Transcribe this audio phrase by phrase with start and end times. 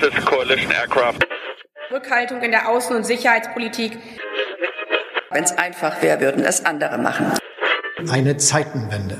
[0.00, 1.26] This is coalition aircraft.
[1.90, 3.96] Rückhaltung in der Außen- und Sicherheitspolitik.
[5.30, 7.32] Wenn es einfach wäre, würden es andere machen.
[8.10, 9.18] Eine Zeitenwende.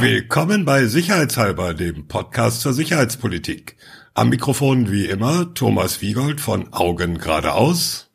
[0.00, 3.76] Willkommen bei Sicherheitshalber, dem Podcast zur Sicherheitspolitik.
[4.14, 8.11] Am Mikrofon wie immer Thomas Wiegold von Augen geradeaus.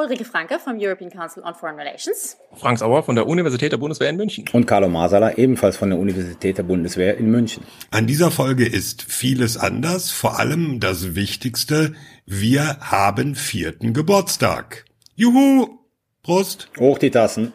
[0.00, 2.38] Ulrike Franke vom European Council on Foreign Relations.
[2.54, 4.46] Frank Sauer von der Universität der Bundeswehr in München.
[4.54, 7.64] Und Carlo Masala ebenfalls von der Universität der Bundeswehr in München.
[7.90, 11.92] An dieser Folge ist vieles anders, vor allem das Wichtigste,
[12.24, 14.86] wir haben vierten Geburtstag.
[15.16, 15.80] Juhu!
[16.22, 16.70] Prost!
[16.78, 17.52] Hoch die Tassen.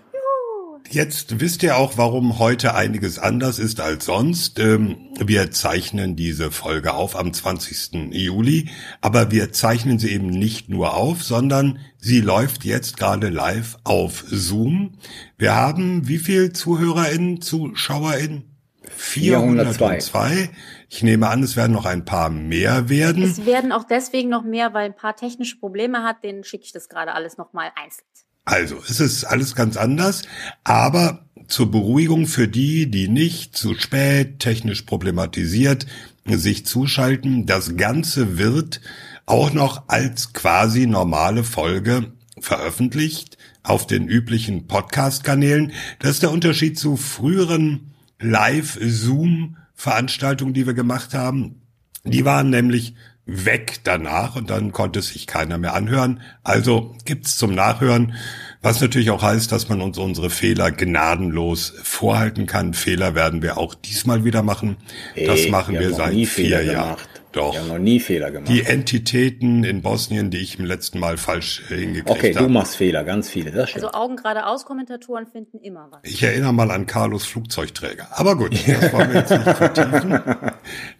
[0.90, 4.60] Jetzt wisst ihr auch, warum heute einiges anders ist als sonst.
[4.60, 8.14] Ähm, wir zeichnen diese Folge auf am 20.
[8.14, 8.70] Juli,
[9.02, 14.24] aber wir zeichnen sie eben nicht nur auf, sondern sie läuft jetzt gerade live auf
[14.28, 14.94] Zoom.
[15.38, 18.56] Wir haben wie viel ZuhörerInnen, ZuschauerInnen?
[18.88, 20.50] 402.
[20.90, 23.24] Ich nehme an, es werden noch ein paar mehr werden.
[23.24, 26.24] Es werden auch deswegen noch mehr, weil ein paar technische Probleme hat.
[26.24, 28.06] Denen schicke ich das gerade alles nochmal einzeln.
[28.46, 30.22] Also, es ist alles ganz anders,
[30.64, 35.88] aber zur Beruhigung für die, die nicht zu spät technisch problematisiert
[36.28, 38.82] sich zuschalten, das Ganze wird
[39.26, 45.74] auch noch als quasi normale Folge veröffentlicht auf den üblichen Podcast-Kanälen.
[46.00, 51.62] Das ist der Unterschied zu früheren Live-Zoom-Veranstaltungen, die wir gemacht haben.
[52.04, 56.22] Die waren nämlich weg danach und dann konnte sich keiner mehr anhören.
[56.44, 58.14] Also gibt's zum Nachhören,
[58.62, 62.74] was natürlich auch heißt, dass man uns unsere Fehler gnadenlos vorhalten kann.
[62.74, 64.78] Fehler werden wir auch diesmal wieder machen.
[65.16, 66.98] Das Ey, machen wir, wir seit vier Jahren.
[67.36, 67.54] Doch.
[67.54, 68.48] Wir haben noch nie Fehler gemacht.
[68.48, 72.48] Die Entitäten in Bosnien, die ich im letzten Mal falsch hingekriegt okay, habe.
[72.48, 73.52] du machst Fehler, ganz viele.
[73.52, 73.84] Das stimmt.
[73.84, 76.00] Also Augen geradeaus Kommentatoren finden immer was.
[76.04, 78.08] Ich erinnere mal an Carlos Flugzeugträger.
[78.12, 80.20] Aber gut, das wollen wir jetzt nicht vertiefen.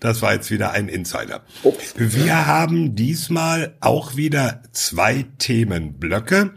[0.02, 1.42] Das war jetzt wieder ein Insider.
[1.64, 1.94] Ups.
[1.98, 6.52] Wir haben diesmal auch wieder zwei Themenblöcke.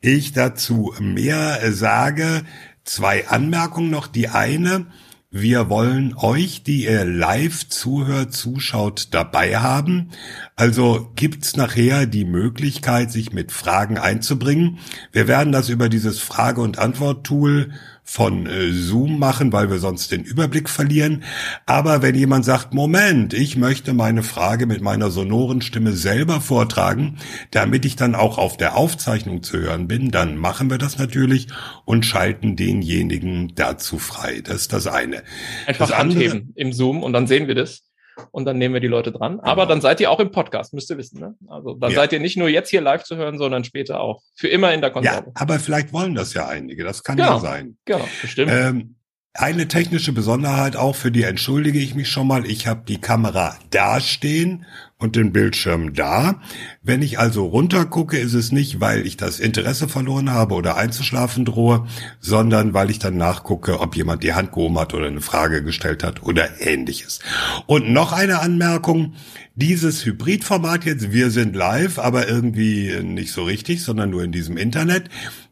[0.00, 2.42] Ich dazu mehr sage,
[2.84, 4.08] zwei Anmerkungen noch.
[4.08, 4.86] Die eine,
[5.32, 10.10] wir wollen euch, die ihr live zuhört, zuschaut, dabei haben.
[10.56, 14.80] Also gibt's nachher die Möglichkeit, sich mit Fragen einzubringen.
[15.12, 17.70] Wir werden das über dieses Frage- und Antwort-Tool
[18.10, 21.22] von äh, Zoom machen, weil wir sonst den Überblick verlieren.
[21.64, 27.18] Aber wenn jemand sagt, Moment, ich möchte meine Frage mit meiner sonoren Stimme selber vortragen,
[27.52, 31.46] damit ich dann auch auf der Aufzeichnung zu hören bin, dann machen wir das natürlich
[31.84, 34.40] und schalten denjenigen dazu frei.
[34.42, 35.22] Das ist das eine.
[35.66, 37.84] Einfach das andere- anheben im Zoom und dann sehen wir das.
[38.30, 39.40] Und dann nehmen wir die Leute dran.
[39.40, 41.20] Aber dann seid ihr auch im Podcast, müsst ihr wissen.
[41.20, 41.34] Ne?
[41.48, 41.96] Also dann Ja.
[41.96, 44.22] seid ihr nicht nur jetzt hier live zu hören, sondern später auch.
[44.34, 45.30] Für immer in der Ja, Konserve.
[45.34, 46.84] aber vielleicht wollen das ja einige.
[46.84, 47.34] Das kann Genau.
[47.34, 47.76] ja sein.
[47.84, 48.50] Genau, bestimmt.
[48.54, 48.94] Ähm,
[49.34, 52.44] eine technische Besonderheit auch, für die entschuldige ich mich schon mal.
[52.46, 54.66] Ich habe die Kamera da stehen
[54.98, 56.40] und den Bildschirm da.
[56.82, 61.44] Wenn ich also runtergucke, ist es nicht, weil ich das Interesse verloren habe oder einzuschlafen
[61.44, 61.86] drohe,
[62.18, 66.02] sondern weil ich dann nachgucke, ob jemand die Hand gehoben hat oder eine Frage gestellt
[66.02, 67.20] hat oder ähnliches.
[67.66, 69.14] Und noch eine Anmerkung.
[69.54, 74.56] Dieses Hybridformat jetzt, wir sind live, aber irgendwie nicht so richtig, sondern nur in diesem
[74.56, 75.08] Internet.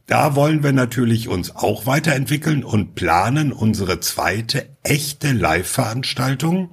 [0.09, 6.71] Da wollen wir natürlich uns auch weiterentwickeln und planen unsere zweite echte Live-Veranstaltung.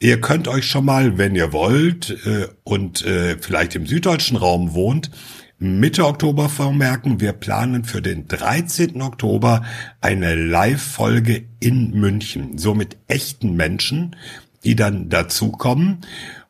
[0.00, 4.74] Ihr könnt euch schon mal, wenn ihr wollt äh, und äh, vielleicht im süddeutschen Raum
[4.74, 5.12] wohnt,
[5.60, 9.00] Mitte Oktober vermerken, wir planen für den 13.
[9.00, 9.62] Oktober
[10.00, 14.16] eine Live-Folge in München, so mit echten Menschen,
[14.64, 16.00] die dann dazukommen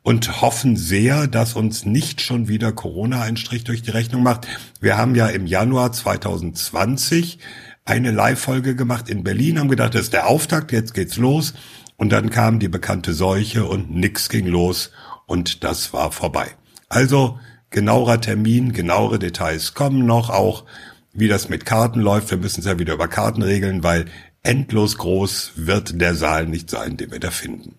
[0.07, 4.47] und hoffen sehr, dass uns nicht schon wieder Corona einen Strich durch die Rechnung macht.
[4.79, 7.39] Wir haben ja im Januar 2020
[7.83, 11.55] eine Live-Folge gemacht in Berlin, haben gedacht, das ist der Auftakt, jetzt geht's los.
[11.97, 14.91] Und dann kam die bekannte Seuche und nix ging los
[15.25, 16.55] und das war vorbei.
[16.87, 17.37] Also
[17.69, 20.63] genauerer Termin, genauere Details kommen noch, auch
[21.11, 22.31] wie das mit Karten läuft.
[22.31, 24.05] Wir müssen es ja wieder über Karten regeln, weil
[24.41, 27.75] endlos groß wird der Saal nicht sein, den wir da finden.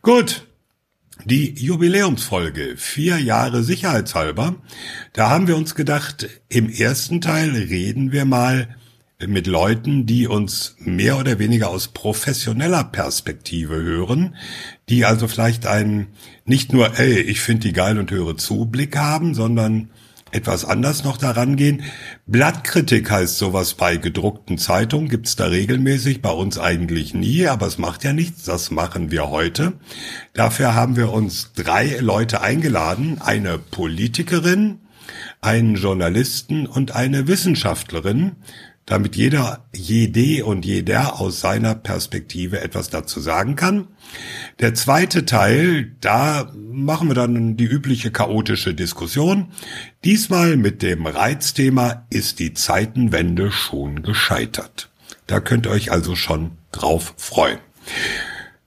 [0.00, 0.46] Gut,
[1.24, 4.56] die Jubiläumsfolge, vier Jahre sicherheitshalber.
[5.12, 8.76] Da haben wir uns gedacht, im ersten Teil reden wir mal
[9.26, 14.34] mit Leuten, die uns mehr oder weniger aus professioneller Perspektive hören,
[14.88, 16.08] die also vielleicht einen
[16.44, 19.90] nicht nur, ey, ich finde die geil und höre zu Blick haben, sondern
[20.32, 21.84] etwas anders noch daran gehen.
[22.26, 27.78] Blattkritik heißt sowas bei gedruckten Zeitungen, gibt's da regelmäßig, bei uns eigentlich nie, aber es
[27.78, 29.74] macht ja nichts, das machen wir heute.
[30.32, 34.80] Dafür haben wir uns drei Leute eingeladen, eine Politikerin,
[35.40, 38.32] einen Journalisten und eine Wissenschaftlerin.
[38.86, 43.88] Damit jeder, jede und jeder aus seiner Perspektive etwas dazu sagen kann.
[44.60, 49.52] Der zweite Teil, da machen wir dann die übliche chaotische Diskussion.
[50.04, 54.90] Diesmal mit dem Reizthema ist die Zeitenwende schon gescheitert.
[55.26, 57.58] Da könnt ihr euch also schon drauf freuen.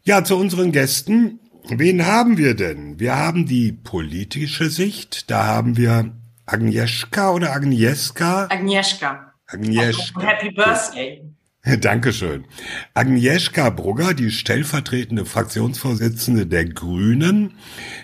[0.03, 1.39] Ja, zu unseren Gästen.
[1.67, 2.99] Wen haben wir denn?
[2.99, 5.29] Wir haben die politische Sicht.
[5.31, 6.11] Da haben wir
[6.45, 8.47] Agnieszka oder Agnieszka?
[8.49, 9.34] Agnieszka.
[9.47, 10.21] Agnieszka.
[10.21, 11.35] Happy Birthday.
[11.81, 12.45] Dankeschön.
[12.93, 17.55] Agnieszka Brugger, die stellvertretende Fraktionsvorsitzende der Grünen,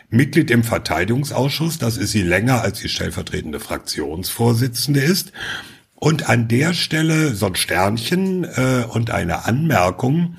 [0.09, 5.31] Mitglied im Verteidigungsausschuss, das ist sie länger als die stellvertretende Fraktionsvorsitzende ist.
[5.93, 10.37] Und an der Stelle so ein Sternchen äh, und eine Anmerkung.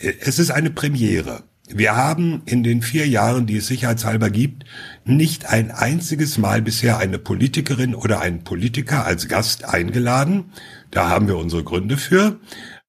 [0.00, 1.44] Es ist eine Premiere.
[1.68, 4.64] Wir haben in den vier Jahren, die es sicherheitshalber gibt,
[5.04, 10.52] nicht ein einziges Mal bisher eine Politikerin oder einen Politiker als Gast eingeladen.
[10.92, 12.38] Da haben wir unsere Gründe für.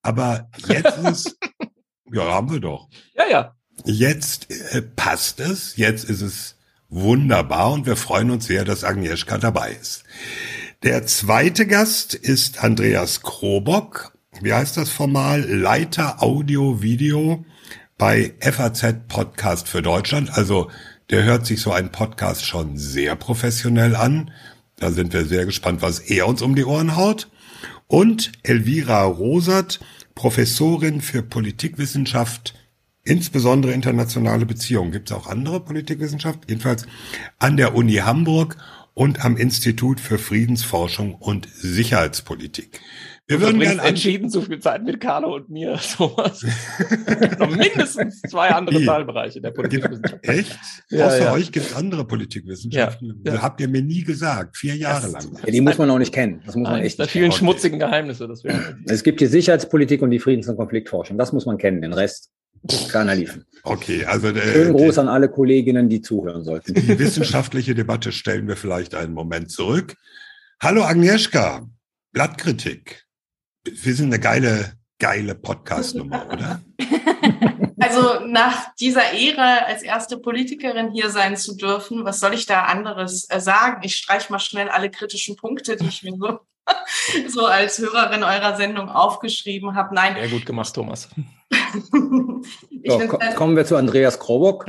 [0.03, 1.37] Aber jetzt ist,
[2.11, 2.87] ja, haben wir doch.
[3.15, 3.55] Ja, ja.
[3.85, 5.75] Jetzt äh, passt es.
[5.75, 6.55] Jetzt ist es
[6.89, 10.03] wunderbar und wir freuen uns sehr, dass Agnieszka dabei ist.
[10.83, 14.13] Der zweite Gast ist Andreas Krobock.
[14.41, 15.41] Wie heißt das formal?
[15.41, 17.43] Leiter Audio Video
[17.97, 20.37] bei FAZ Podcast für Deutschland.
[20.37, 20.69] Also
[21.09, 24.31] der hört sich so ein Podcast schon sehr professionell an.
[24.77, 27.29] Da sind wir sehr gespannt, was er uns um die Ohren haut.
[27.87, 29.79] Und Elvira Rosert,
[30.13, 32.53] Professorin für Politikwissenschaft,
[33.03, 34.91] insbesondere internationale Beziehungen.
[34.91, 36.41] Gibt es auch andere Politikwissenschaft?
[36.47, 36.85] Jedenfalls
[37.39, 38.57] an der Uni Hamburg
[38.93, 42.79] und am Institut für Friedensforschung und Sicherheitspolitik.
[43.29, 46.45] Wir würden gerne entschieden zu viel Zeit mit Carlo und mir, Thomas.
[47.39, 50.25] Noch mindestens zwei andere Teilbereiche der Politikwissenschaft.
[50.25, 50.57] Echt?
[50.89, 51.33] Ja, Außer ja.
[51.33, 53.21] euch gibt es andere Politikwissenschaften.
[53.25, 53.41] Ja, ja.
[53.41, 55.25] Habt ihr mir nie gesagt, vier Jahre lang.
[55.45, 56.41] Ja, die muss man auch nicht kennen.
[56.45, 57.37] Das muss man echt der nicht vielen kennen.
[57.37, 61.17] schmutzigen Geheimnisse, das wir Es gibt die Sicherheitspolitik und die Friedens- und Konfliktforschung.
[61.17, 61.81] Das muss man kennen.
[61.81, 62.31] Den Rest
[62.91, 63.45] keiner liefen.
[63.63, 66.73] Okay, also äh, Schönen Gruß die, an alle Kolleginnen, die zuhören sollten.
[66.73, 69.95] die wissenschaftliche Debatte stellen wir vielleicht einen Moment zurück.
[70.61, 71.67] Hallo Agnieszka,
[72.13, 73.06] Blattkritik.
[73.73, 76.61] Wir sind eine geile, geile Podcast-Nummer, oder?
[77.79, 82.63] Also nach dieser Ehre, als erste Politikerin hier sein zu dürfen, was soll ich da
[82.63, 83.81] anderes äh, sagen?
[83.83, 86.39] Ich streich mal schnell alle kritischen Punkte, die ich mir so,
[87.27, 89.93] so als Hörerin eurer Sendung aufgeschrieben habe.
[89.93, 91.07] Nein, Sehr gut gemacht, Thomas.
[91.51, 94.65] ich So, ko kommen wir zu Andreas Krobock.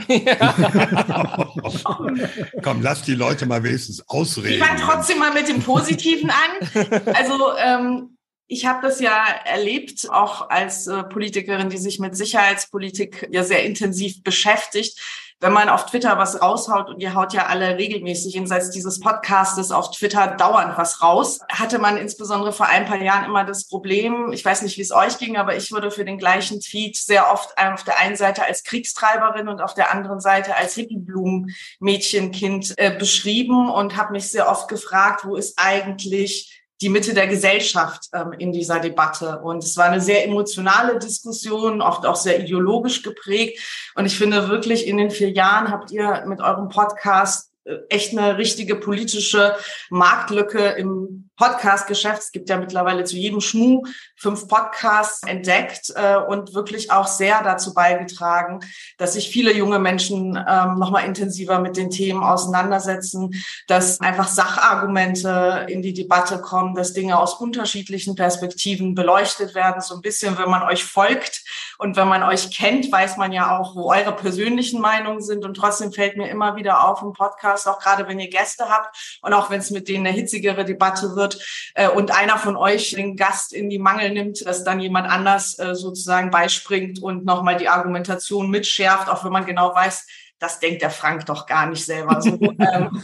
[2.62, 4.62] Komm, lass die Leute mal wenigstens Ich ausreden.
[4.62, 7.14] fange trotzdem mal mit dem Positiven an.
[7.14, 8.17] Also ähm,
[8.48, 13.64] ich habe das ja erlebt, auch als äh, Politikerin, die sich mit Sicherheitspolitik ja sehr
[13.64, 14.98] intensiv beschäftigt.
[15.40, 19.70] Wenn man auf Twitter was raushaut und ihr haut ja alle regelmäßig jenseits dieses Podcastes
[19.70, 24.32] auf Twitter dauernd was raus, hatte man insbesondere vor ein paar Jahren immer das Problem,
[24.32, 27.30] ich weiß nicht, wie es euch ging, aber ich wurde für den gleichen Tweet sehr
[27.30, 32.90] oft auf der einen Seite als Kriegstreiberin und auf der anderen Seite als Hippieblumen-Mädchenkind äh,
[32.98, 38.32] beschrieben und habe mich sehr oft gefragt, wo ist eigentlich die Mitte der Gesellschaft ähm,
[38.32, 39.40] in dieser Debatte.
[39.40, 43.90] Und es war eine sehr emotionale Diskussion, oft auch sehr ideologisch geprägt.
[43.94, 48.16] Und ich finde wirklich, in den vier Jahren habt ihr mit eurem Podcast äh, echt
[48.16, 49.56] eine richtige politische
[49.90, 52.20] Marktlücke im Podcast-Geschäft.
[52.20, 53.84] Es gibt ja mittlerweile zu jedem Schmuh
[54.16, 58.60] fünf Podcasts entdeckt äh, und wirklich auch sehr dazu beigetragen,
[58.98, 63.30] dass sich viele junge Menschen ähm, nochmal intensiver mit den Themen auseinandersetzen,
[63.68, 69.80] dass einfach Sachargumente in die Debatte kommen, dass Dinge aus unterschiedlichen Perspektiven beleuchtet werden.
[69.80, 71.44] So ein bisschen, wenn man euch folgt
[71.78, 75.44] und wenn man euch kennt, weiß man ja auch, wo eure persönlichen Meinungen sind.
[75.44, 79.20] Und trotzdem fällt mir immer wieder auf im Podcast, auch gerade wenn ihr Gäste habt
[79.22, 81.27] und auch wenn es mit denen eine hitzigere Debatte wird
[81.74, 85.58] äh, und einer von euch den Gast in die Mangel nimmt, dass dann jemand anders
[85.58, 90.06] äh, sozusagen beispringt und nochmal die Argumentation mitschärft, auch wenn man genau weiß,
[90.38, 92.30] das denkt der Frank doch gar nicht selber so.
[92.40, 93.02] ähm,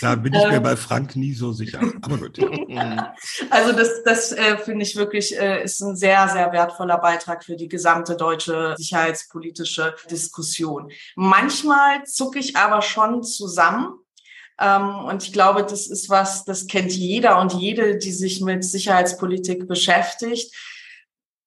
[0.00, 0.62] Da bin ich mir Ähm.
[0.62, 1.80] bei Frank nie so sicher.
[2.02, 2.38] Aber gut.
[3.50, 7.56] Also das, das äh, finde ich wirklich äh, ist ein sehr, sehr wertvoller Beitrag für
[7.56, 10.90] die gesamte deutsche sicherheitspolitische Diskussion.
[11.14, 13.94] Manchmal zucke ich aber schon zusammen.
[14.60, 18.64] Ähm, und ich glaube, das ist was, das kennt jeder und jede, die sich mit
[18.64, 20.54] Sicherheitspolitik beschäftigt.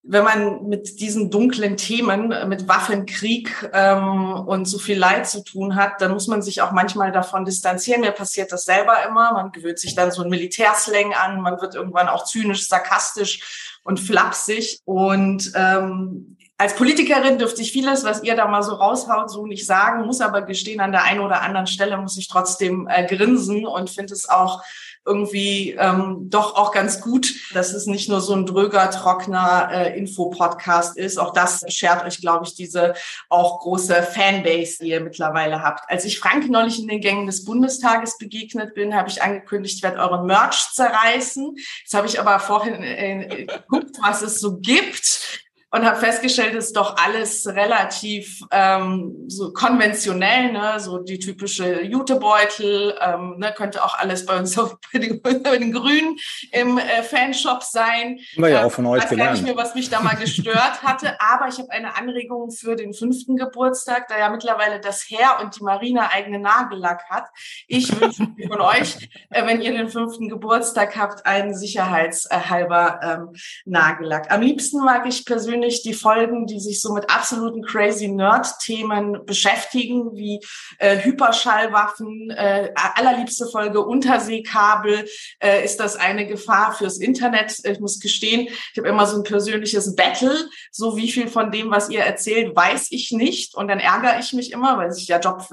[0.10, 5.44] Wenn man mit diesen dunklen Themen, äh, mit Waffenkrieg ähm, und so viel Leid zu
[5.44, 8.02] tun hat, dann muss man sich auch manchmal davon distanzieren.
[8.02, 9.34] Mir passiert das selber immer.
[9.34, 11.42] Man gewöhnt sich dann so ein Militärslang an.
[11.42, 14.80] Man wird irgendwann auch zynisch, sarkastisch und flapsig.
[14.86, 19.66] Und ähm, als Politikerin dürfte ich vieles, was ihr da mal so raushaut, so nicht
[19.66, 23.66] sagen, muss aber gestehen, an der einen oder anderen Stelle muss ich trotzdem äh, grinsen
[23.66, 24.64] und finde es auch
[25.06, 29.98] irgendwie ähm, doch auch ganz gut, dass es nicht nur so ein dröger, trockener äh,
[29.98, 31.18] Infopodcast ist.
[31.18, 32.94] Auch das beschert euch, glaube ich, diese
[33.30, 35.90] auch große Fanbase, die ihr mittlerweile habt.
[35.90, 39.84] Als ich Frank neulich in den Gängen des Bundestages begegnet bin, habe ich angekündigt, ich
[39.84, 41.56] werde euren Merch zerreißen.
[41.56, 46.68] Jetzt habe ich aber vorhin äh, geguckt, was es so gibt und habe festgestellt, es
[46.68, 50.80] ist doch alles relativ ähm, so konventionell, ne?
[50.80, 53.54] so die typische Jutebeutel, ähm, ne?
[53.56, 56.18] könnte auch alles bei uns auf, bei, den, bei den Grünen
[56.54, 58.20] im äh, Fanshop sein.
[58.36, 59.30] Wir ja auch von euch weiß gelernt.
[59.30, 62.78] gar nicht mehr, was mich da mal gestört hatte, aber ich habe eine Anregung für
[62.78, 67.26] den fünften Geburtstag, da ja mittlerweile das Herr und die Marina eigene Nagellack hat.
[67.68, 73.34] Ich wünsche mir von euch, äh, wenn ihr den fünften Geburtstag habt, einen sicherheitshalber ähm,
[73.66, 74.32] Nagellack.
[74.32, 80.16] Am liebsten mag ich persönlich die Folgen, die sich so mit absoluten crazy Nerd-Themen beschäftigen,
[80.16, 80.40] wie
[80.80, 85.06] äh, Hyperschallwaffen, äh, allerliebste Folge Unterseekabel,
[85.40, 87.58] äh, ist das eine Gefahr fürs Internet?
[87.64, 90.36] Ich muss gestehen, ich habe immer so ein persönliches Battle,
[90.72, 94.34] so wie viel von dem, was ihr erzählt, weiß ich nicht und dann ärgere ich
[94.34, 95.44] mich immer, weil ich ja Job,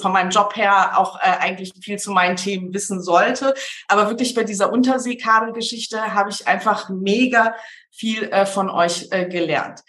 [0.00, 3.54] von meinem Job her auch äh, eigentlich viel zu meinen Themen wissen sollte.
[3.88, 7.54] Aber wirklich bei dieser Unterseekabelgeschichte habe ich einfach mega
[7.96, 9.80] viel äh, von euch äh, gelernt.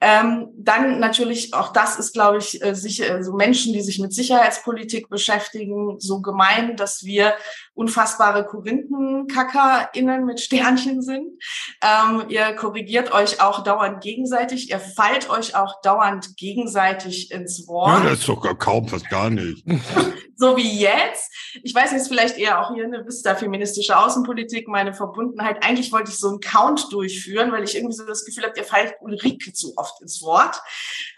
[0.00, 4.14] Ähm, dann natürlich, auch das ist, glaube ich, äh, sicher, so Menschen, die sich mit
[4.14, 7.34] Sicherheitspolitik beschäftigen, so gemein, dass wir
[7.76, 11.40] unfassbare KorinthenkackerInnen mit Sternchen sind.
[11.82, 18.02] Ähm, ihr korrigiert euch auch dauernd gegenseitig, ihr fallt euch auch dauernd gegenseitig ins Wort.
[18.02, 19.64] Ja, das ist doch kaum fast gar nicht.
[20.36, 21.32] so wie jetzt.
[21.62, 25.64] Ich weiß ist vielleicht eher auch hier eine Vista feministische Außenpolitik, meine Verbundenheit.
[25.64, 28.64] Eigentlich wollte ich so einen Count durchführen, weil ich irgendwie so das Gefühl habe, ihr
[28.64, 30.60] fallt Ulrike zu oft ins Wort.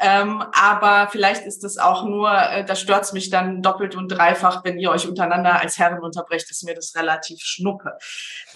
[0.01, 4.09] Ähm, aber vielleicht ist das auch nur, äh, da stört es mich dann doppelt und
[4.09, 7.97] dreifach, wenn ihr euch untereinander als Herren unterbrecht, ist mir das relativ schnuppe.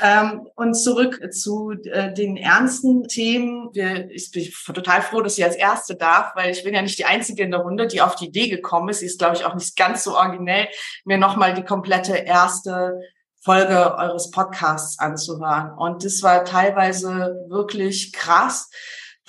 [0.01, 3.71] Ähm, und zurück zu äh, den ernsten Themen.
[3.73, 6.99] Wir, ich bin total froh, dass sie als Erste darf, weil ich bin ja nicht
[6.99, 9.01] die Einzige in der Runde, die auf die Idee gekommen ist.
[9.01, 10.69] Sie ist, glaube ich, auch nicht ganz so originell,
[11.05, 13.01] mir nochmal die komplette erste
[13.45, 15.73] Folge eures Podcasts anzuhören.
[15.77, 18.71] Und das war teilweise wirklich krass,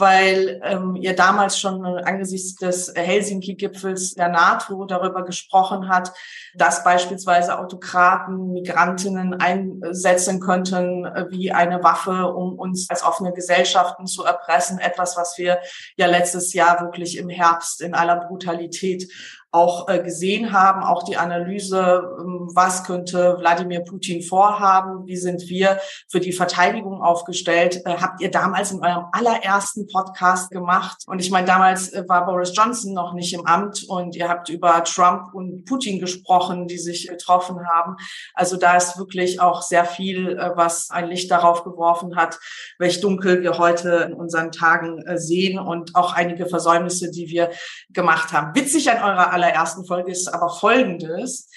[0.04, 6.12] weil ähm, ihr damals schon angesichts des Helsinki-Gipfels der NATO darüber gesprochen hat,
[6.56, 14.06] dass beispielsweise Autokraten Migrantinnen einsetzen könnten äh, wie eine Waffe, um uns als offene Gesellschaften
[14.06, 14.78] zu erpressen.
[14.78, 15.60] Etwas, was wir
[15.96, 19.08] ja letztes Jahr wirklich im Herbst in aller Brutalität
[19.54, 25.48] auch äh, gesehen haben, auch die Analyse, ähm, was könnte Wladimir Putin vorhaben, wie sind
[25.48, 25.80] wir
[26.10, 31.04] für die Verteidigung aufgestellt, äh, habt ihr damals in eurem allerersten Podcast gemacht.
[31.06, 34.50] Und ich meine, damals äh, war Boris Johnson noch nicht im Amt und ihr habt
[34.50, 37.96] über Trump und Putin gesprochen, die sich getroffen haben.
[38.34, 42.40] Also da ist wirklich auch sehr viel, was ein Licht darauf geworfen hat,
[42.80, 47.52] welch dunkel wir heute in unseren Tagen sehen und auch einige Versäumnisse, die wir
[47.90, 48.56] gemacht haben.
[48.56, 51.50] Witzig an eurer allerersten Folge ist aber folgendes.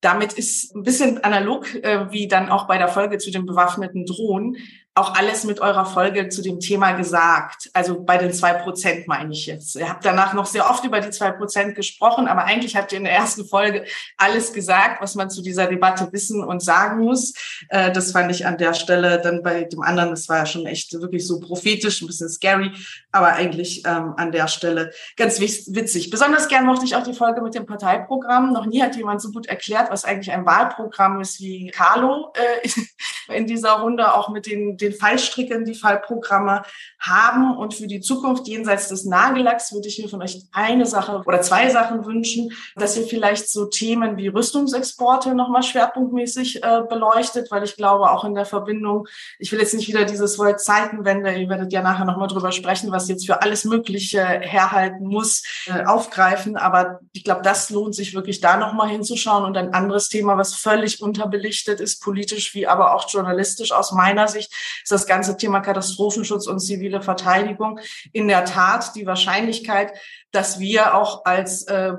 [0.00, 4.04] Damit ist ein bisschen analog, äh, wie dann auch bei der Folge zu den bewaffneten
[4.04, 4.56] Drohnen,
[4.96, 7.68] auch alles mit eurer Folge zu dem Thema gesagt.
[7.72, 9.74] Also bei den zwei Prozent meine ich jetzt.
[9.74, 12.98] Ihr habt danach noch sehr oft über die zwei Prozent gesprochen, aber eigentlich habt ihr
[12.98, 13.86] in der ersten Folge
[14.16, 17.34] alles gesagt, was man zu dieser Debatte wissen und sagen muss.
[17.70, 20.64] Äh, das fand ich an der Stelle dann bei dem anderen, das war ja schon
[20.66, 22.70] echt wirklich so prophetisch, ein bisschen scary,
[23.10, 26.10] aber eigentlich ähm, an der Stelle ganz witzig.
[26.10, 28.52] Besonders gern mochte ich auch die Folge mit dem Parteiprogramm.
[28.52, 32.68] Noch nie hat jemand so gut erklärt, was eigentlich ein Wahlprogramm ist wie Carlo äh,
[33.36, 36.62] in dieser Runde, auch mit den den Fallstricken, die Fallprogramme
[36.98, 37.56] haben.
[37.56, 41.40] Und für die Zukunft jenseits des Nagellacks würde ich mir von euch eine Sache oder
[41.42, 47.64] zwei Sachen wünschen, dass ihr vielleicht so Themen wie Rüstungsexporte nochmal schwerpunktmäßig äh, beleuchtet, weil
[47.64, 49.06] ich glaube, auch in der Verbindung,
[49.38, 52.92] ich will jetzt nicht wieder dieses Wort Zeitenwende, ihr werdet ja nachher nochmal drüber sprechen,
[52.92, 56.56] was jetzt für alles Mögliche herhalten muss, äh, aufgreifen.
[56.56, 59.44] Aber ich glaube, das lohnt sich wirklich da nochmal hinzuschauen.
[59.44, 64.28] Und ein anderes Thema, was völlig unterbelichtet ist, politisch wie aber auch journalistisch aus meiner
[64.28, 67.80] Sicht, ist das ganze Thema Katastrophenschutz und zivile Verteidigung.
[68.12, 69.92] In der Tat die Wahrscheinlichkeit,
[70.30, 71.92] dass wir auch als äh,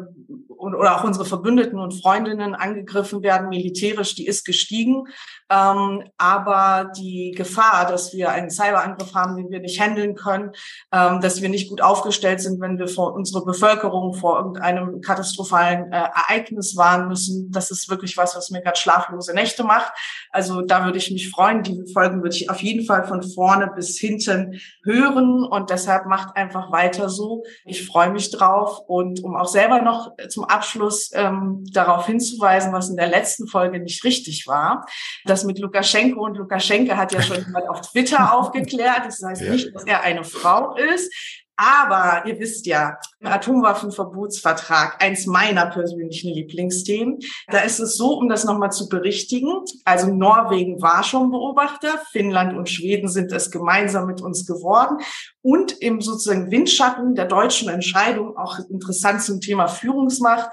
[0.57, 5.05] oder auch unsere Verbündeten und Freundinnen angegriffen werden militärisch, die ist gestiegen.
[5.49, 10.51] Ähm, aber die Gefahr, dass wir einen Cyberangriff haben, den wir nicht handeln können,
[10.91, 15.91] ähm, dass wir nicht gut aufgestellt sind, wenn wir vor unsere Bevölkerung vor irgendeinem katastrophalen
[15.91, 19.93] äh, Ereignis warnen müssen, das ist wirklich was, was mir gerade schlaflose Nächte macht.
[20.31, 21.61] Also da würde ich mich freuen.
[21.61, 26.35] Diese Folgen würde ich auf jeden Fall von vorne bis hinten hören und deshalb macht
[26.35, 27.43] einfach weiter so.
[27.65, 32.89] Ich freue mich drauf und um auch selber noch zum Abschluss ähm, darauf hinzuweisen, was
[32.89, 34.85] in der letzten Folge nicht richtig war.
[35.25, 39.05] Das mit Lukaschenko und Lukaschenko hat ja schon jemand auf Twitter aufgeklärt.
[39.05, 39.51] Das heißt Ja.
[39.51, 41.13] nicht, dass er eine Frau ist.
[41.57, 48.27] Aber ihr wisst ja, im Atomwaffenverbotsvertrag, eins meiner persönlichen Lieblingsthemen, da ist es so, um
[48.27, 54.07] das nochmal zu berichtigen, also Norwegen war schon Beobachter, Finnland und Schweden sind es gemeinsam
[54.07, 54.97] mit uns geworden
[55.41, 60.49] und im sozusagen Windschatten der deutschen Entscheidung, auch interessant zum Thema Führungsmacht,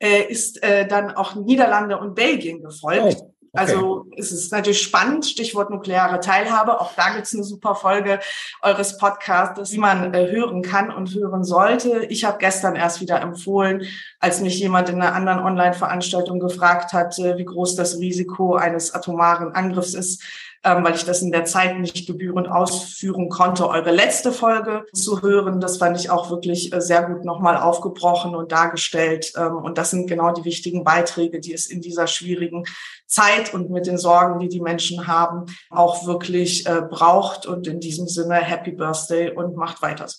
[0.00, 3.18] äh, ist äh, dann auch Niederlande und Belgien gefolgt.
[3.20, 3.62] Oh, okay.
[3.64, 6.80] Also es ist natürlich spannend, Stichwort nukleare Teilhabe.
[6.80, 8.20] Auch da gibt's eine super Folge
[8.62, 12.06] eures Podcasts, wie man äh, hören kann und hören sollte.
[12.06, 13.86] Ich habe gestern erst wieder empfohlen,
[14.18, 18.94] als mich jemand in einer anderen Online-Veranstaltung gefragt hat, äh, wie groß das Risiko eines
[18.94, 20.22] atomaren Angriffs ist,
[20.62, 25.22] ähm, weil ich das in der Zeit nicht gebührend ausführen konnte, eure letzte Folge zu
[25.22, 25.60] hören.
[25.60, 29.32] Das fand ich auch wirklich äh, sehr gut nochmal aufgebrochen und dargestellt.
[29.36, 32.64] Ähm, und das sind genau die wichtigen Beiträge, die es in dieser schwierigen
[33.10, 37.46] Zeit und mit den Sorgen, die die Menschen haben, auch wirklich äh, braucht.
[37.46, 40.16] Und in diesem Sinne, Happy Birthday und macht weiter so.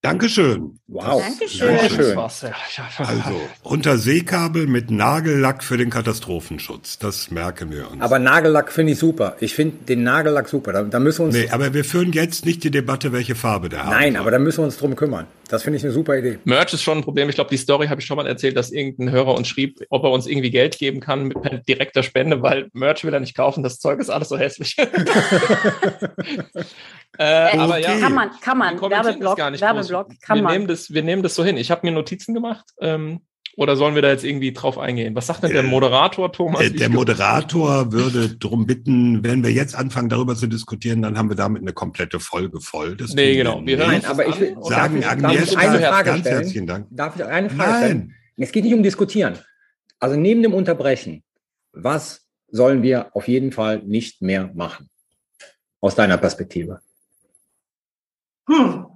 [0.00, 0.78] Dankeschön.
[0.86, 1.20] Wow.
[1.20, 1.74] Dankeschön.
[2.14, 3.06] Das Dankeschön.
[3.06, 6.98] Also, Unterseekabel mit Nagellack für den Katastrophenschutz.
[6.98, 8.00] Das merken wir uns.
[8.00, 9.36] Aber Nagellack finde ich super.
[9.40, 10.72] Ich finde den Nagellack super.
[10.72, 11.34] Da, da müssen wir uns.
[11.34, 13.90] nee, aber wir führen jetzt nicht die Debatte, welche Farbe der hat.
[13.90, 15.26] Nein, aber da müssen wir uns drum kümmern.
[15.48, 16.38] Das finde ich eine super Idee.
[16.44, 17.28] Merch ist schon ein Problem.
[17.28, 20.04] Ich glaube, die Story habe ich schon mal erzählt, dass irgendein Hörer uns schrieb, ob
[20.04, 23.34] er uns irgendwie Geld geben kann mit per direkter Spende, weil Merch will er nicht
[23.34, 23.62] kaufen.
[23.62, 24.76] Das Zeug ist alles so hässlich.
[27.18, 28.74] äh, aber ja, Kann man, kann man.
[28.74, 30.52] wir kommentieren das Werbeblock, gar nicht Werbeblock, kann wir man.
[30.52, 31.56] Nehmen das, wir nehmen das so hin.
[31.56, 32.66] Ich habe mir Notizen gemacht.
[32.80, 33.22] Ähm,
[33.58, 35.16] oder sollen wir da jetzt irgendwie drauf eingehen?
[35.16, 36.60] Was sagt denn der Äh, Moderator, Thomas?
[36.60, 41.28] Äh, Der Moderator würde darum bitten, wenn wir jetzt anfangen, darüber zu diskutieren, dann haben
[41.28, 42.96] wir damit eine komplette Folge voll.
[42.96, 43.60] Das Nee, genau.
[43.66, 43.88] Wir hören.
[43.88, 44.56] Nein, aber ich will?
[44.62, 46.36] Sagen darf ich, Agnieszka darf ich eine Frage ganz stellen?
[46.36, 46.86] herzlichen Dank.
[46.90, 47.98] Darf ich eine Frage stellen?
[47.98, 49.38] Nein, Es geht nicht um Diskutieren.
[49.98, 51.24] Also neben dem Unterbrechen,
[51.72, 54.88] was sollen wir auf jeden Fall nicht mehr machen?
[55.80, 56.78] Aus deiner Perspektive.
[58.48, 58.86] Hm.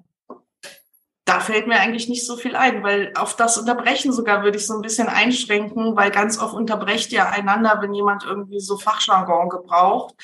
[1.33, 4.67] Da fällt mir eigentlich nicht so viel ein, weil auf das Unterbrechen sogar würde ich
[4.67, 9.49] so ein bisschen einschränken, weil ganz oft unterbrecht ihr einander, wenn jemand irgendwie so Fachjargon
[9.49, 10.15] gebraucht,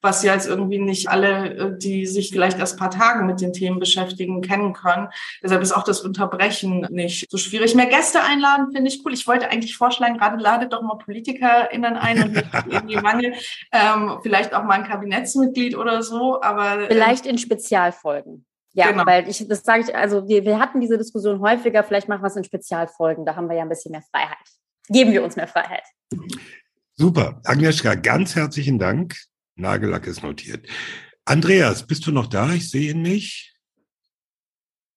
[0.00, 3.52] was ja jetzt irgendwie nicht alle, äh, die sich vielleicht erst paar Tagen mit den
[3.52, 5.08] Themen beschäftigen, kennen können.
[5.42, 7.74] Deshalb ist auch das Unterbrechen nicht so schwierig.
[7.74, 9.12] Mehr Gäste einladen finde ich cool.
[9.12, 13.34] Ich wollte eigentlich vorschlagen, gerade ladet doch mal PolitikerInnen ein und nicht irgendwie Mangel,
[13.70, 18.46] ähm, vielleicht auch mal ein Kabinettsmitglied oder so, aber äh, Vielleicht in Spezialfolgen.
[18.74, 19.06] Ja, Genau.
[19.06, 22.26] weil ich, das sage ich, also wir, wir hatten diese Diskussion häufiger, vielleicht machen wir
[22.26, 24.36] es in Spezialfolgen, da haben wir ja ein bisschen mehr Freiheit.
[24.88, 25.84] Geben wir uns mehr Freiheit.
[26.96, 27.40] super.
[27.44, 29.16] Agnieszka, ganz herzlichen Dank.
[29.56, 30.66] Nagellack ist notiert.
[31.24, 32.52] Andreas, bist du noch da?
[32.52, 33.54] Ich sehe ihn nicht.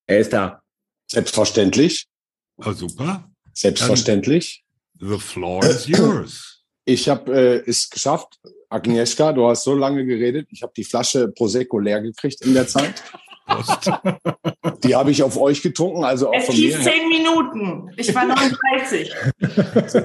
[0.08, 0.62] Er ist da.
[1.10, 2.08] Selbstverständlich.
[2.58, 3.30] Oh, super.
[3.54, 4.64] Selbstverständlich.
[5.00, 6.64] The floor is yours.
[6.86, 8.40] Ich habe äh, es geschafft.
[8.70, 10.48] Agnieszka, du hast so lange geredet.
[10.52, 13.04] Ich habe die Flasche Prosecco leer gekriegt in der Zeit.
[13.48, 13.92] Prost.
[14.84, 16.84] Die habe ich auf euch getrunken, also auch Es von hieß mir.
[16.84, 17.90] zehn Minuten.
[17.98, 19.14] Ich war 39.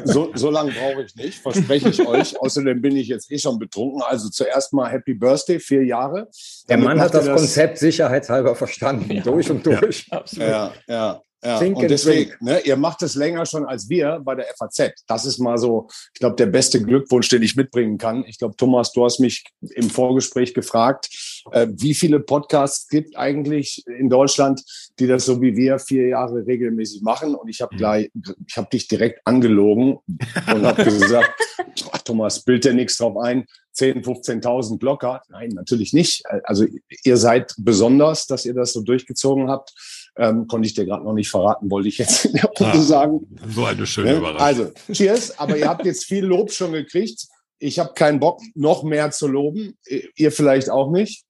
[0.05, 2.41] So, so lange brauche ich nicht, verspreche ich euch.
[2.41, 4.03] Außerdem bin ich jetzt eh schon betrunken.
[4.03, 6.29] Also zuerst mal Happy Birthday, vier Jahre.
[6.69, 9.23] Der Damit Mann hat ihr das Konzept sicherheitshalber verstanden.
[9.23, 10.07] Durch und durch.
[10.11, 10.49] Absolut.
[10.49, 11.21] Ja, ja.
[11.45, 14.93] Ja, Think und deswegen, ne, ihr macht es länger schon als wir bei der FAZ.
[15.09, 18.25] Das ist mal so, ich glaube, der beste Glückwunsch, den ich mitbringen kann.
[18.29, 21.09] Ich glaube, Thomas, du hast mich im Vorgespräch gefragt,
[21.51, 24.63] äh, wie viele Podcasts gibt eigentlich in Deutschland,
[25.01, 27.35] die das so wie wir vier Jahre regelmäßig machen.
[27.35, 28.13] Und ich habe gleich,
[28.47, 31.33] ich habe dich direkt angelogen und habe gesagt,
[31.91, 33.47] ach, Thomas, bild dir nichts drauf ein.
[33.73, 35.23] 10, 15.000 locker.
[35.31, 36.25] Nein, natürlich nicht.
[36.45, 36.67] Also
[37.05, 39.73] ihr seid besonders, dass ihr das so durchgezogen habt.
[40.19, 42.83] Ähm, konnte ich dir gerade noch nicht verraten, wollte ich jetzt in der Runde Ah.
[42.83, 43.21] sagen.
[43.49, 44.17] So eine schöne Ne?
[44.19, 44.47] Überraschung.
[44.47, 47.27] Also, cheers, aber ihr habt jetzt viel Lob schon gekriegt.
[47.59, 49.79] Ich habe keinen Bock, noch mehr zu loben.
[50.17, 51.25] Ihr vielleicht auch nicht.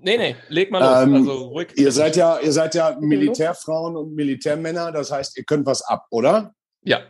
[0.00, 1.02] Nee, nee, leg mal los.
[1.06, 1.68] Ähm, also ruhig.
[1.76, 6.06] Ihr seid ja, ihr seid ja Militärfrauen und Militärmänner, das heißt, ihr könnt was ab,
[6.10, 6.54] oder?
[6.82, 7.00] Ja.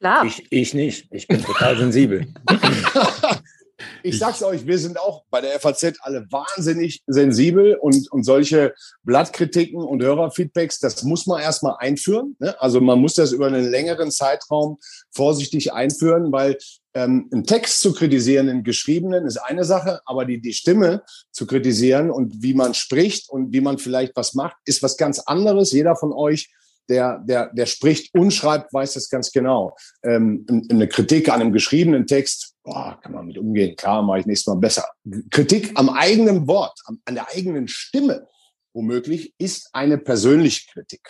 [0.00, 0.24] Klar.
[0.24, 1.06] Ich, ich nicht.
[1.10, 2.26] Ich bin total sensibel.
[4.02, 8.74] Ich sag's euch, wir sind auch bei der FAZ alle wahnsinnig sensibel und, und solche
[9.02, 12.36] Blattkritiken und Hörerfeedbacks, das muss man erstmal einführen.
[12.38, 12.58] Ne?
[12.60, 14.78] Also man muss das über einen längeren Zeitraum
[15.10, 16.56] vorsichtig einführen, weil
[16.94, 21.46] ähm, einen Text zu kritisieren, einen geschriebenen, ist eine Sache, aber die, die Stimme zu
[21.46, 25.72] kritisieren und wie man spricht und wie man vielleicht was macht, ist was ganz anderes.
[25.72, 26.50] Jeder von euch
[26.88, 29.76] der, der, der spricht und schreibt, weiß das ganz genau.
[30.02, 33.76] Ähm, eine Kritik an einem geschriebenen Text, boah, kann man mit umgehen.
[33.76, 34.84] Klar, mache ich nächstes Mal besser.
[35.30, 38.26] Kritik am eigenen Wort, an, der eigenen Stimme,
[38.74, 41.00] womöglich, ist eine persönliche Kritik.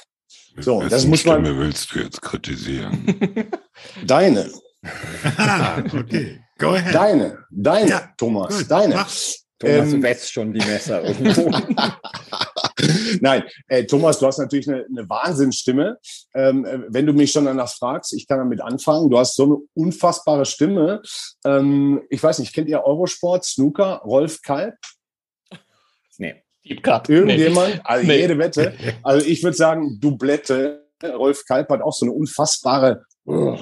[0.58, 1.42] So, Wessen das muss man.
[1.44, 3.48] Stimme willst du jetzt kritisieren?
[4.06, 4.50] Deine.
[5.36, 6.40] ah, okay.
[6.58, 6.94] Go ahead.
[6.94, 7.38] Deine.
[7.50, 8.56] Deine, Ja, Thomas.
[8.56, 8.94] gut, deine.
[8.94, 9.10] mach.
[9.58, 11.02] Thomas Ähm, wetzt schon die Messer.
[13.20, 15.98] Nein, äh, Thomas, du hast natürlich eine, eine Wahnsinnsstimme.
[16.34, 19.10] Ähm, äh, wenn du mich schon danach fragst, ich kann damit anfangen.
[19.10, 21.02] Du hast so eine unfassbare Stimme.
[21.44, 24.74] Ähm, ich weiß nicht, kennt ihr Eurosport, Snooker, Rolf Kalb?
[26.18, 26.42] nee.
[26.64, 27.08] Deep Cut.
[27.08, 27.80] Irgendjemand?
[27.84, 28.20] Also Nee.
[28.20, 28.74] jede Wette.
[29.02, 30.84] Also ich würde sagen, Dublette.
[31.02, 33.56] Rolf Kalb hat auch so eine unfassbare oh,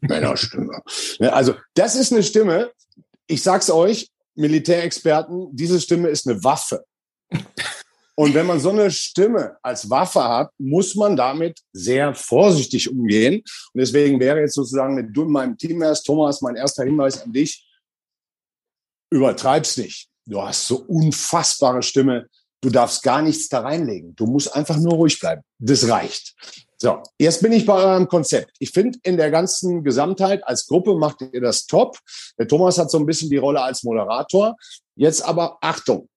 [0.00, 0.82] Männerstimme.
[1.18, 2.70] Ne, Also das ist eine Stimme.
[3.26, 6.84] Ich sag's euch, Militärexperten, diese Stimme ist eine Waffe.
[8.14, 13.36] Und wenn man so eine Stimme als Waffe hat, muss man damit sehr vorsichtig umgehen.
[13.36, 17.22] Und deswegen wäre jetzt sozusagen, wenn du in meinem Team wärst, Thomas, mein erster Hinweis
[17.22, 17.66] an dich,
[19.10, 20.08] übertreib's nicht.
[20.26, 22.26] Du hast so unfassbare Stimme.
[22.60, 24.14] Du darfst gar nichts da reinlegen.
[24.14, 25.42] Du musst einfach nur ruhig bleiben.
[25.58, 26.34] Das reicht.
[26.78, 28.52] So, jetzt bin ich bei eurem Konzept.
[28.58, 31.96] Ich finde, in der ganzen Gesamtheit als Gruppe macht ihr das top.
[32.38, 34.56] Der Thomas hat so ein bisschen die Rolle als Moderator.
[34.96, 36.08] Jetzt aber Achtung.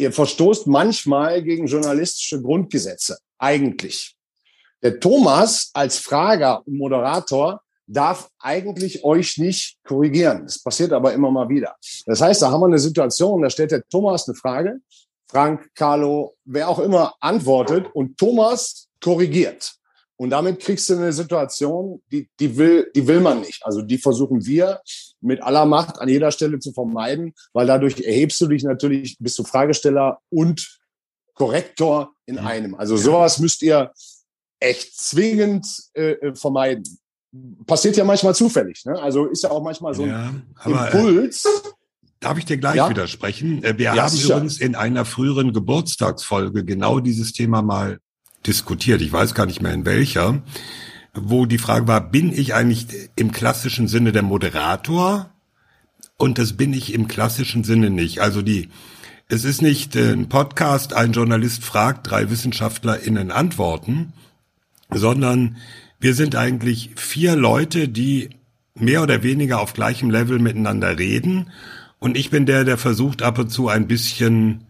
[0.00, 3.18] Ihr verstoßt manchmal gegen journalistische Grundgesetze.
[3.36, 4.16] Eigentlich.
[4.82, 10.44] Der Thomas als Frager und Moderator darf eigentlich euch nicht korrigieren.
[10.46, 11.76] Das passiert aber immer mal wieder.
[12.06, 14.80] Das heißt, da haben wir eine Situation, da stellt der Thomas eine Frage,
[15.28, 19.74] Frank, Carlo, wer auch immer antwortet und Thomas korrigiert.
[20.20, 23.64] Und damit kriegst du eine Situation, die, die, will, die will man nicht.
[23.64, 24.82] Also die versuchen wir
[25.22, 29.38] mit aller Macht an jeder Stelle zu vermeiden, weil dadurch erhebst du dich natürlich, bist
[29.38, 30.78] du Fragesteller und
[31.32, 32.74] Korrektor in einem.
[32.74, 33.92] Also sowas müsst ihr
[34.58, 36.84] echt zwingend äh, äh, vermeiden.
[37.66, 38.84] Passiert ja manchmal zufällig.
[38.84, 39.00] Ne?
[39.00, 41.46] Also ist ja auch manchmal so ein Ja, aber äh, Impuls.
[42.20, 42.90] darf ich dir gleich Ja?
[42.90, 43.64] widersprechen?
[43.64, 44.34] Äh, Wir Ja, haben sicher.
[44.34, 48.00] übrigens in einer früheren Geburtstagsfolge genau dieses Thema mal
[48.46, 49.00] diskutiert.
[49.02, 50.42] Ich weiß gar nicht mehr in welcher,
[51.14, 55.30] wo die Frage war, bin ich eigentlich im klassischen Sinne der Moderator?
[56.16, 58.20] Und das bin ich im klassischen Sinne nicht.
[58.20, 58.68] Also die,
[59.28, 64.12] es ist nicht äh, ein Podcast, ein Journalist fragt, drei WissenschaftlerInnen antworten,
[64.90, 65.56] sondern
[65.98, 68.30] wir sind eigentlich vier Leute, die
[68.74, 71.50] mehr oder weniger auf gleichem Level miteinander reden.
[71.98, 74.66] Und ich bin der, der versucht ab und zu ein bisschen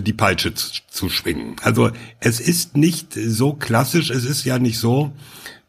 [0.00, 1.56] die Peitsche zu, zu schwingen.
[1.62, 1.90] Also
[2.20, 5.10] es ist nicht so klassisch, es ist ja nicht so,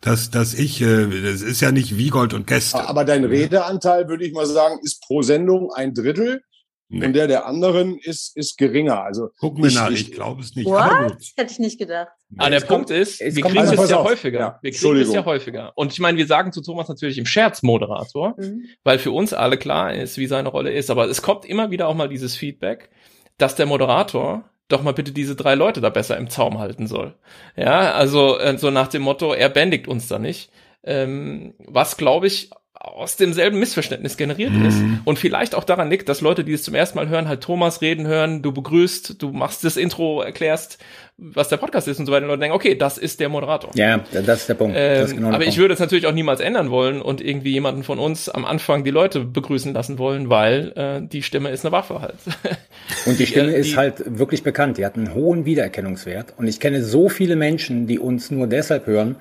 [0.02, 2.88] dass, dass ich, äh, es ist ja nicht wie Gold und Gäste.
[2.88, 6.41] Aber dein Redeanteil, würde ich mal sagen, ist pro Sendung ein Drittel.
[6.89, 7.08] Nee.
[7.08, 9.02] Und der der anderen ist, ist geringer.
[9.04, 10.67] Also Gucken wir ich- nach, ich- ich glaube es nicht.
[10.67, 10.89] What?
[11.08, 11.17] gut.
[11.38, 12.10] Hätte ich nicht gedacht.
[12.38, 14.06] Ah, der Punkt kommt- ist, wir kriegen also es ja auf.
[14.10, 14.39] häufiger.
[14.39, 15.71] Ja, Wir kriegen es ja häufiger.
[15.76, 18.65] Und ich meine, wir sagen zu Thomas natürlich im Scherz Moderator, Mhm.
[18.84, 20.91] weil für uns alle klar ist, wie seine Rolle ist.
[20.91, 22.89] Aber es kommt immer wieder auch mal dieses Feedback,
[23.37, 27.15] dass der Moderator doch mal bitte diese drei Leute da besser im Zaum halten soll.
[27.55, 30.51] Ja, also äh, so nach dem Motto, er bändigt uns da nicht.
[30.83, 32.49] Ähm, was, glaube ich,
[32.85, 36.75] aus demselben Missverständnis generiert ist und vielleicht auch daran liegt, dass Leute, die es zum
[36.75, 40.79] ersten Mal hören, halt Thomas reden hören, du begrüßt, du machst das Intro, erklärst,
[41.17, 43.71] was der Podcast ist und so weiter und Leute denken, okay, das ist der Moderator.
[43.75, 44.75] Ja, das ist der Punkt.
[44.75, 45.59] das ist Ähm, genau der aber ich Punkt.
[45.61, 48.91] würde es natürlich auch niemals ändern wollen und irgendwie jemanden von uns am Anfang die
[48.91, 52.15] Leute begrüßen lassen wollen, weil äh, die Stimme ist eine Waffe halt.
[53.05, 54.77] Und die Stimme die- ist halt wirklich bekannt.
[54.77, 56.33] Die hat einen hohen Wiedererkennungswert.
[56.37, 59.15] Und ich kenne so viele Menschen, die uns nur deshalb hören,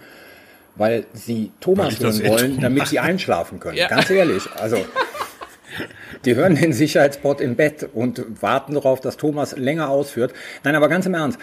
[0.77, 3.77] weil sie Thomas Weil hören wollen, damit sie einschlafen können.
[3.77, 3.89] Ja.
[3.89, 4.49] Ganz ehrlich.
[4.57, 4.77] Also,
[6.25, 10.33] die hören den Sicherheitspot im Bett und warten darauf, dass Thomas länger ausführt.
[10.65, 11.39] Nein, aber ganz im Ernst.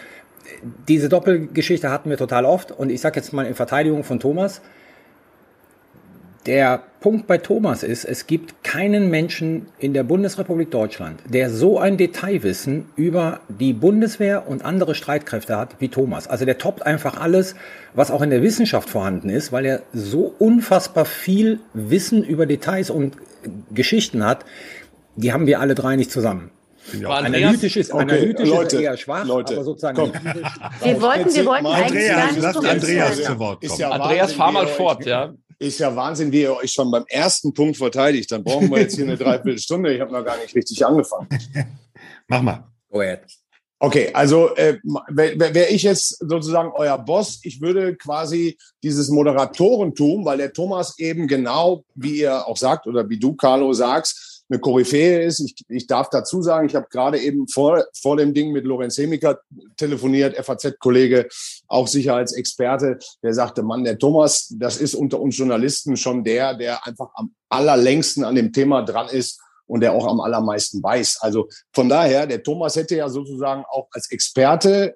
[0.88, 2.72] Diese Doppelgeschichte hatten wir total oft.
[2.72, 4.62] Und ich sage jetzt mal in Verteidigung von Thomas,
[6.45, 11.80] der Punkt bei Thomas ist, es gibt keinen Menschen in der Bundesrepublik Deutschland, der so
[11.80, 16.28] ein Detailwissen über die Bundeswehr und andere Streitkräfte hat wie Thomas.
[16.28, 17.56] Also der toppt einfach alles,
[17.93, 22.89] was auch in der Wissenschaft vorhanden ist, weil er so unfassbar viel Wissen über Details
[22.89, 23.15] und
[23.71, 24.45] Geschichten hat.
[25.15, 26.52] Die haben wir alle drei nicht zusammen.
[26.93, 30.12] Andreas, Analytisch ist, Okay, analytisch ist Leute, er eher schwach, Leute, aber sozusagen komm.
[30.82, 33.82] Wir wollten, wir wollten eigentlich gar Andreas, nicht lass so Andreas zu Wort Ist kommen.
[33.82, 35.34] ja Andreas, fahr mal fort, ja.
[35.60, 38.32] Ist ja Wahnsinn, wie ihr euch schon beim ersten Punkt verteidigt.
[38.32, 39.93] Dann brauchen wir jetzt hier eine Dreiviertelstunde.
[39.93, 41.28] Ich habe noch gar nicht richtig angefangen.
[42.28, 42.63] Mach mal.
[42.89, 43.22] Go ahead.
[43.82, 44.78] Okay, also äh,
[45.10, 51.00] wäre wär ich jetzt sozusagen euer Boss, ich würde quasi dieses Moderatorentum, weil der Thomas
[51.00, 55.40] eben genau, wie ihr auch sagt oder wie du, Carlo, sagst, eine Koryphäe ist.
[55.40, 58.98] Ich, ich darf dazu sagen, ich habe gerade eben vor, vor dem Ding mit Lorenz
[58.98, 59.40] Hemiker
[59.78, 61.28] telefoniert, FAZ-Kollege,
[61.68, 66.86] auch Sicherheitsexperte, der sagte, Mann, der Thomas, das ist unter uns Journalisten schon der, der
[66.86, 71.20] einfach am allerlängsten an dem Thema dran ist und der auch am allermeisten weiß.
[71.22, 74.96] Also von daher, der Thomas hätte ja sozusagen auch als Experte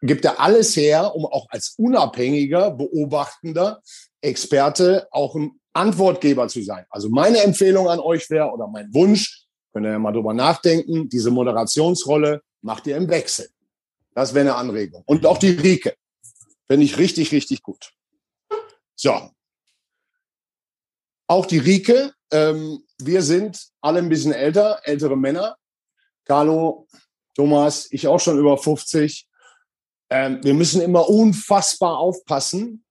[0.00, 3.80] gibt er alles her, um auch als unabhängiger, beobachtender
[4.20, 6.84] Experte auch ein Antwortgeber zu sein.
[6.90, 11.08] Also meine Empfehlung an euch wäre oder mein Wunsch, könnt ihr ja mal drüber nachdenken,
[11.08, 13.48] diese Moderationsrolle macht ihr im Wechsel.
[14.14, 15.02] Das wäre eine Anregung.
[15.06, 15.94] Und auch die Rike.
[16.66, 17.92] Finde ich richtig, richtig gut.
[18.94, 19.30] So.
[21.28, 22.12] Auch die Rike.
[22.30, 25.56] Ähm, wir sind alle ein bisschen älter, ältere Männer.
[26.24, 26.88] Carlo,
[27.34, 29.28] Thomas, ich auch schon über 50.
[30.10, 32.84] Ähm, wir müssen immer unfassbar aufpassen,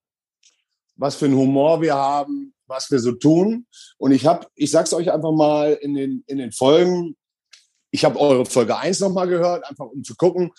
[0.96, 3.66] was für einen Humor wir haben, was wir so tun.
[3.98, 7.16] Und ich habe, ich sag's euch einfach mal in den, in den Folgen,
[7.92, 10.52] ich habe eure Folge 1 nochmal gehört, einfach um zu gucken,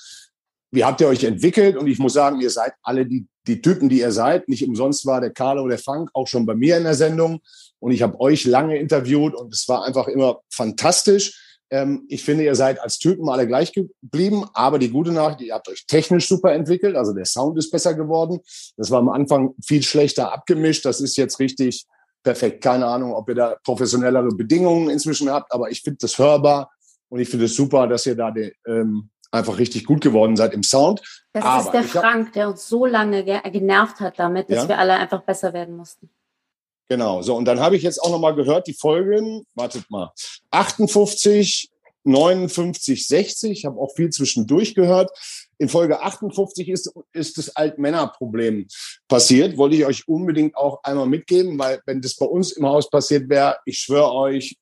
[0.70, 1.76] wie habt ihr euch entwickelt?
[1.76, 4.48] Und ich muss sagen, ihr seid alle die, die Typen, die ihr seid.
[4.48, 7.40] Nicht umsonst war der Carlo, der Frank auch schon bei mir in der Sendung.
[7.78, 11.64] Und ich habe euch lange interviewt und es war einfach immer fantastisch.
[11.70, 15.54] Ähm, ich finde, ihr seid als Typen alle gleich geblieben, aber die gute Nachricht, ihr
[15.54, 16.96] habt euch technisch super entwickelt.
[16.96, 18.40] Also der Sound ist besser geworden.
[18.76, 20.84] Das war am Anfang viel schlechter abgemischt.
[20.84, 21.86] Das ist jetzt richtig
[22.28, 22.62] perfekt.
[22.62, 26.70] Keine Ahnung, ob ihr da professionellere Bedingungen inzwischen habt, aber ich finde das hörbar
[27.08, 30.52] und ich finde es super, dass ihr da die, ähm, einfach richtig gut geworden seid
[30.52, 31.00] im Sound.
[31.32, 34.68] Das aber ist der Frank, der uns so lange genervt hat damit, dass ja?
[34.68, 36.10] wir alle einfach besser werden mussten.
[36.90, 40.12] Genau, so und dann habe ich jetzt auch noch mal gehört, die Folgen, wartet mal,
[40.50, 41.70] 58,
[42.04, 45.10] 59, 60, ich habe auch viel zwischendurch gehört.
[45.58, 48.66] In Folge 58 ist, ist das Altmännerproblem
[49.08, 49.56] passiert.
[49.56, 53.28] Wollte ich euch unbedingt auch einmal mitgeben, weil wenn das bei uns im Haus passiert
[53.28, 54.56] wäre, ich schwöre euch,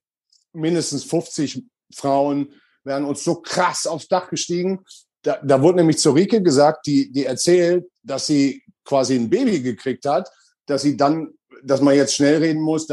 [0.55, 1.63] mindestens 50
[1.95, 4.85] Frauen wären uns so krass aufs Dach gestiegen.
[5.23, 9.61] Da, da wurde nämlich zur Rike gesagt, die, die erzählt, dass sie quasi ein Baby
[9.61, 10.31] gekriegt hat,
[10.67, 12.87] dass sie dann, dass man jetzt schnell reden muss,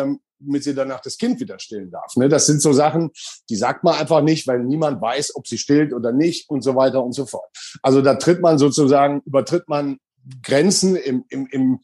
[0.45, 2.15] damit sie danach das Kind wieder stillen darf.
[2.15, 2.29] Ne?
[2.29, 3.11] Das sind so Sachen,
[3.49, 6.75] die sagt man einfach nicht, weil niemand weiß, ob sie stillt oder nicht und so
[6.75, 7.49] weiter und so fort.
[7.81, 9.97] Also da tritt man sozusagen, übertritt man
[10.41, 11.79] Grenzen im, im, im,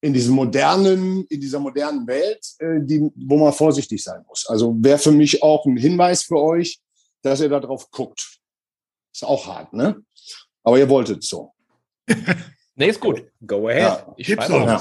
[0.00, 4.46] in diesem modernen, in dieser modernen Welt, äh, die, wo man vorsichtig sein muss.
[4.48, 6.80] Also wäre für mich auch ein Hinweis für euch,
[7.22, 8.38] dass ihr da drauf guckt.
[9.12, 10.00] Ist auch hart, ne?
[10.62, 11.52] Aber ihr wolltet so.
[12.76, 13.24] nee, ist gut.
[13.44, 13.82] Go ahead.
[13.82, 14.14] Ja.
[14.16, 14.80] Ich schreibe ja.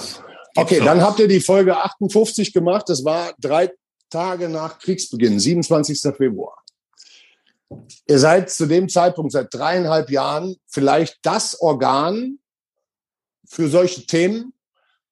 [0.58, 2.90] Okay, dann habt ihr die Folge 58 gemacht.
[2.90, 3.72] Das war drei
[4.10, 6.16] Tage nach Kriegsbeginn, 27.
[6.16, 6.64] Februar.
[8.08, 12.40] Ihr seid zu dem Zeitpunkt seit dreieinhalb Jahren vielleicht das Organ
[13.48, 14.52] für solche Themen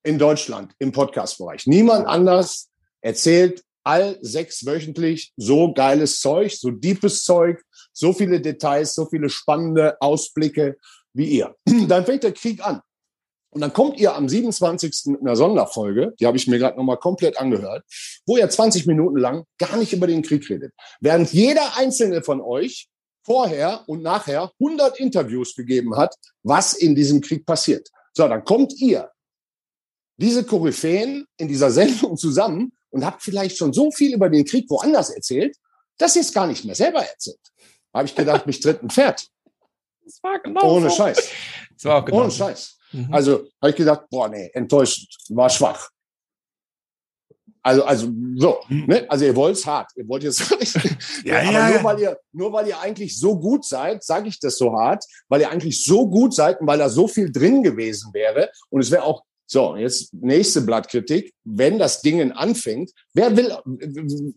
[0.01, 1.67] in Deutschland im Podcast-Bereich.
[1.67, 2.69] Niemand anders
[3.01, 9.29] erzählt all sechs wöchentlich so geiles Zeug, so deepes Zeug, so viele Details, so viele
[9.29, 10.77] spannende Ausblicke
[11.13, 11.55] wie ihr.
[11.87, 12.81] Dann fängt der Krieg an.
[13.55, 15.05] Und dann kommt ihr am 27.
[15.05, 17.85] in einer Sonderfolge, die habe ich mir gerade nochmal komplett angehört,
[18.25, 20.73] wo ihr 20 Minuten lang gar nicht über den Krieg redet.
[20.99, 22.89] Während jeder einzelne von euch
[23.23, 27.87] vorher und nachher 100 Interviews gegeben hat, was in diesem Krieg passiert.
[28.11, 29.09] So, dann kommt ihr,
[30.17, 34.69] diese Koryphäen in dieser Sendung zusammen und habt vielleicht schon so viel über den Krieg
[34.69, 35.55] woanders erzählt,
[35.97, 37.39] dass ihr es gar nicht mehr selber erzählt.
[37.93, 39.29] Habe ich gedacht, mich tritt ein Pferd.
[40.03, 40.97] Das war genau Ohne so.
[40.97, 41.29] Scheiß.
[41.73, 42.74] Das war auch genau Ohne Scheiß.
[42.95, 43.13] Mhm.
[43.13, 45.89] Also habe ich gedacht, boah, nee, enttäuschend, war schwach.
[47.61, 48.85] Also, also so, mhm.
[48.85, 49.05] ne?
[49.09, 49.91] Also ihr wollt es hart.
[49.95, 50.39] Ihr wollt jetzt
[51.25, 54.39] ja, aber ja, nur, weil ihr, nur weil ihr eigentlich so gut seid, sage ich
[54.39, 57.63] das so hart, weil ihr eigentlich so gut seid und weil da so viel drin
[57.63, 58.51] gewesen wäre.
[58.69, 61.33] Und es wäre auch so, jetzt nächste Blattkritik.
[61.43, 63.51] Wenn das Ding anfängt, wer will,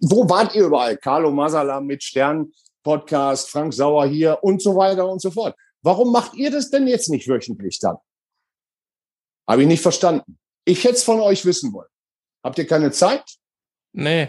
[0.00, 0.96] wo wart ihr überall?
[0.96, 2.50] Carlo Masala mit Stern
[2.82, 5.54] Podcast, Frank Sauer hier und so weiter und so fort.
[5.82, 7.96] Warum macht ihr das denn jetzt nicht wöchentlich dann?
[9.48, 10.38] Habe ich nicht verstanden.
[10.64, 11.88] Ich hätte es von euch wissen wollen.
[12.44, 13.24] Habt ihr keine Zeit?
[13.92, 14.28] Nee.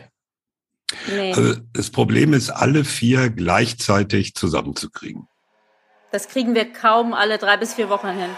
[1.08, 1.34] nee.
[1.34, 5.28] Also das Problem ist, alle vier gleichzeitig zusammenzukriegen.
[6.12, 8.30] Das kriegen wir kaum alle drei bis vier Wochen hin.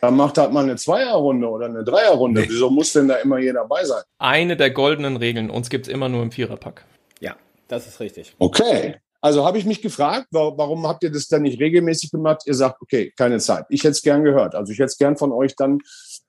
[0.00, 2.42] Dann macht halt mal eine Zweierrunde oder eine Dreierrunde.
[2.42, 2.48] Nee.
[2.48, 4.02] Wieso muss denn da immer jeder dabei sein?
[4.18, 5.50] Eine der goldenen Regeln.
[5.50, 6.84] Uns gibt es immer nur im Viererpack.
[7.20, 7.36] Ja,
[7.68, 8.34] das ist richtig.
[8.38, 9.00] Okay.
[9.24, 12.42] Also habe ich mich gefragt, warum habt ihr das dann nicht regelmäßig gemacht?
[12.44, 13.64] Ihr sagt, okay, keine Zeit.
[13.70, 14.54] Ich hätte es gern gehört.
[14.54, 15.78] Also ich hätte es gern von euch dann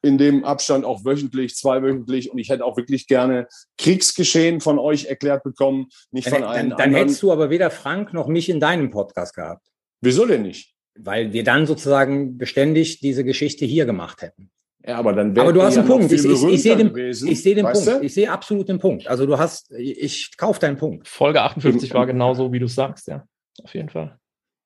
[0.01, 5.05] in dem Abstand auch wöchentlich, zweiwöchentlich und ich hätte auch wirklich gerne Kriegsgeschehen von euch
[5.05, 6.69] erklärt bekommen, nicht von einem.
[6.69, 9.67] Dann, dann hättest du aber weder Frank noch mich in deinem Podcast gehabt.
[10.01, 10.75] Wieso denn nicht?
[10.95, 14.49] weil wir dann sozusagen beständig diese Geschichte hier gemacht hätten.
[14.87, 16.11] Ja, aber dann Aber du hast ja einen Punkt.
[16.11, 17.87] Ich, ich, ich sehe den, ich sehe den Punkt.
[17.87, 18.01] Du?
[18.01, 19.07] Ich sehe absolut den Punkt.
[19.07, 21.07] Also du hast, ich, ich kaufe deinen Punkt.
[21.07, 23.25] Folge 58 war genauso, wie du sagst, ja.
[23.63, 24.19] Auf jeden Fall.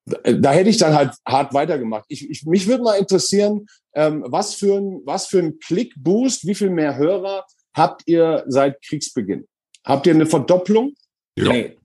[0.05, 2.05] Da, da hätte ich dann halt hart weitergemacht.
[2.09, 6.55] Ich, ich, mich würde mal interessieren, ähm, was für ein, was für ein Klickboost, wie
[6.55, 9.47] viel mehr Hörer habt ihr seit Kriegsbeginn?
[9.85, 10.95] Habt ihr eine Verdopplung?
[11.37, 11.53] Ja.
[11.53, 11.77] Nee,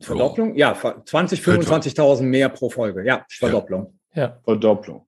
[0.00, 0.54] Verdopplung?
[0.54, 3.04] Ja, 20, 25.000 mehr pro Folge.
[3.06, 3.98] Ja, Verdopplung.
[4.14, 4.38] Ja.
[4.44, 5.06] Verdopplung.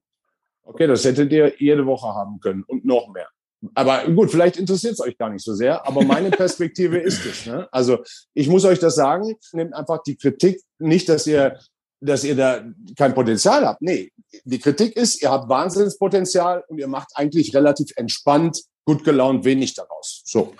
[0.63, 3.27] Okay, das hättet ihr jede Woche haben können und noch mehr.
[3.75, 7.45] Aber gut, vielleicht interessiert es euch gar nicht so sehr, aber meine Perspektive ist es.
[7.45, 7.67] Ne?
[7.71, 11.59] Also ich muss euch das sagen, nehmt einfach die Kritik nicht, dass ihr,
[12.01, 12.63] dass ihr da
[12.97, 13.81] kein Potenzial habt.
[13.81, 14.11] Nee,
[14.43, 19.75] die Kritik ist, ihr habt Wahnsinnspotenzial und ihr macht eigentlich relativ entspannt, gut gelaunt wenig
[19.75, 20.23] daraus.
[20.25, 20.53] So.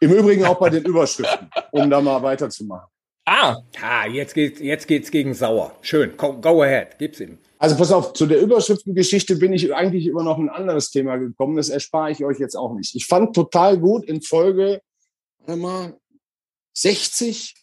[0.00, 2.88] Im Übrigen auch bei den Überschriften, um da mal weiterzumachen.
[3.24, 5.76] Ah, ah jetzt geht's, jetzt geht's gegen Sauer.
[5.82, 6.16] Schön.
[6.16, 6.98] Go, go ahead.
[6.98, 7.38] Gib's ihm.
[7.60, 11.58] Also pass auf, zu der Überschriftengeschichte bin ich eigentlich immer noch ein anderes Thema gekommen.
[11.58, 12.94] Das erspare ich euch jetzt auch nicht.
[12.94, 14.80] Ich fand total gut in Folge
[15.46, 15.94] mal,
[16.72, 17.54] 60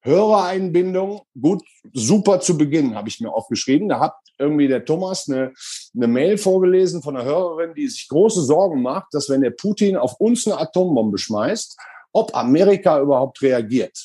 [0.00, 1.20] Hörereinbindung.
[1.38, 3.90] Gut, super zu Beginn, habe ich mir aufgeschrieben.
[3.90, 5.52] Da hat irgendwie der Thomas eine,
[5.94, 9.98] eine Mail vorgelesen von einer Hörerin, die sich große Sorgen macht, dass wenn der Putin
[9.98, 11.76] auf uns eine Atombombe schmeißt,
[12.12, 13.98] ob Amerika überhaupt reagiert.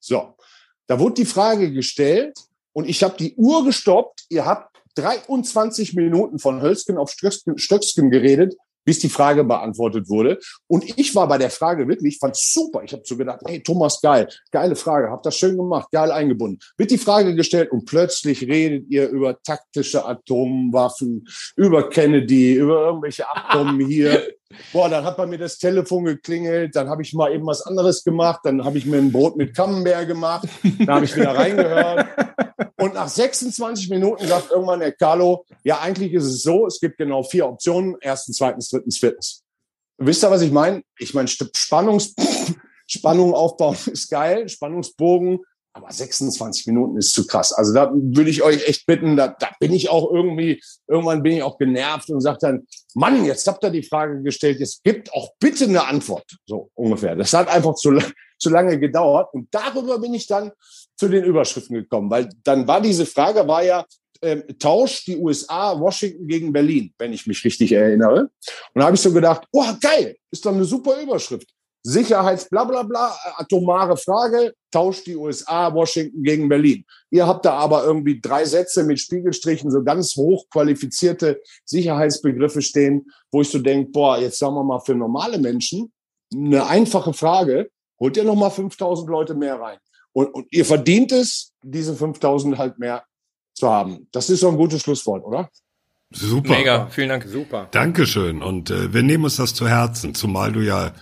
[0.00, 0.34] So,
[0.86, 2.38] da wurde die Frage gestellt,
[2.72, 4.24] und ich habe die Uhr gestoppt.
[4.28, 8.54] Ihr habt 23 Minuten von Hölzgen auf Stöcksken, Stöcksken geredet,
[8.84, 10.38] bis die Frage beantwortet wurde.
[10.66, 12.82] Und ich war bei der Frage wirklich, fand super.
[12.82, 16.58] Ich habe so gedacht, hey Thomas, geil, geile Frage, habt das schön gemacht, geil eingebunden.
[16.76, 23.28] Wird die Frage gestellt und plötzlich redet ihr über taktische Atomwaffen, über Kennedy, über irgendwelche
[23.28, 24.28] Abkommen hier.
[24.72, 28.04] Boah, dann hat bei mir das Telefon geklingelt, dann habe ich mal eben was anderes
[28.04, 32.06] gemacht, dann habe ich mir ein Brot mit Camembert gemacht, dann habe ich wieder reingehört.
[32.78, 36.98] Und nach 26 Minuten sagt irgendwann der Carlo, ja, eigentlich ist es so, es gibt
[36.98, 39.42] genau vier Optionen, erstens, zweitens, drittens, viertens.
[39.98, 40.82] Wisst ihr, was ich meine?
[40.98, 42.14] Ich meine, Spannungs
[42.92, 45.40] Spannung aufbauen ist geil, Spannungsbogen,
[45.74, 47.52] aber 26 Minuten ist zu krass.
[47.52, 51.36] Also da würde ich euch echt bitten, da, da bin ich auch irgendwie, irgendwann bin
[51.36, 55.12] ich auch genervt und sage dann, Mann, jetzt habt ihr die Frage gestellt, jetzt gibt
[55.12, 56.26] auch bitte eine Antwort.
[56.46, 57.16] So ungefähr.
[57.16, 57.98] Das hat einfach zu,
[58.38, 59.32] zu lange gedauert.
[59.32, 60.52] Und darüber bin ich dann
[60.96, 63.86] zu den Überschriften gekommen, weil dann war diese Frage, war ja,
[64.20, 68.30] ähm, tauscht die USA Washington gegen Berlin, wenn ich mich richtig erinnere.
[68.72, 71.48] Und da habe ich so gedacht, oh geil, ist doch eine super Überschrift.
[71.84, 76.84] Sicherheits bla bla bla, atomare Frage, tauscht die USA Washington gegen Berlin.
[77.10, 83.40] Ihr habt da aber irgendwie drei Sätze mit Spiegelstrichen, so ganz hochqualifizierte Sicherheitsbegriffe stehen, wo
[83.40, 85.92] ich so denke, boah, jetzt sagen wir mal für normale Menschen
[86.32, 89.78] eine einfache Frage, holt ihr noch mal 5000 Leute mehr rein.
[90.12, 93.04] Und, und ihr verdient es, diese 5000 halt mehr
[93.54, 94.08] zu haben.
[94.12, 95.50] Das ist so ein gutes Schlusswort, oder?
[96.10, 96.50] Super.
[96.50, 97.24] Mega, vielen Dank.
[97.26, 97.68] Super.
[97.70, 98.42] Dankeschön.
[98.42, 100.92] Und äh, wir nehmen uns das zu Herzen, zumal du ja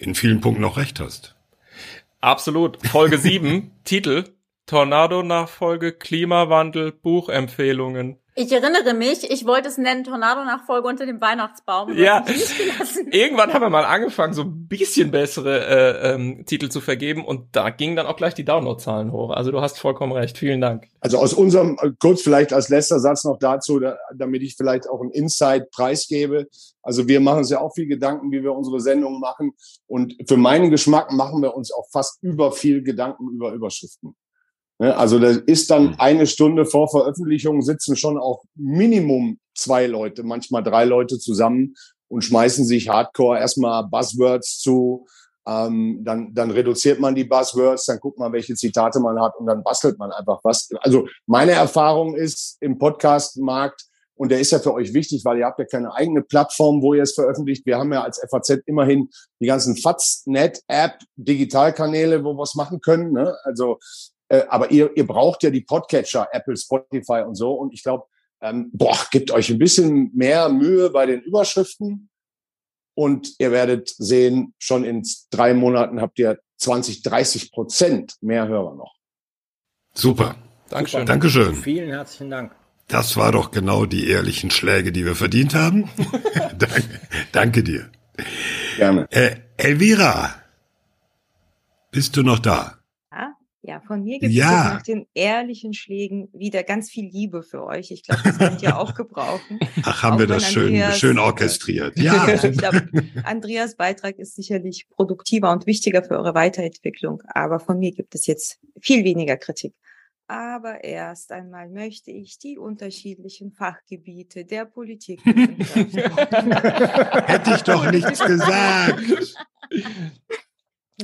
[0.00, 1.36] in vielen Punkten auch recht hast.
[2.20, 2.84] Absolut.
[2.86, 4.24] Folge 7, Titel
[4.66, 8.18] Tornado-Nachfolge, Klimawandel, Buchempfehlungen.
[8.40, 11.94] Ich erinnere mich, ich wollte es nennen Tornado-Nachfolge unter dem Weihnachtsbaum.
[11.94, 12.24] Ja,
[13.10, 17.54] irgendwann haben wir mal angefangen, so ein bisschen bessere äh, ähm, Titel zu vergeben und
[17.54, 19.28] da gingen dann auch gleich die Downloadzahlen hoch.
[19.28, 20.38] Also du hast vollkommen recht.
[20.38, 20.88] Vielen Dank.
[21.00, 25.02] Also aus unserem, kurz vielleicht als letzter Satz noch dazu, da, damit ich vielleicht auch
[25.02, 26.48] einen Insight preisgebe.
[26.80, 29.52] Also wir machen uns ja auch viel Gedanken, wie wir unsere Sendungen machen.
[29.86, 34.14] Und für meinen Geschmack machen wir uns auch fast über viel Gedanken über Überschriften.
[34.80, 35.94] Ne, also da ist dann mhm.
[35.98, 41.74] eine Stunde vor Veröffentlichung sitzen schon auch Minimum zwei Leute, manchmal drei Leute zusammen
[42.08, 45.06] und schmeißen sich Hardcore erstmal Buzzwords zu.
[45.46, 49.46] Ähm, dann, dann reduziert man die Buzzwords, dann guckt man, welche Zitate man hat und
[49.46, 50.70] dann bastelt man einfach was.
[50.80, 55.46] Also meine Erfahrung ist im Podcast-Markt, und der ist ja für euch wichtig, weil ihr
[55.46, 57.64] habt ja keine eigene Plattform, wo ihr es veröffentlicht.
[57.64, 59.08] Wir haben ja als FAZ immerhin
[59.40, 63.12] die ganzen FATS-Net, App, Digitalkanäle, wo wir es machen können.
[63.12, 63.34] Ne?
[63.44, 63.78] Also
[64.30, 67.52] äh, aber ihr, ihr braucht ja die Podcatcher, Apple, Spotify und so.
[67.52, 68.04] Und ich glaube,
[68.40, 72.08] ähm, boah, gebt euch ein bisschen mehr Mühe bei den Überschriften.
[72.94, 78.76] Und ihr werdet sehen, schon in drei Monaten habt ihr 20, 30 Prozent mehr Hörer
[78.76, 78.94] noch.
[79.94, 80.36] Super.
[80.68, 81.06] Dankeschön.
[81.06, 81.54] Dankeschön.
[81.56, 82.54] Vielen herzlichen Dank.
[82.86, 85.90] Das war doch genau die ehrlichen Schläge, die wir verdient haben.
[86.58, 87.00] danke,
[87.32, 87.90] danke dir.
[88.76, 89.06] Gerne.
[89.10, 90.34] Äh, Elvira,
[91.90, 92.79] bist du noch da?
[93.70, 94.48] Ja, von mir gibt Ja.
[94.48, 97.92] es nach den ehrlichen Schlägen wieder ganz viel Liebe für euch.
[97.92, 99.60] Ich glaube, das könnt ihr auch gebrauchen.
[99.84, 101.96] Ach, haben Auch wir das schön, Andreas- schön orchestriert.
[102.00, 102.26] Ja.
[102.34, 102.88] ich glaube,
[103.22, 107.22] Andreas Beitrag ist sicherlich produktiver und wichtiger für eure Weiterentwicklung.
[107.28, 109.72] Aber von mir gibt es jetzt viel weniger Kritik.
[110.26, 115.20] Aber erst einmal möchte ich die unterschiedlichen Fachgebiete der Politik.
[115.24, 115.54] Hätte
[117.54, 119.00] ich doch nichts gesagt.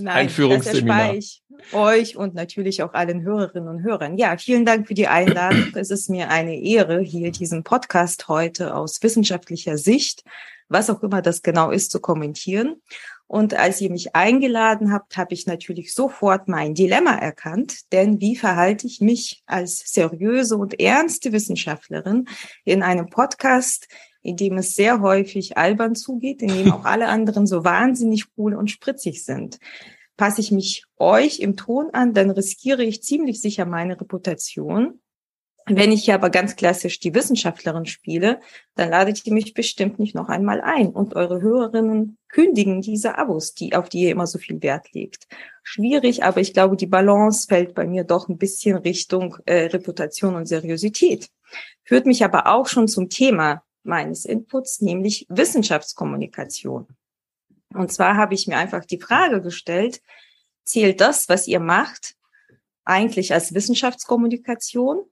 [0.00, 1.14] Nein, Einführungsseminar.
[1.14, 1.42] Das
[1.72, 4.18] euch und natürlich auch allen Hörerinnen und Hörern.
[4.18, 5.66] Ja, vielen Dank für die Einladung.
[5.76, 10.24] Es ist mir eine Ehre, hier diesen Podcast heute aus wissenschaftlicher Sicht,
[10.68, 12.76] was auch immer das genau ist, zu kommentieren.
[13.28, 17.92] Und als ihr mich eingeladen habt, habe ich natürlich sofort mein Dilemma erkannt.
[17.92, 22.28] Denn wie verhalte ich mich als seriöse und ernste Wissenschaftlerin
[22.64, 23.88] in einem Podcast,
[24.26, 28.54] in dem es sehr häufig albern zugeht, in dem auch alle anderen so wahnsinnig cool
[28.54, 29.58] und spritzig sind.
[30.16, 35.00] Passe ich mich euch im Ton an, dann riskiere ich ziemlich sicher meine Reputation.
[35.68, 38.40] Wenn ich hier aber ganz klassisch die Wissenschaftlerin spiele,
[38.76, 43.52] dann ladet ihr mich bestimmt nicht noch einmal ein und eure Hörerinnen kündigen diese Abos,
[43.52, 45.26] die, auf die ihr immer so viel Wert legt.
[45.64, 50.36] Schwierig, aber ich glaube, die Balance fällt bei mir doch ein bisschen Richtung äh, Reputation
[50.36, 51.30] und Seriosität.
[51.82, 56.86] Führt mich aber auch schon zum Thema meines Inputs, nämlich Wissenschaftskommunikation.
[57.74, 60.00] Und zwar habe ich mir einfach die Frage gestellt,
[60.64, 62.16] zählt das, was ihr macht,
[62.84, 65.04] eigentlich als Wissenschaftskommunikation?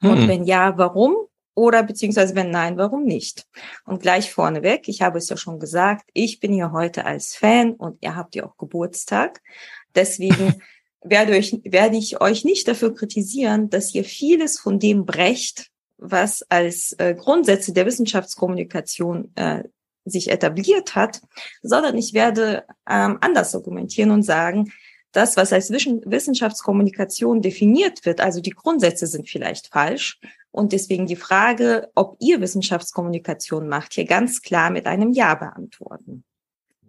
[0.00, 0.10] Hm.
[0.10, 1.16] Und wenn ja, warum?
[1.54, 3.46] Oder beziehungsweise wenn nein, warum nicht?
[3.84, 7.72] Und gleich vorneweg, ich habe es ja schon gesagt, ich bin hier heute als Fan
[7.72, 9.42] und ihr habt ja auch Geburtstag.
[9.94, 10.62] Deswegen
[11.02, 16.42] werde, euch, werde ich euch nicht dafür kritisieren, dass ihr vieles von dem brecht, was
[16.48, 19.64] als äh, Grundsätze der Wissenschaftskommunikation äh,
[20.04, 21.20] sich etabliert hat,
[21.62, 24.72] sondern ich werde ähm, anders argumentieren und sagen,
[25.12, 30.20] das, was als Wissenschaftskommunikation definiert wird, also die Grundsätze sind vielleicht falsch.
[30.50, 36.24] Und deswegen die Frage, ob ihr Wissenschaftskommunikation macht, hier ganz klar mit einem Ja beantworten.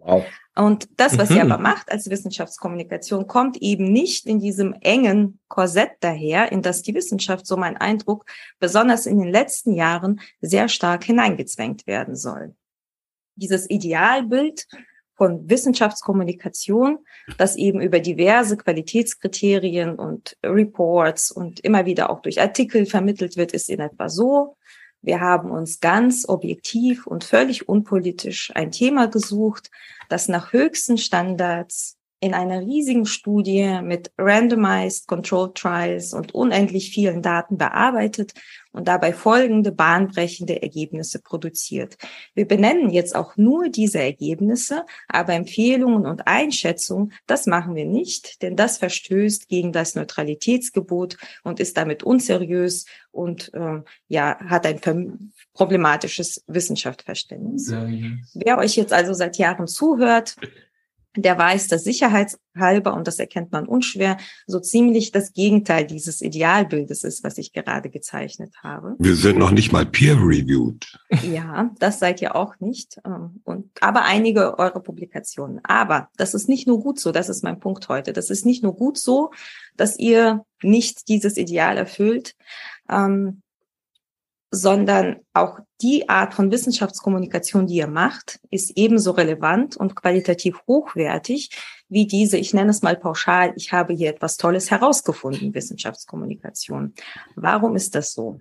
[0.00, 0.24] Wow.
[0.56, 1.36] Und das, was mhm.
[1.36, 6.82] ihr aber macht als Wissenschaftskommunikation, kommt eben nicht in diesem engen Korsett daher, in das
[6.82, 8.26] die Wissenschaft, so mein Eindruck,
[8.58, 12.54] besonders in den letzten Jahren sehr stark hineingezwängt werden soll.
[13.36, 14.66] Dieses Idealbild
[15.14, 16.98] von Wissenschaftskommunikation,
[17.36, 23.52] das eben über diverse Qualitätskriterien und Reports und immer wieder auch durch Artikel vermittelt wird,
[23.52, 24.56] ist in etwa so.
[25.02, 29.70] Wir haben uns ganz objektiv und völlig unpolitisch ein Thema gesucht,
[30.08, 37.22] das nach höchsten Standards in einer riesigen Studie mit randomized control trials und unendlich vielen
[37.22, 38.34] Daten bearbeitet
[38.72, 41.96] und dabei folgende bahnbrechende Ergebnisse produziert.
[42.34, 48.42] Wir benennen jetzt auch nur diese Ergebnisse, aber Empfehlungen und Einschätzungen, das machen wir nicht,
[48.42, 55.32] denn das verstößt gegen das Neutralitätsgebot und ist damit unseriös und äh, ja hat ein
[55.52, 57.70] problematisches Wissenschaftsverständnis.
[58.34, 60.36] Wer euch jetzt also seit Jahren zuhört,
[61.16, 67.02] der weiß, dass sicherheitshalber, und das erkennt man unschwer, so ziemlich das Gegenteil dieses Idealbildes
[67.02, 68.94] ist, was ich gerade gezeichnet habe.
[68.98, 70.98] Wir sind noch nicht mal peer-reviewed.
[71.22, 73.00] Ja, das seid ihr auch nicht.
[73.04, 75.60] Ähm, und, aber einige eurer Publikationen.
[75.64, 78.12] Aber das ist nicht nur gut so, das ist mein Punkt heute.
[78.12, 79.32] Das ist nicht nur gut so,
[79.76, 82.34] dass ihr nicht dieses Ideal erfüllt,
[82.88, 83.42] ähm,
[84.50, 91.50] sondern auch die Art von Wissenschaftskommunikation, die ihr macht, ist ebenso relevant und qualitativ hochwertig
[91.88, 96.94] wie diese, ich nenne es mal pauschal, ich habe hier etwas Tolles herausgefunden, Wissenschaftskommunikation.
[97.34, 98.38] Warum ist das so?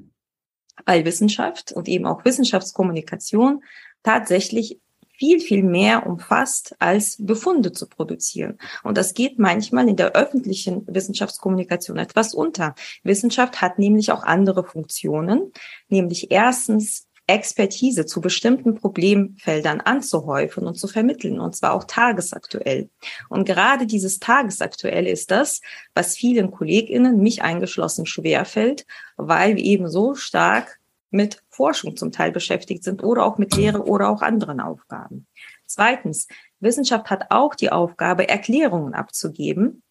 [0.85, 3.63] Weil Wissenschaft und eben auch Wissenschaftskommunikation
[4.03, 4.79] tatsächlich
[5.19, 8.57] viel, viel mehr umfasst, als Befunde zu produzieren.
[8.83, 12.73] Und das geht manchmal in der öffentlichen Wissenschaftskommunikation etwas unter.
[13.03, 15.51] Wissenschaft hat nämlich auch andere Funktionen,
[15.89, 22.89] nämlich erstens Expertise zu bestimmten Problemfeldern anzuhäufen und zu vermitteln, und zwar auch tagesaktuell.
[23.27, 25.61] Und gerade dieses Tagesaktuelle ist das,
[25.93, 28.85] was vielen KollegInnen, mich eingeschlossen, schwerfällt,
[29.17, 30.78] weil wir eben so stark
[31.11, 35.27] mit Forschung zum Teil beschäftigt sind oder auch mit Lehre oder auch anderen Aufgaben.
[35.65, 36.27] Zweitens,
[36.59, 39.83] Wissenschaft hat auch die Aufgabe, Erklärungen abzugeben,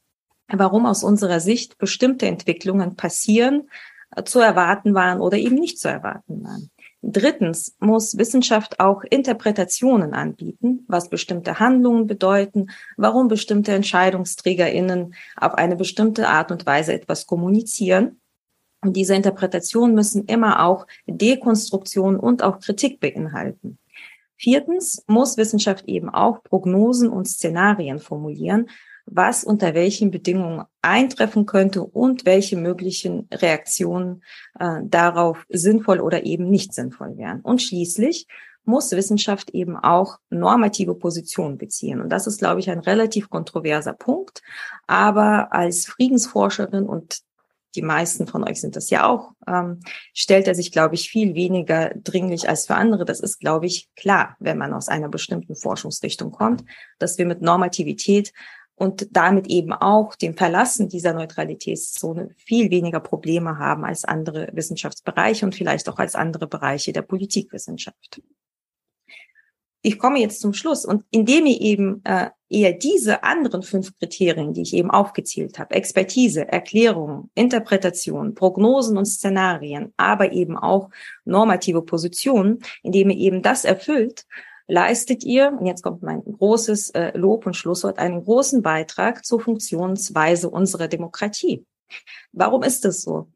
[0.49, 3.69] warum aus unserer Sicht bestimmte Entwicklungen passieren,
[4.15, 6.71] äh, zu erwarten waren oder eben nicht zu erwarten waren.
[7.01, 15.77] Drittens muss Wissenschaft auch Interpretationen anbieten, was bestimmte Handlungen bedeuten, warum bestimmte Entscheidungsträgerinnen auf eine
[15.77, 18.21] bestimmte Art und Weise etwas kommunizieren
[18.81, 23.79] und diese Interpretationen müssen immer auch Dekonstruktion und auch Kritik beinhalten.
[24.37, 28.69] Viertens muss Wissenschaft eben auch Prognosen und Szenarien formulieren,
[29.05, 34.23] was unter welchen Bedingungen eintreffen könnte und welche möglichen Reaktionen
[34.61, 37.41] äh, darauf sinnvoll oder eben nicht sinnvoll wären.
[37.41, 38.29] Und schließlich
[38.65, 42.01] muss Wissenschaft eben auch normative Positionen beziehen.
[42.01, 44.43] Und das ist, glaube ich, ein relativ kontroverser Punkt.
[44.87, 47.23] Aber als Friedensforscherin und
[47.75, 49.81] die meisten von euch sind das ja auch, ähm,
[50.15, 53.05] stellt er sich, glaube ich, viel weniger dringlich als für andere.
[53.05, 56.65] Das ist, glaube ich, klar, wenn man aus einer bestimmten Forschungsrichtung kommt,
[56.99, 58.33] dass wir mit Normativität
[58.75, 65.45] und damit eben auch dem Verlassen dieser Neutralitätszone viel weniger Probleme haben als andere Wissenschaftsbereiche
[65.45, 68.23] und vielleicht auch als andere Bereiche der Politikwissenschaft.
[69.83, 74.53] Ich komme jetzt zum Schluss und indem ihr eben äh, eher diese anderen fünf Kriterien,
[74.53, 80.91] die ich eben aufgezählt habe, Expertise, Erklärung, Interpretation, Prognosen und Szenarien, aber eben auch
[81.25, 84.25] normative Positionen, indem ihr eben das erfüllt,
[84.67, 89.41] leistet ihr, und jetzt kommt mein großes äh, Lob und Schlusswort, einen großen Beitrag zur
[89.41, 91.65] Funktionsweise unserer Demokratie.
[92.33, 93.29] Warum ist das so?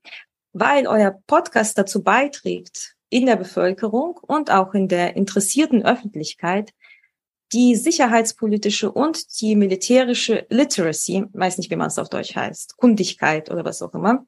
[0.52, 6.72] Weil euer Podcast dazu beiträgt, in der Bevölkerung und auch in der interessierten Öffentlichkeit
[7.52, 13.50] die sicherheitspolitische und die militärische Literacy, weiß nicht, wie man es auf Deutsch heißt, Kundigkeit
[13.50, 14.24] oder was auch immer,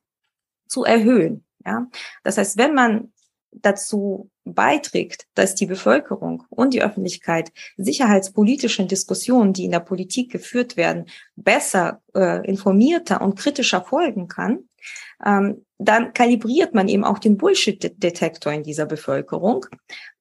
[0.69, 1.47] zu erhöhen.
[1.65, 1.87] Ja,
[2.23, 3.15] das heißt, wenn man
[3.53, 10.77] dazu beiträgt, dass die Bevölkerung und die Öffentlichkeit sicherheitspolitischen Diskussionen, die in der Politik geführt
[10.77, 11.07] werden,
[11.37, 14.69] besser äh, informierter und kritischer folgen kann,
[15.25, 19.67] ähm, dann kalibriert man eben auch den Bullshit-Detektor in dieser Bevölkerung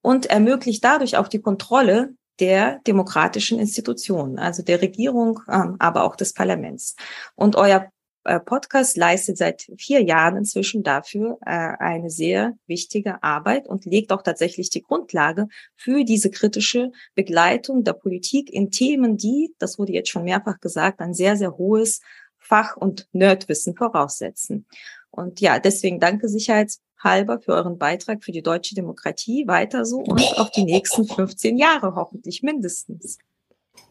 [0.02, 6.16] und ermöglicht dadurch auch die Kontrolle der demokratischen Institutionen, also der Regierung, ähm, aber auch
[6.16, 6.96] des Parlaments.
[7.36, 7.88] Und euer
[8.24, 14.12] äh, Podcast leistet seit vier Jahren inzwischen dafür äh, eine sehr wichtige Arbeit und legt
[14.12, 15.46] auch tatsächlich die Grundlage
[15.76, 21.00] für diese kritische Begleitung der Politik in Themen, die, das wurde jetzt schon mehrfach gesagt,
[21.00, 22.00] ein sehr, sehr hohes
[22.44, 24.66] Fach- und Nerdwissen voraussetzen.
[25.10, 29.46] Und ja, deswegen danke sicherheitshalber für euren Beitrag für die deutsche Demokratie.
[29.46, 33.18] Weiter so und auf die nächsten 15 Jahre hoffentlich mindestens.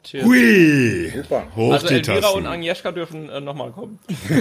[0.03, 0.25] Cheers.
[0.25, 1.11] Hui!
[1.15, 1.47] Super.
[1.55, 2.37] Hoch also Elvira Tassen.
[2.37, 3.99] und Agnieszka dürfen äh, nochmal kommen.
[4.07, 4.35] wir,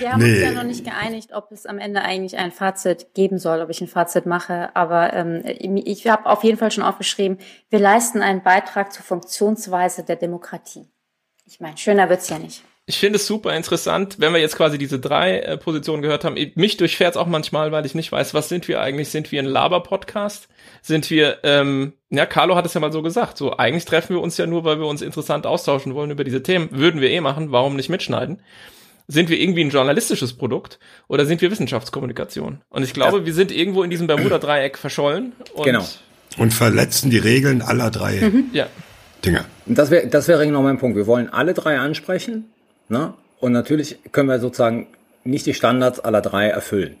[0.00, 0.32] wir haben nee.
[0.32, 3.70] uns ja noch nicht geeinigt, ob es am Ende eigentlich ein Fazit geben soll, ob
[3.70, 4.74] ich ein Fazit mache.
[4.74, 10.02] Aber ähm, ich habe auf jeden Fall schon aufgeschrieben, wir leisten einen Beitrag zur Funktionsweise
[10.04, 10.88] der Demokratie.
[11.50, 12.62] Ich meine, schöner wird's ja nicht.
[12.86, 16.36] Ich finde es super interessant, wenn wir jetzt quasi diese drei äh, Positionen gehört haben.
[16.54, 19.10] Mich durchfährt auch manchmal, weil ich nicht weiß, was sind wir eigentlich?
[19.10, 20.48] Sind wir ein Laber-Podcast?
[20.80, 24.22] Sind wir, ähm, ja, Carlo hat es ja mal so gesagt, so eigentlich treffen wir
[24.22, 26.68] uns ja nur, weil wir uns interessant austauschen wollen über diese Themen.
[26.70, 28.42] Würden wir eh machen, warum nicht mitschneiden?
[29.08, 30.78] Sind wir irgendwie ein journalistisches Produkt
[31.08, 32.60] oder sind wir Wissenschaftskommunikation?
[32.70, 33.26] Und ich glaube, ja.
[33.26, 35.32] wir sind irgendwo in diesem Bermuda-Dreieck verschollen.
[35.54, 35.84] Und genau.
[36.38, 38.20] Und verletzen die Regeln aller drei.
[38.20, 38.50] Mhm.
[38.52, 38.68] Ja.
[39.24, 39.44] Dinge.
[39.74, 40.96] Das wäre das wäre genau mein Punkt.
[40.96, 42.46] Wir wollen alle drei ansprechen.
[42.88, 43.14] Ne?
[43.38, 44.88] Und natürlich können wir sozusagen
[45.24, 46.96] nicht die Standards aller drei erfüllen.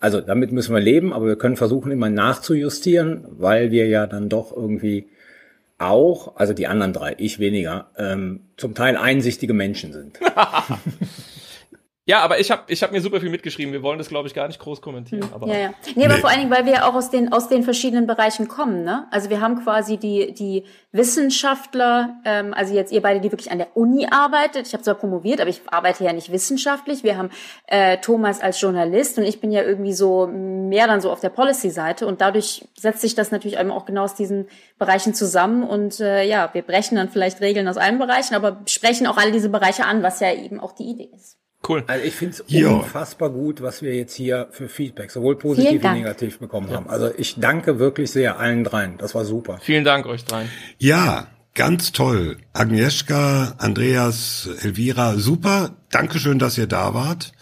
[0.00, 4.28] Also damit müssen wir leben, aber wir können versuchen, immer nachzujustieren, weil wir ja dann
[4.28, 5.06] doch irgendwie
[5.78, 10.18] auch, also die anderen drei, ich weniger, ähm, zum Teil einsichtige Menschen sind.
[12.10, 13.72] Ja, aber ich habe ich hab mir super viel mitgeschrieben.
[13.72, 15.22] Wir wollen das, glaube ich, gar nicht groß kommentieren.
[15.22, 15.32] Hm.
[15.32, 15.74] Aber ja, ja.
[15.94, 16.20] Nee, aber nee.
[16.20, 18.82] vor allen Dingen, weil wir ja auch aus den, aus den verschiedenen Bereichen kommen.
[18.82, 19.06] Ne?
[19.12, 23.58] Also wir haben quasi die, die Wissenschaftler, ähm, also jetzt ihr beide, die wirklich an
[23.58, 24.66] der Uni arbeitet.
[24.66, 27.04] Ich habe zwar promoviert, aber ich arbeite ja nicht wissenschaftlich.
[27.04, 27.30] Wir haben
[27.68, 31.28] äh, Thomas als Journalist und ich bin ja irgendwie so mehr dann so auf der
[31.28, 32.08] Policy-Seite.
[32.08, 34.48] Und dadurch setzt sich das natürlich auch genau aus diesen
[34.80, 35.62] Bereichen zusammen.
[35.62, 39.30] Und äh, ja, wir brechen dann vielleicht Regeln aus allen Bereichen, aber sprechen auch alle
[39.30, 41.36] diese Bereiche an, was ja eben auch die Idee ist.
[41.68, 41.84] Cool.
[41.86, 45.88] Also ich finde es unfassbar gut, was wir jetzt hier für Feedback, sowohl positiv wie
[45.88, 46.76] negativ bekommen ja.
[46.76, 46.88] haben.
[46.88, 48.96] Also ich danke wirklich sehr allen dreien.
[48.96, 49.58] Das war super.
[49.60, 50.48] Vielen Dank euch dreien.
[50.78, 52.38] Ja, ganz toll.
[52.54, 55.76] Agnieszka, Andreas, Elvira, super.
[55.90, 57.32] Dankeschön, dass ihr da wart.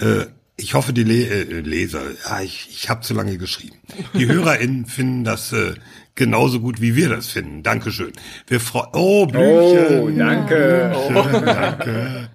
[0.00, 3.76] Äh, ich hoffe, die Le äh, Leser, ja, ich, ich habe zu lange geschrieben.
[4.14, 5.74] Die HörerInnen finden das äh,
[6.16, 7.62] genauso gut, wie wir das finden.
[7.62, 8.12] Dankeschön.
[8.48, 8.90] Wir freuen.
[8.94, 10.00] Oh, Blümchen.
[10.00, 10.92] Oh, danke.
[10.92, 11.40] Oh.
[11.44, 12.30] danke.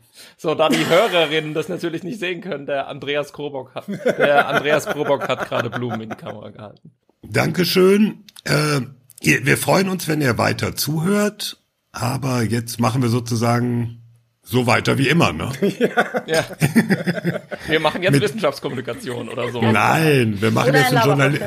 [0.46, 4.86] So, da die Hörerinnen das natürlich nicht sehen können, der Andreas Krobock hat, der Andreas
[4.86, 6.92] Krobock hat gerade Blumen in die Kamera gehalten.
[7.24, 8.26] Dankeschön.
[8.44, 8.82] Äh,
[9.22, 14.04] wir freuen uns, wenn ihr weiter zuhört, aber jetzt machen wir sozusagen
[14.48, 15.52] so weiter wie immer, ne?
[16.28, 16.46] Ja.
[17.68, 19.60] Wir machen jetzt Mit, Wissenschaftskommunikation oder so.
[19.60, 21.40] Nein, wir machen oder jetzt ein Journali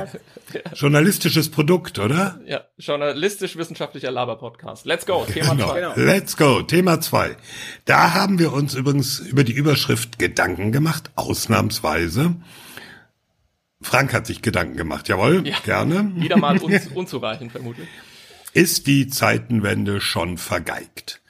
[0.75, 2.41] journalistisches Produkt, oder?
[2.45, 4.85] Ja, journalistisch-wissenschaftlicher Laber-Podcast.
[4.85, 5.69] Let's go, Thema genau.
[5.69, 5.81] zwei.
[5.81, 5.93] Genau.
[5.97, 7.37] Let's go, Thema zwei.
[7.85, 12.35] Da haben wir uns übrigens über die Überschrift Gedanken gemacht, ausnahmsweise.
[13.81, 15.57] Frank hat sich Gedanken gemacht, jawohl, ja.
[15.65, 16.11] gerne.
[16.17, 17.87] Wieder mal un unzureichend, vermutlich.
[18.55, 21.21] Ist die Zeitenwende schon vergeigt?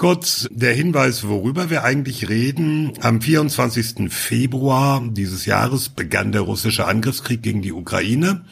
[0.00, 2.94] Kurz der Hinweis, worüber wir eigentlich reden.
[3.02, 4.10] Am 24.
[4.10, 8.46] Februar dieses Jahres begann der russische Angriffskrieg gegen die Ukraine.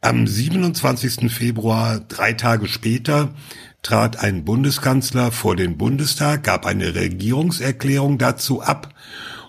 [0.00, 1.28] Am 27.
[1.28, 3.34] Februar, drei Tage später,
[3.82, 8.94] trat ein Bundeskanzler vor den Bundestag, gab eine Regierungserklärung dazu ab.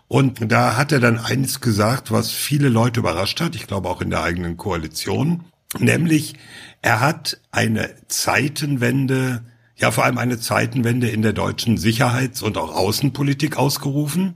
[0.07, 4.01] Und da hat er dann eines gesagt, was viele Leute überrascht hat, ich glaube auch
[4.01, 5.43] in der eigenen Koalition,
[5.77, 6.33] nämlich
[6.81, 9.43] er hat eine Zeitenwende
[9.77, 14.35] ja vor allem eine Zeitenwende in der deutschen Sicherheits- und auch Außenpolitik ausgerufen.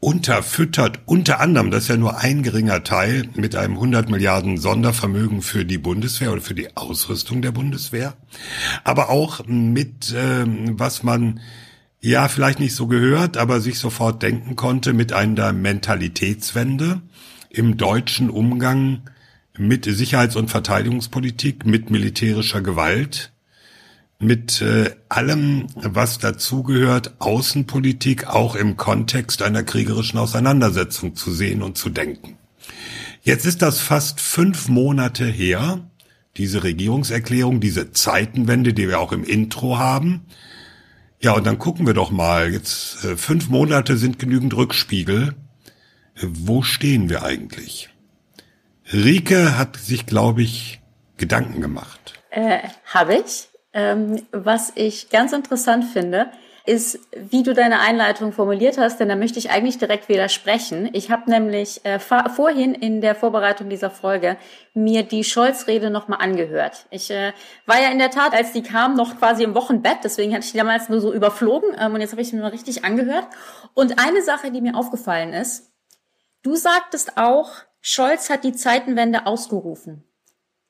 [0.00, 5.42] unterfüttert, unter anderem, das ist ja nur ein geringer Teil, mit einem 100 Milliarden Sondervermögen
[5.42, 8.16] für die Bundeswehr oder für die Ausrüstung der Bundeswehr,
[8.84, 11.40] aber auch mit, ähm, was man
[12.00, 17.02] ja vielleicht nicht so gehört, aber sich sofort denken konnte, mit einer Mentalitätswende
[17.50, 19.02] im deutschen Umgang
[19.58, 23.32] mit Sicherheits- und Verteidigungspolitik, mit militärischer Gewalt,
[24.18, 31.78] mit äh, allem, was dazugehört, Außenpolitik auch im Kontext einer kriegerischen Auseinandersetzung zu sehen und
[31.78, 32.36] zu denken.
[33.22, 35.88] Jetzt ist das fast fünf Monate her,
[36.36, 40.26] diese Regierungserklärung, diese Zeitenwende, die wir auch im Intro haben.
[41.20, 42.52] Ja, und dann gucken wir doch mal.
[42.52, 45.34] Jetzt äh, fünf Monate sind genügend Rückspiegel.
[46.14, 47.88] Äh, wo stehen wir eigentlich?
[48.92, 50.80] Rike hat sich, glaube ich,
[51.16, 52.14] Gedanken gemacht.
[52.30, 53.48] Äh, Habe ich.
[53.78, 56.32] Ähm, was ich ganz interessant finde,
[56.66, 60.90] ist, wie du deine Einleitung formuliert hast, denn da möchte ich eigentlich direkt widersprechen.
[60.94, 64.36] Ich habe nämlich äh, vorhin in der Vorbereitung dieser Folge
[64.74, 66.86] mir die Scholz-Rede nochmal angehört.
[66.90, 67.32] Ich äh,
[67.66, 70.50] war ja in der Tat, als die kam, noch quasi im Wochenbett, deswegen hatte ich
[70.50, 73.28] die damals nur so überflogen ähm, und jetzt habe ich sie mir richtig angehört.
[73.74, 75.72] Und eine Sache, die mir aufgefallen ist,
[76.42, 80.02] du sagtest auch, Scholz hat die Zeitenwende ausgerufen.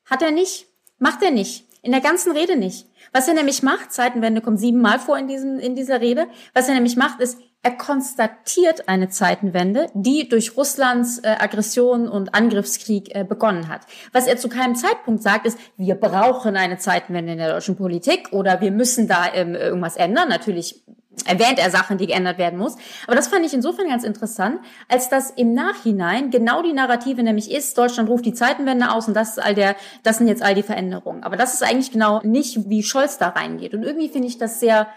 [0.05, 0.67] Hat er nicht?
[0.99, 1.65] Macht er nicht.
[1.81, 2.88] In der ganzen Rede nicht.
[3.13, 6.75] Was er nämlich macht, Zeitenwende kommt siebenmal vor in, diesem, in dieser Rede, was er
[6.75, 13.25] nämlich macht, ist, er konstatiert eine Zeitenwende, die durch Russlands äh, Aggression und Angriffskrieg äh,
[13.25, 13.81] begonnen hat.
[14.13, 18.31] Was er zu keinem Zeitpunkt sagt, ist, wir brauchen eine Zeitenwende in der deutschen Politik
[18.31, 20.29] oder wir müssen da ähm, irgendwas ändern.
[20.29, 20.81] Natürlich
[21.25, 22.75] erwähnt er Sachen, die geändert werden muss.
[23.07, 27.51] Aber das fand ich insofern ganz interessant, als dass im Nachhinein genau die Narrative nämlich
[27.51, 30.55] ist, Deutschland ruft die Zeitenwende aus und das ist all der, das sind jetzt all
[30.55, 31.23] die Veränderungen.
[31.23, 33.73] Aber das ist eigentlich genau nicht, wie Scholz da reingeht.
[33.73, 34.87] Und irgendwie finde ich das sehr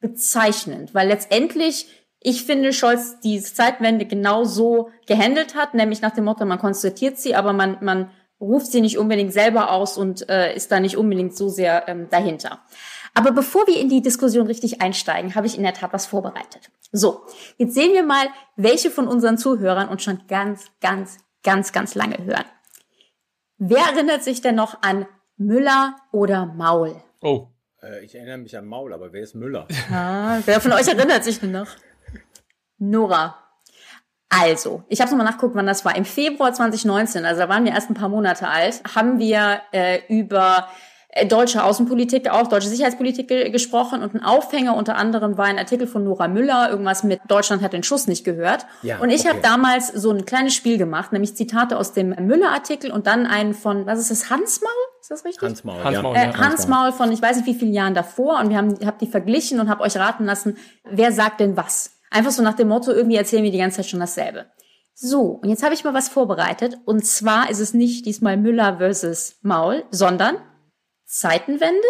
[0.00, 1.88] bezeichnend, weil letztendlich
[2.20, 7.18] ich finde, Scholz die Zeitenwende genau so gehandelt hat, nämlich nach dem Motto, man konstatiert
[7.18, 8.10] sie, aber man, man
[8.40, 12.08] ruft sie nicht unbedingt selber aus und äh, ist da nicht unbedingt so sehr ähm,
[12.10, 12.60] dahinter.
[13.16, 16.70] Aber bevor wir in die Diskussion richtig einsteigen, habe ich in der Tat was vorbereitet.
[16.92, 17.22] So,
[17.56, 22.22] jetzt sehen wir mal, welche von unseren Zuhörern uns schon ganz, ganz, ganz, ganz lange
[22.22, 22.44] hören.
[23.56, 25.06] Wer erinnert sich denn noch an
[25.38, 26.94] Müller oder Maul?
[27.22, 27.46] Oh.
[27.82, 29.66] Äh, ich erinnere mich an Maul, aber wer ist Müller?
[29.90, 31.68] Ah, wer von euch erinnert sich denn noch?
[32.76, 33.38] Nora.
[34.28, 35.96] Also, ich habe nochmal nachgeguckt, wann das war.
[35.96, 40.00] Im Februar 2019, also da waren wir erst ein paar Monate alt, haben wir äh,
[40.08, 40.68] über
[41.24, 45.86] deutsche Außenpolitik, auch deutsche Sicherheitspolitik ge gesprochen und ein Aufhänger unter anderem war ein Artikel
[45.86, 48.66] von Nora Müller, irgendwas mit Deutschland hat den Schuss nicht gehört.
[48.82, 49.30] Ja, und ich okay.
[49.30, 53.54] habe damals so ein kleines Spiel gemacht, nämlich Zitate aus dem Müller-Artikel und dann einen
[53.54, 54.70] von, was ist das, Hansmaul?
[55.00, 55.48] Ist das richtig?
[55.48, 56.22] Hansmaul, Hansmaul, ja.
[56.22, 59.06] Äh, Hansmaul von, ich weiß nicht wie vielen Jahren davor und wir haben, hab die
[59.06, 61.92] verglichen und habe euch raten lassen, wer sagt denn was?
[62.10, 64.46] Einfach so nach dem Motto, irgendwie erzählen wir die ganze Zeit schon dasselbe.
[64.98, 66.78] So, und jetzt habe ich mal was vorbereitet.
[66.86, 70.36] Und zwar ist es nicht diesmal Müller versus Maul, sondern
[71.06, 71.88] Zeitenwende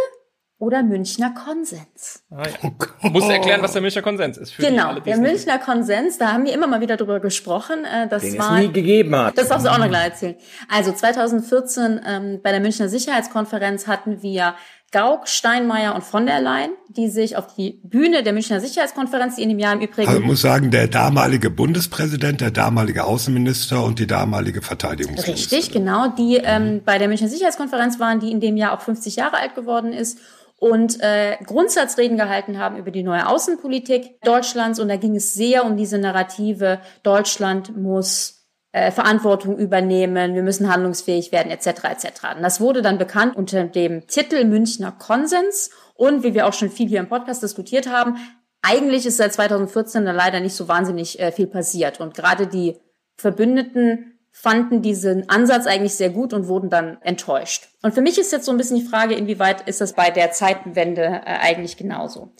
[0.59, 2.25] oder Münchner Konsens.
[2.31, 2.71] Ah, ja.
[3.03, 4.57] oh Musst erklären, was der Münchner Konsens ist.
[4.57, 7.85] genau, alle, der Münchner Konsens, da haben wir immer mal wieder drüber gesprochen.
[7.85, 9.37] Äh, das Den war, es nie gegeben hat.
[9.37, 10.37] Das darfst du auch noch gleich erzählen.
[10.69, 14.55] Also 2014 ähm, bei der Münchner Sicherheitskonferenz hatten wir
[14.93, 19.43] Gauck, Steinmeier und von der Leyen, die sich auf die Bühne der Münchner Sicherheitskonferenz, die
[19.43, 20.09] in dem Jahr im Übrigen...
[20.09, 25.59] Also ich muss sagen, der damalige Bundespräsident, der damalige Außenminister und die damalige Verteidigungsministerin.
[25.59, 29.17] Richtig, genau, die ähm, bei der Münchner Sicherheitskonferenz waren, die in dem Jahr auch 50
[29.17, 30.19] Jahre alt geworden ist
[30.59, 34.81] und äh, Grundsatzreden gehalten haben über die neue Außenpolitik Deutschlands.
[34.81, 38.36] Und da ging es sehr um diese Narrative, Deutschland muss
[38.77, 41.67] äh, Verantwortung übernehmen, wir müssen handlungsfähig werden, etc.
[41.85, 42.37] etc.
[42.37, 46.69] Und das wurde dann bekannt unter dem Titel Münchner Konsens und wie wir auch schon
[46.69, 48.19] viel hier im Podcast diskutiert haben,
[48.61, 52.01] eigentlich ist seit 2014 da leider nicht so wahnsinnig äh, viel passiert.
[52.01, 52.77] Und gerade die
[53.17, 57.69] Verbündeten fanden diesen Ansatz eigentlich sehr gut und wurden dann enttäuscht.
[57.81, 60.33] Und für mich ist jetzt so ein bisschen die Frage, inwieweit ist das bei der
[60.33, 62.35] Zeitenwende äh, eigentlich genauso.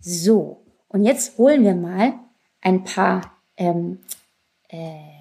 [0.00, 2.12] So, und jetzt holen wir mal
[2.60, 3.22] ein paar
[3.56, 4.00] ähm,
[4.68, 5.17] äh,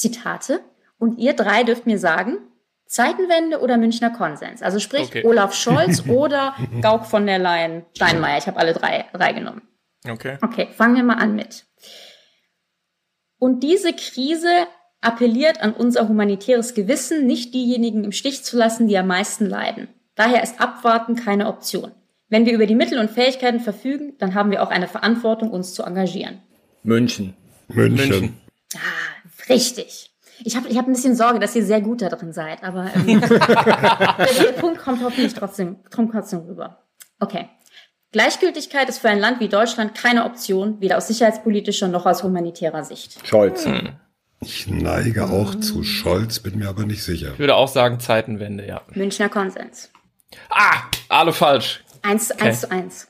[0.00, 0.60] Zitate
[0.98, 2.38] und ihr drei dürft mir sagen,
[2.86, 4.62] Zeitenwende oder Münchner Konsens?
[4.62, 5.24] Also sprich okay.
[5.24, 8.38] Olaf Scholz oder Gauck von der Leyen Steinmeier.
[8.38, 9.62] Ich habe alle drei, drei genommen.
[10.08, 10.38] Okay.
[10.42, 11.66] Okay, fangen wir mal an mit.
[13.38, 14.66] Und diese Krise
[15.00, 19.88] appelliert an unser humanitäres Gewissen, nicht diejenigen im Stich zu lassen, die am meisten leiden.
[20.14, 21.92] Daher ist Abwarten keine Option.
[22.28, 25.74] Wenn wir über die Mittel und Fähigkeiten verfügen, dann haben wir auch eine Verantwortung, uns
[25.74, 26.40] zu engagieren.
[26.82, 27.34] München.
[27.68, 28.08] München.
[28.08, 28.39] München.
[29.50, 30.10] Richtig.
[30.42, 32.90] Ich habe ich hab ein bisschen Sorge, dass ihr sehr gut da drin seid, aber
[32.94, 36.84] ähm, der Punkt kommt hoffentlich trotzdem, kommt trotzdem rüber.
[37.18, 37.48] Okay.
[38.12, 42.84] Gleichgültigkeit ist für ein Land wie Deutschland keine Option, weder aus sicherheitspolitischer noch aus humanitärer
[42.84, 43.24] Sicht.
[43.26, 43.66] Scholz.
[43.66, 43.96] Hm.
[44.40, 47.32] Ich neige auch zu Scholz, bin mir aber nicht sicher.
[47.34, 48.80] Ich würde auch sagen Zeitenwende, ja.
[48.94, 49.90] Münchner Konsens.
[50.48, 51.84] Ah, alle falsch.
[52.02, 52.48] Eins, Okay.
[52.48, 53.08] eins zu eins.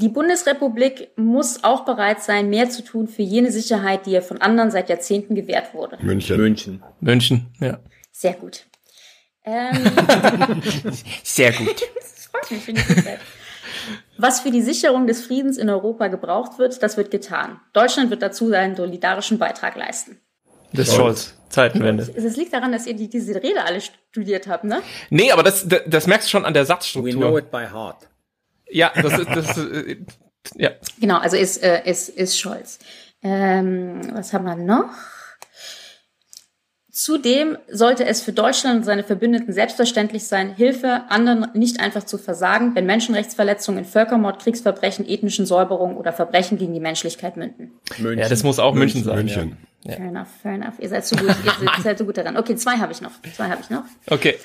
[0.00, 4.40] Die Bundesrepublik muss auch bereit sein, mehr zu tun für jene Sicherheit, die ihr von
[4.40, 5.98] anderen seit Jahrzehnten gewährt wurde.
[6.00, 6.36] München.
[6.36, 6.82] München.
[7.00, 7.80] München, ja.
[8.12, 8.66] Sehr gut.
[9.44, 9.76] Ähm,
[11.24, 11.82] Sehr gut.
[11.96, 13.04] das freut mich, wenn ihr gut.
[14.18, 17.58] Was für die Sicherung des Friedens in Europa gebraucht wird, das wird getan.
[17.72, 20.20] Deutschland wird dazu seinen solidarischen Beitrag leisten.
[20.72, 21.34] Das ist Scholz.
[21.48, 22.08] Zeitenwende.
[22.14, 24.80] Es liegt daran, dass ihr die, diese Rede alle studiert habt, ne?
[25.10, 27.38] Nee, aber das, das, das merkst du schon an der We know Satzstruktur.
[27.38, 28.07] it by heart.
[28.70, 29.96] Ja, das ist, das ist, äh,
[30.56, 30.70] ja.
[31.00, 32.78] Genau, also ist, äh, ist, ist Scholz.
[33.22, 34.90] Ähm, was haben wir noch?
[36.90, 42.18] Zudem sollte es für Deutschland und seine Verbündeten selbstverständlich sein, Hilfe anderen nicht einfach zu
[42.18, 47.70] versagen, wenn Menschenrechtsverletzungen in Völkermord, Kriegsverbrechen, ethnischen Säuberungen oder Verbrechen gegen die Menschlichkeit münden.
[47.98, 48.18] München.
[48.18, 49.14] ja, das muss auch München, sein.
[49.14, 49.56] München.
[49.84, 49.94] Ja.
[49.94, 50.74] Fair enough, fair enough.
[50.80, 52.36] Ihr seid so gut, ihr seid so gut daran.
[52.36, 53.12] Okay, zwei habe ich noch.
[53.32, 53.84] Zwei habe ich noch.
[54.10, 54.36] Okay.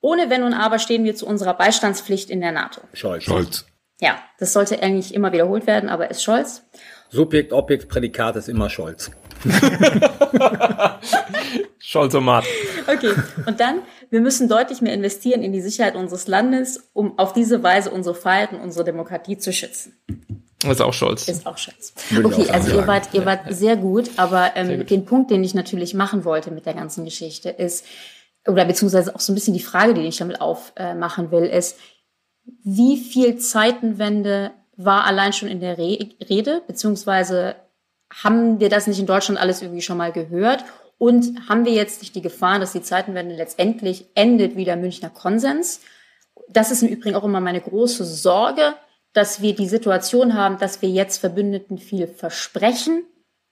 [0.00, 2.80] Ohne Wenn und Aber stehen wir zu unserer Beistandspflicht in der NATO.
[2.92, 3.24] Scholz.
[3.24, 3.66] Scholz.
[4.00, 6.62] Ja, das sollte eigentlich immer wiederholt werden, aber ist Scholz.
[7.10, 9.10] Subjekt, Objekt, Prädikat ist immer Scholz.
[11.78, 12.44] Scholzomat.
[12.86, 13.12] Okay,
[13.46, 13.80] und dann,
[14.10, 18.14] wir müssen deutlich mehr investieren in die Sicherheit unseres Landes, um auf diese Weise unsere
[18.14, 19.96] Freiheit und unsere Demokratie zu schützen.
[20.68, 21.26] Ist auch Scholz.
[21.26, 21.94] Ist auch Scholz.
[22.10, 22.58] Würde Okay, auch sagen.
[22.64, 24.90] also ihr wart, ihr wart sehr gut, aber ähm, Sehr gut.
[24.90, 27.86] den Punkt, den ich natürlich machen wollte mit der ganzen Geschichte ist,
[28.46, 31.78] oder beziehungsweise auch so ein bisschen die Frage, die ich damit aufmachen äh, will, ist,
[32.64, 37.56] wie viel Zeitenwende war allein schon in der Re Rede, beziehungsweise
[38.12, 40.64] haben wir das nicht in Deutschland alles irgendwie schon mal gehört?
[40.98, 45.08] Und haben wir jetzt nicht die Gefahr, dass die Zeitenwende letztendlich endet wie der Münchner
[45.08, 45.80] Konsens?
[46.48, 48.74] Das ist im Übrigen auch immer meine große Sorge,
[49.12, 53.04] dass wir die Situation haben, dass wir jetzt Verbündeten viel versprechen,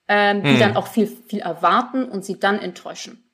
[0.08, 0.58] ähm, die Hm.
[0.58, 3.27] dann auch viel, viel erwarten und sie dann enttäuschen.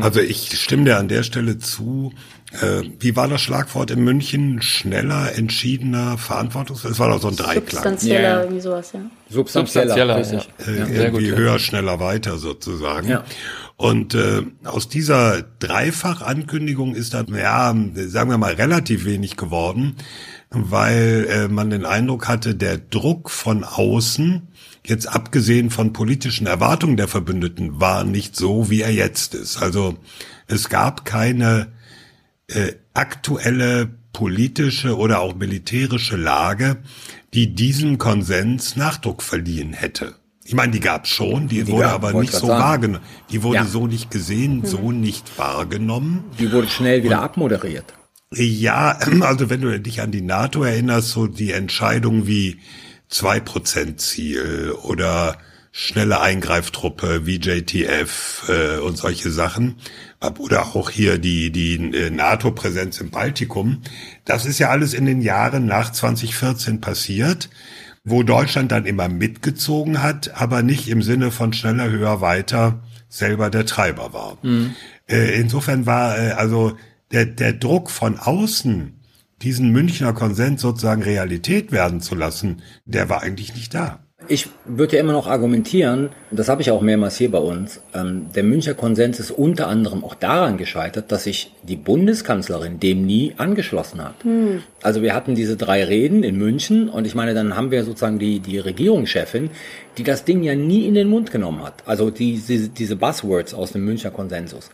[0.00, 2.12] Also ich stimme dir an der Stelle zu.
[2.60, 4.60] Äh, wie war das Schlagwort in München?
[4.62, 6.90] Schneller, entschiedener, verantwortungsvoll?
[6.92, 7.64] Es war doch so ein Dreiklang.
[7.82, 8.40] Substanzieller, Ja.
[8.42, 9.00] irgendwie sowas, ja.
[9.30, 9.86] Substanzieller.
[9.88, 10.48] Substanzieller, richtig.
[10.66, 11.36] Äh, Ja, sehr irgendwie gut, ja.
[11.36, 13.08] höher, schneller, weiter sozusagen.
[13.08, 13.24] Ja.
[13.76, 19.96] Und äh, aus dieser Dreifach-Ankündigung ist dann, ja, sagen wir mal, relativ wenig geworden,
[20.50, 24.48] weil äh, man den Eindruck hatte, der Druck von außen,
[24.86, 29.62] jetzt abgesehen von politischen Erwartungen der Verbündeten, war nicht so, wie er jetzt ist.
[29.62, 29.96] Also
[30.48, 31.68] es gab keine
[32.48, 36.78] äh, aktuelle politische oder auch militärische Lage,
[37.32, 40.16] die diesem Konsens Nachdruck verliehen hätte.
[40.44, 42.60] Ich meine, die gab es schon, die, Die wurde gab- aber nicht so sagen.
[42.62, 43.04] wahrgenommen.
[43.30, 43.64] Die wurde Ja.
[43.64, 46.24] so nicht gesehen, so nicht wahrgenommen.
[46.40, 47.94] Die wurde schnell wieder abmoderiert.
[48.34, 52.58] Ja, also wenn du dich an die NATO erinnerst, so die Entscheidung wie
[53.12, 55.36] 2% Ziel oder
[55.70, 59.76] schnelle Eingreiftruppe wie JTF äh, und solche Sachen.
[60.38, 63.82] Oder auch hier die die äh, NATO-Präsenz im Baltikum,
[64.24, 67.48] das ist ja alles in den Jahren nach 2014 passiert,
[68.04, 73.50] wo Deutschland dann immer mitgezogen hat, aber nicht im Sinne von schneller, höher, weiter selber
[73.50, 74.38] der Treiber war.
[75.08, 76.76] Äh, insofern war äh, also
[77.12, 78.94] der, der Druck von außen,
[79.42, 84.00] diesen Münchner Konsens sozusagen Realität werden zu lassen, der war eigentlich nicht da.
[84.28, 87.80] Ich würde ja immer noch argumentieren, und das habe ich auch mehrmals hier bei uns,
[87.92, 93.04] ähm, der Münchner Konsens ist unter anderem auch daran gescheitert, dass sich die Bundeskanzlerin dem
[93.04, 94.14] nie angeschlossen hat.
[94.80, 98.20] Also wir hatten diese drei Reden in München und ich meine, dann haben wir sozusagen
[98.20, 99.50] die, die Regierungschefin,
[99.98, 101.82] die das Ding ja nie in den Mund genommen hat.
[101.86, 104.70] Also die, diese, diese Buzzwords aus dem Münchner Konsensus.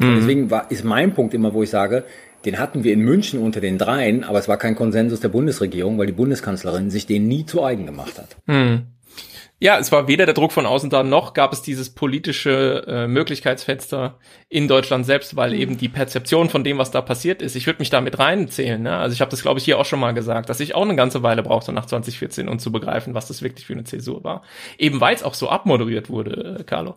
[0.00, 2.04] Und deswegen war, ist mein Punkt immer, wo ich sage,
[2.44, 5.98] den hatten wir in München unter den dreien, aber es war kein Konsensus der Bundesregierung,
[5.98, 8.36] weil die Bundeskanzlerin sich den nie zu eigen gemacht hat.
[8.46, 8.86] Hm.
[9.60, 13.08] Ja, es war weder der Druck von außen da, noch gab es dieses politische äh,
[13.08, 17.66] Möglichkeitsfenster in Deutschland selbst, weil eben die Perzeption von dem, was da passiert ist, ich
[17.66, 18.80] würde mich da mit reinzählen.
[18.80, 18.96] Ne?
[18.96, 20.94] Also ich habe das, glaube ich, hier auch schon mal gesagt, dass ich auch eine
[20.94, 24.42] ganze Weile brauchte nach 2014, um zu begreifen, was das wirklich für eine Zäsur war.
[24.78, 26.94] Eben weil es auch so abmoderiert wurde, äh, Carlo.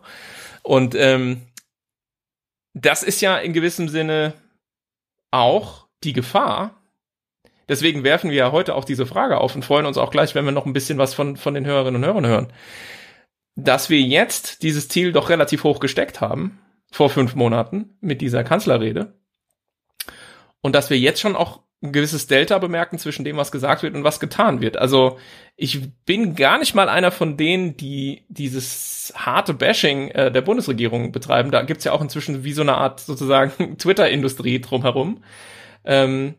[0.62, 1.42] Und ähm,
[2.74, 4.34] das ist ja in gewissem Sinne
[5.32, 6.80] auch die Gefahr.
[7.68, 10.44] Deswegen werfen wir ja heute auch diese Frage auf und freuen uns auch gleich, wenn
[10.44, 12.52] wir noch ein bisschen was von, von den Hörerinnen und Hörern hören.
[13.56, 16.60] Dass wir jetzt dieses Ziel doch relativ hoch gesteckt haben,
[16.90, 19.18] vor fünf Monaten, mit dieser Kanzlerrede.
[20.60, 23.94] Und dass wir jetzt schon auch ein gewisses Delta bemerken zwischen dem, was gesagt wird
[23.94, 24.76] und was getan wird.
[24.76, 25.18] Also
[25.56, 31.10] ich bin gar nicht mal einer von denen, die dieses harte Bashing äh, der Bundesregierung
[31.10, 31.50] betreiben.
[31.50, 35.24] Da gibt's ja auch inzwischen wie so eine Art sozusagen Twitter-Industrie drumherum.
[35.84, 36.34] Ähm,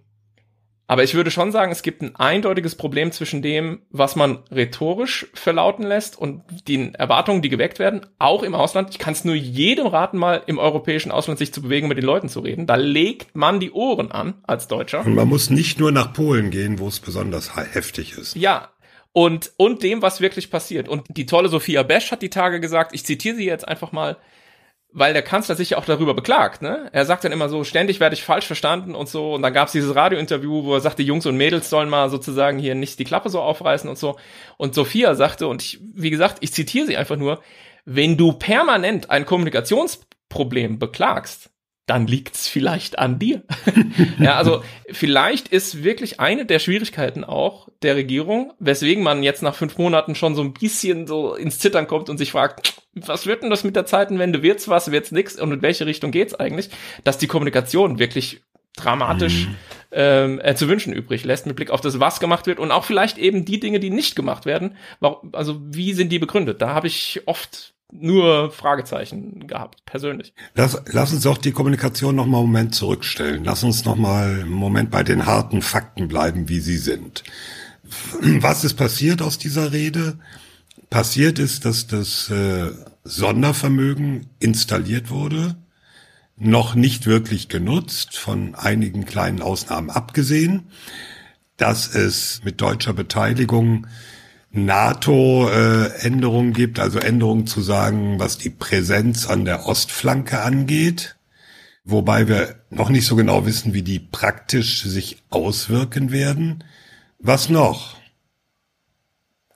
[0.93, 5.25] Aber ich würde schon sagen, es gibt ein eindeutiges Problem zwischen dem, was man rhetorisch
[5.33, 8.91] verlauten lässt und den Erwartungen, die geweckt werden, auch im Ausland.
[8.91, 12.05] Ich kann es nur jedem raten, mal im europäischen Ausland sich zu bewegen, mit den
[12.05, 12.67] Leuten zu reden.
[12.67, 15.03] Da legt man die Ohren an als Deutscher.
[15.03, 18.35] Und man muss nicht nur nach Polen gehen, wo es besonders heftig ist.
[18.35, 18.69] Ja,
[19.13, 20.87] und, und dem, was wirklich passiert.
[20.87, 24.17] Und die tolle Sophia Besch hat die Tage gesagt, ich zitiere sie jetzt einfach mal,
[24.93, 26.87] weil der Kanzler sich ja auch darüber beklagt, ne?
[26.91, 29.33] Er sagt dann immer so, ständig werde ich falsch verstanden und so.
[29.33, 32.59] Und dann gab es dieses Radiointerview, wo er sagte, Jungs und Mädels sollen mal sozusagen
[32.59, 34.17] hier nicht die Klappe so aufreißen und so.
[34.57, 37.41] Und Sophia sagte, und ich, wie gesagt, ich zitiere sie einfach nur,
[37.85, 41.49] wenn du permanent ein Kommunikationsproblem beklagst,
[41.85, 43.43] dann liegt's vielleicht an dir.
[44.19, 49.55] ja, also vielleicht ist wirklich eine der Schwierigkeiten auch der Regierung, weswegen man jetzt nach
[49.55, 53.43] fünf Monaten schon so ein bisschen so ins Zittern kommt und sich fragt, was wird
[53.43, 54.41] denn das mit der Zeitenwende?
[54.43, 55.39] Wird's was, wird's nix?
[55.39, 56.69] Und in welche Richtung geht's eigentlich?
[57.03, 58.41] Dass die Kommunikation wirklich
[58.75, 59.55] dramatisch mhm.
[59.91, 62.85] ähm, äh, zu wünschen übrig lässt mit Blick auf das, was gemacht wird und auch
[62.85, 64.75] vielleicht eben die Dinge, die nicht gemacht werden.
[65.31, 66.61] Also wie sind die begründet?
[66.61, 70.33] Da habe ich oft nur Fragezeichen gehabt, persönlich.
[70.55, 73.43] Lass, lass uns doch die Kommunikation noch mal einen Moment zurückstellen.
[73.43, 77.23] Lass uns noch mal einen Moment bei den harten Fakten bleiben, wie sie sind.
[78.21, 80.17] Was ist passiert aus dieser Rede?
[80.89, 82.71] Passiert ist, dass das äh,
[83.03, 85.55] Sondervermögen installiert wurde,
[86.37, 90.69] noch nicht wirklich genutzt, von einigen kleinen Ausnahmen abgesehen,
[91.57, 93.87] dass es mit deutscher Beteiligung
[94.53, 101.15] NATO-Änderungen äh, gibt, also Änderungen zu sagen, was die Präsenz an der Ostflanke angeht,
[101.83, 106.63] wobei wir noch nicht so genau wissen, wie die praktisch sich auswirken werden.
[107.17, 107.97] Was noch?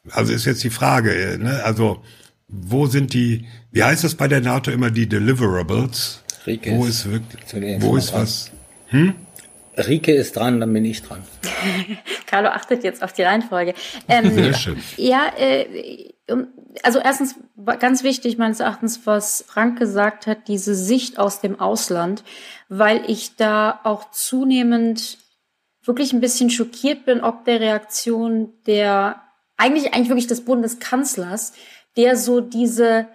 [0.09, 1.63] Also ist jetzt die Frage, ne?
[1.63, 2.01] also
[2.47, 6.23] wo sind die, wie heißt das bei der NATO immer, die Deliverables?
[6.47, 8.51] Rieke wo ist, ist wirklich, wo ist was?
[8.87, 9.13] Hm?
[9.77, 11.23] Rike ist dran, dann bin ich dran.
[12.25, 13.73] Carlo achtet jetzt auf die Reihenfolge.
[14.07, 14.83] Ähm, Sehr schön.
[14.97, 16.13] Ja, äh,
[16.83, 17.35] also erstens
[17.79, 22.23] ganz wichtig meines Erachtens, was Frank gesagt hat, diese Sicht aus dem Ausland,
[22.69, 25.17] weil ich da auch zunehmend
[25.83, 29.21] wirklich ein bisschen schockiert bin, ob der Reaktion der
[29.55, 31.53] eigentlich eigentlich wirklich des Bundeskanzlers,
[31.95, 33.07] der so diese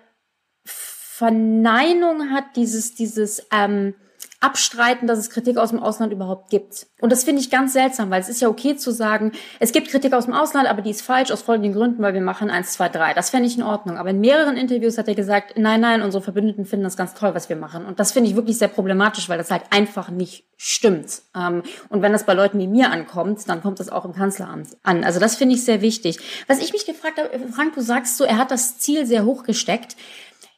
[0.64, 3.94] Verneinung hat, dieses dieses ähm,
[4.42, 6.86] abstreiten, dass es Kritik aus dem Ausland überhaupt gibt.
[7.00, 9.88] Und das finde ich ganz seltsam, weil es ist ja okay zu sagen, es gibt
[9.88, 12.72] Kritik aus dem Ausland, aber die ist falsch aus folgenden Gründen, weil wir machen eins,
[12.72, 13.14] zwei, drei.
[13.14, 13.98] Das fände ich in Ordnung.
[13.98, 17.34] Aber in mehreren Interviews hat er gesagt, nein, nein, unsere Verbündeten finden das ganz toll,
[17.34, 17.86] was wir machen.
[17.86, 21.22] Und das finde ich wirklich sehr problematisch, weil das halt einfach nicht stimmt.
[21.36, 24.68] Ähm, und wenn das bei Leuten wie mir ankommt, dann kommt das auch im Kanzleramt
[24.82, 25.04] an.
[25.04, 26.18] Also das finde ich sehr wichtig.
[26.46, 29.44] Was ich mich gefragt habe, Frank, du sagst so, er hat das Ziel sehr hoch
[29.44, 29.96] gesteckt.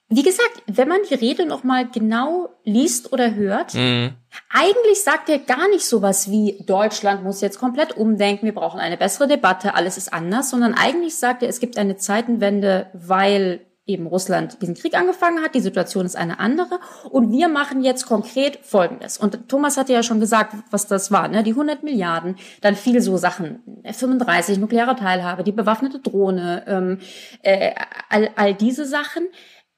[0.09, 4.11] Wie gesagt, wenn man die Rede noch mal genau liest oder hört, mhm.
[4.51, 8.99] eigentlich sagt er gar nicht sowas wie Deutschland muss jetzt komplett umdenken, wir brauchen eine
[8.99, 14.07] bessere Debatte, alles ist anders, sondern eigentlich sagt er, es gibt eine Zeitenwende, weil eben
[14.07, 16.81] Russland diesen Krieg angefangen hat, die Situation ist eine andere
[17.11, 19.19] und wir machen jetzt konkret Folgendes.
[19.19, 21.43] Und Thomas hatte ja schon gesagt, was das war, ne?
[21.43, 26.99] die 100 Milliarden, dann viel so Sachen, F-35, nukleare Teilhabe, die bewaffnete Drohne, ähm,
[27.43, 27.75] äh,
[28.09, 29.25] all, all diese Sachen.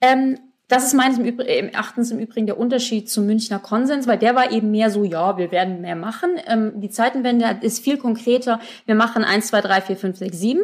[0.01, 0.39] Ähm,
[0.69, 4.73] das ist meines Erachtens im Übrigen der Unterschied zum Münchner Konsens, weil der war eben
[4.73, 6.31] mehr so, ja, wir werden mehr machen.
[6.47, 8.59] Ähm, die Zeitenwende ist viel konkreter.
[8.85, 10.63] Wir machen eins, zwei, drei, vier, fünf, sechs, sieben.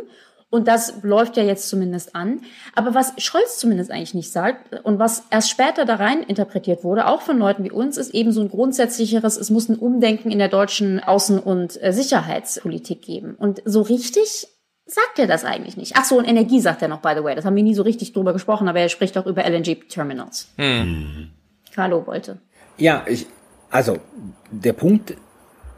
[0.51, 2.43] Und das läuft ja jetzt zumindest an.
[2.75, 7.07] Aber was Scholz zumindest eigentlich nicht sagt und was erst später da rein interpretiert wurde,
[7.07, 10.39] auch von Leuten wie uns, ist eben so ein grundsätzlicheres, es muss ein Umdenken in
[10.39, 13.35] der deutschen Außen- und äh, Sicherheitspolitik geben.
[13.39, 14.49] Und so richtig
[14.87, 15.93] sagt er das eigentlich nicht.
[15.97, 17.35] Ach so, und Energie sagt er noch, by the way.
[17.35, 20.49] Das haben wir nie so richtig drüber gesprochen, aber er spricht auch über LNG-Terminals.
[20.57, 21.31] Hm.
[21.75, 22.39] Carlo wollte.
[22.77, 23.27] Ja, ich,
[23.71, 23.99] also
[24.51, 25.15] der Punkt,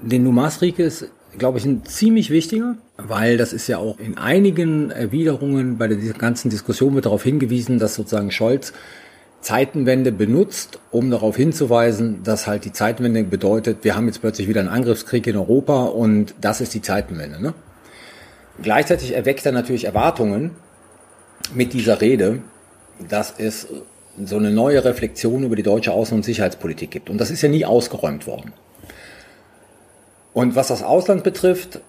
[0.01, 3.99] den du machst, Rieke, ist, glaube ich, ein ziemlich wichtiger, weil das ist ja auch
[3.99, 8.73] in einigen Erwiderungen bei der ganzen Diskussion wird darauf hingewiesen, dass sozusagen Scholz
[9.45, 14.61] Zeitenwende benutzt, um darauf hinzuweisen, dass halt die Zeitenwende bedeutet, wir haben jetzt plötzlich wieder
[14.61, 17.43] einen Angriffskrieg in Europa und das ist die Zeitenwende.
[17.43, 17.53] Ne?
[18.63, 20.53] Gleichzeitig erweckt er natürlich Erwartungen
[21.55, 22.41] mit dieser Rede,
[23.09, 23.67] dass es
[24.25, 27.11] so eine neue Reflexion über die deutsche Außen- und Sicherheitspolitik gibt.
[27.11, 28.53] Und das ist ja nie ausgeräumt worden.
[30.33, 31.81] Und was das Ausland betrifft,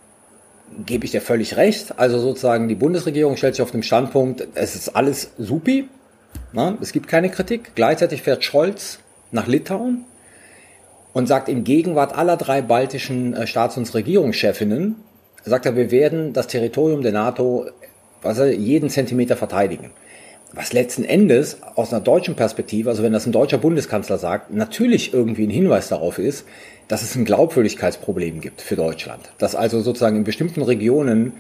[0.86, 2.00] gebe ich dir völlig recht.
[2.00, 5.88] Also sozusagen die Bundesregierung stellt sich auf den Standpunkt, es ist alles supi,
[6.52, 7.72] na, es gibt keine Kritik.
[7.76, 9.00] Gleichzeitig fährt Scholz
[9.32, 10.06] nach Litauen
[11.14, 14.96] und sagt in Gegenwart aller drei baltischen äh, Staats- und Regierungschefinnen,
[15.46, 17.68] sagt er, wir werden das Territorium der NATO
[18.26, 19.92] was er, jeden Zentimeter verteidigen.
[20.52, 25.14] was letzten Endes aus einer deutschen Perspektive, also wenn das ein deutscher Bundeskanzler sagt, natürlich
[25.14, 26.46] irgendwie ein Hinweis darauf ist,
[26.88, 29.32] dass es ein Glaubwürdigkeitsproblem gibt für Deutschland.
[29.38, 31.34] Dass also sozusagen in bestimmten Regionen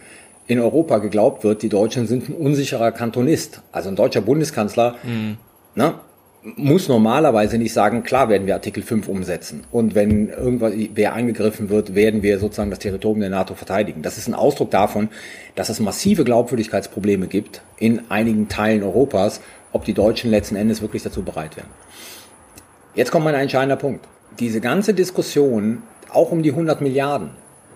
[0.47, 3.61] in Europa geglaubt wird, die Deutschen sind ein unsicherer Kantonist.
[3.71, 5.37] Also ein deutscher Bundeskanzler mhm.
[5.75, 5.93] ne,
[6.55, 9.63] muss normalerweise nicht sagen, klar werden wir Artikel 5 umsetzen.
[9.71, 14.03] Und wenn irgendwas, wer angegriffen wird, werden wir sozusagen das Territorium der NATO verteidigen.
[14.03, 15.09] Das ist ein Ausdruck davon,
[15.55, 19.41] dass es massive Glaubwürdigkeitsprobleme gibt in einigen Teilen Europas,
[19.71, 21.69] ob die Deutschen letzten Endes wirklich dazu bereit wären.
[22.93, 24.07] Jetzt kommt mein entscheidender Punkt.
[24.39, 25.81] Diese ganze Diskussion,
[26.11, 27.31] auch um die 100 Milliarden,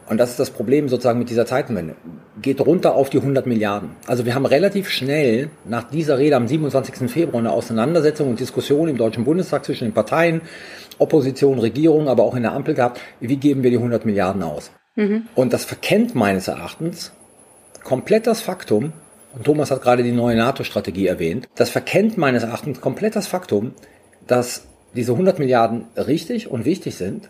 [0.09, 1.95] und das ist das Problem sozusagen mit dieser Zeitenwende,
[2.41, 3.91] geht runter auf die 100 Milliarden.
[4.07, 7.09] Also wir haben relativ schnell nach dieser Rede am 27.
[7.09, 10.41] Februar eine Auseinandersetzung und Diskussion im Deutschen Bundestag zwischen den Parteien,
[10.97, 14.71] Opposition, Regierung, aber auch in der Ampel gehabt, wie geben wir die 100 Milliarden aus.
[14.95, 15.27] Mhm.
[15.35, 17.11] Und das verkennt meines Erachtens
[17.83, 18.93] komplett das Faktum,
[19.35, 23.73] und Thomas hat gerade die neue NATO-Strategie erwähnt, das verkennt meines Erachtens komplett das Faktum,
[24.25, 27.29] dass diese 100 Milliarden richtig und wichtig sind,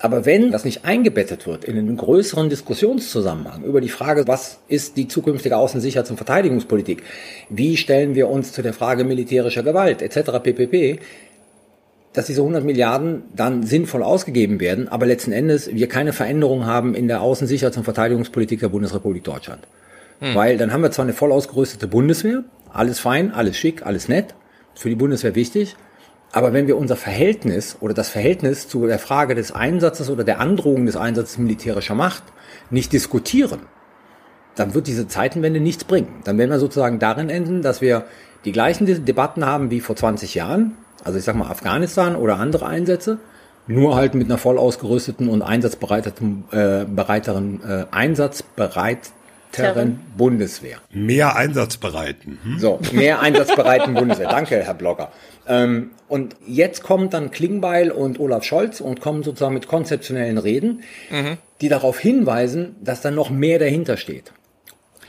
[0.00, 4.96] aber wenn das nicht eingebettet wird in einen größeren Diskussionszusammenhang über die Frage, was ist
[4.96, 7.02] die zukünftige Außensicherheits- und Verteidigungspolitik,
[7.48, 10.30] wie stellen wir uns zu der Frage militärischer Gewalt etc.
[10.42, 11.00] ppp,
[12.12, 16.94] dass diese 100 Milliarden dann sinnvoll ausgegeben werden, aber letzten Endes wir keine Veränderung haben
[16.94, 19.66] in der Außensicherheits- und Verteidigungspolitik der Bundesrepublik Deutschland.
[20.20, 20.34] Hm.
[20.34, 24.34] Weil dann haben wir zwar eine voll ausgerüstete Bundeswehr, alles fein, alles schick, alles nett,
[24.74, 25.76] für die Bundeswehr wichtig,
[26.32, 30.40] aber wenn wir unser Verhältnis oder das Verhältnis zu der Frage des Einsatzes oder der
[30.40, 32.22] Androhung des Einsatzes militärischer Macht
[32.70, 33.60] nicht diskutieren,
[34.54, 36.20] dann wird diese Zeitenwende nichts bringen.
[36.24, 38.04] Dann werden wir sozusagen darin enden, dass wir
[38.44, 42.66] die gleichen Debatten haben wie vor 20 Jahren, also ich sag mal Afghanistan oder andere
[42.66, 43.18] Einsätze,
[43.66, 49.10] nur halt mit einer voll ausgerüsteten und einsatzbereiteren äh, bereiteren äh, einsatzbereit
[49.52, 50.78] Terren Bundeswehr.
[50.90, 52.38] Mehr einsatzbereiten.
[52.42, 52.58] Hm?
[52.58, 54.28] So, mehr einsatzbereiten Bundeswehr.
[54.28, 55.10] Danke, Herr Blogger.
[55.48, 60.82] Ähm, und jetzt kommt dann Klingbeil und Olaf Scholz und kommen sozusagen mit konzeptionellen Reden,
[61.10, 61.38] mhm.
[61.60, 64.32] die darauf hinweisen, dass da noch mehr dahinter steht.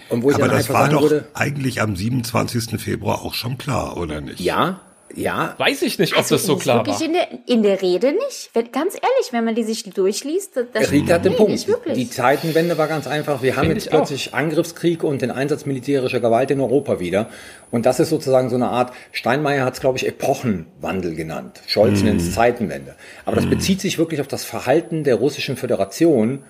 [0.10, 2.82] Und wo ich Aber das war doch würde, eigentlich am 27.
[2.82, 4.40] Februar auch schon klar, oder nicht?
[4.40, 4.82] Ja,
[5.16, 5.56] ja.
[5.58, 7.02] Weiß ich nicht, ob also das so klar war.
[7.02, 8.50] In der, in der Rede nicht.
[8.54, 11.66] Wenn, ganz ehrlich, wenn man die sich durchliest, das Rita hat den Punkt.
[11.96, 13.42] Die Zeitenwende war ganz einfach.
[13.42, 14.38] Wir haben jetzt plötzlich auch.
[14.38, 17.30] Angriffskrieg und den Einsatz militärischer Gewalt in Europa wieder.
[17.72, 21.62] Und das ist sozusagen so eine Art, Steinmeier hat es, glaube ich, Epochenwandel genannt.
[21.68, 22.06] Scholz mm.
[22.06, 22.96] nennt es Zeitenwende.
[23.26, 23.50] Aber das mm.
[23.50, 26.44] bezieht sich wirklich auf das Verhalten der russischen Föderation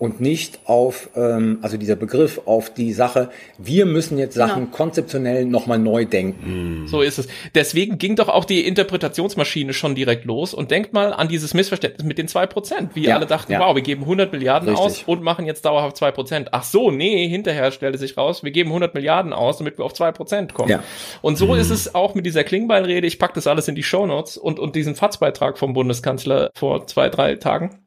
[0.00, 3.28] und nicht auf, ähm, also dieser Begriff, auf die Sache,
[3.58, 4.76] wir müssen jetzt Sachen genau.
[4.76, 6.86] konzeptionell nochmal neu denken.
[6.88, 7.28] So ist es.
[7.54, 12.06] Deswegen ging doch auch die Interpretationsmaschine schon direkt los und denkt mal an dieses Missverständnis
[12.06, 12.92] mit den zwei Prozent.
[12.94, 13.60] Wie ja, alle dachten, ja.
[13.60, 14.86] wow, wir geben 100 Milliarden Richtig.
[14.86, 16.48] aus und machen jetzt dauerhaft zwei Prozent.
[16.52, 19.92] Ach so, nee, hinterher stellte sich raus, wir geben 100 Milliarden aus, damit wir auf
[19.92, 20.70] zwei Prozent kommen.
[20.70, 20.82] Ja.
[21.20, 21.60] Und so mhm.
[21.60, 23.06] ist es auch mit dieser Klingbeilrede.
[23.06, 27.10] Ich pack das alles in die Shownotes und, und diesen FATS-Beitrag vom Bundeskanzler vor zwei,
[27.10, 27.80] drei Tagen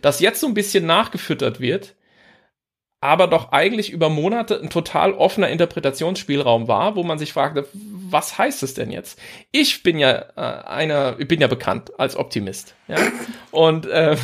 [0.00, 1.94] das jetzt so ein bisschen nachgefüttert wird,
[3.02, 8.38] aber doch eigentlich über Monate ein total offener Interpretationsspielraum war, wo man sich fragte, was
[8.38, 9.18] heißt es denn jetzt?
[9.50, 12.98] Ich bin ja äh, einer, ich bin ja bekannt als Optimist, ja.
[13.50, 14.16] Und äh,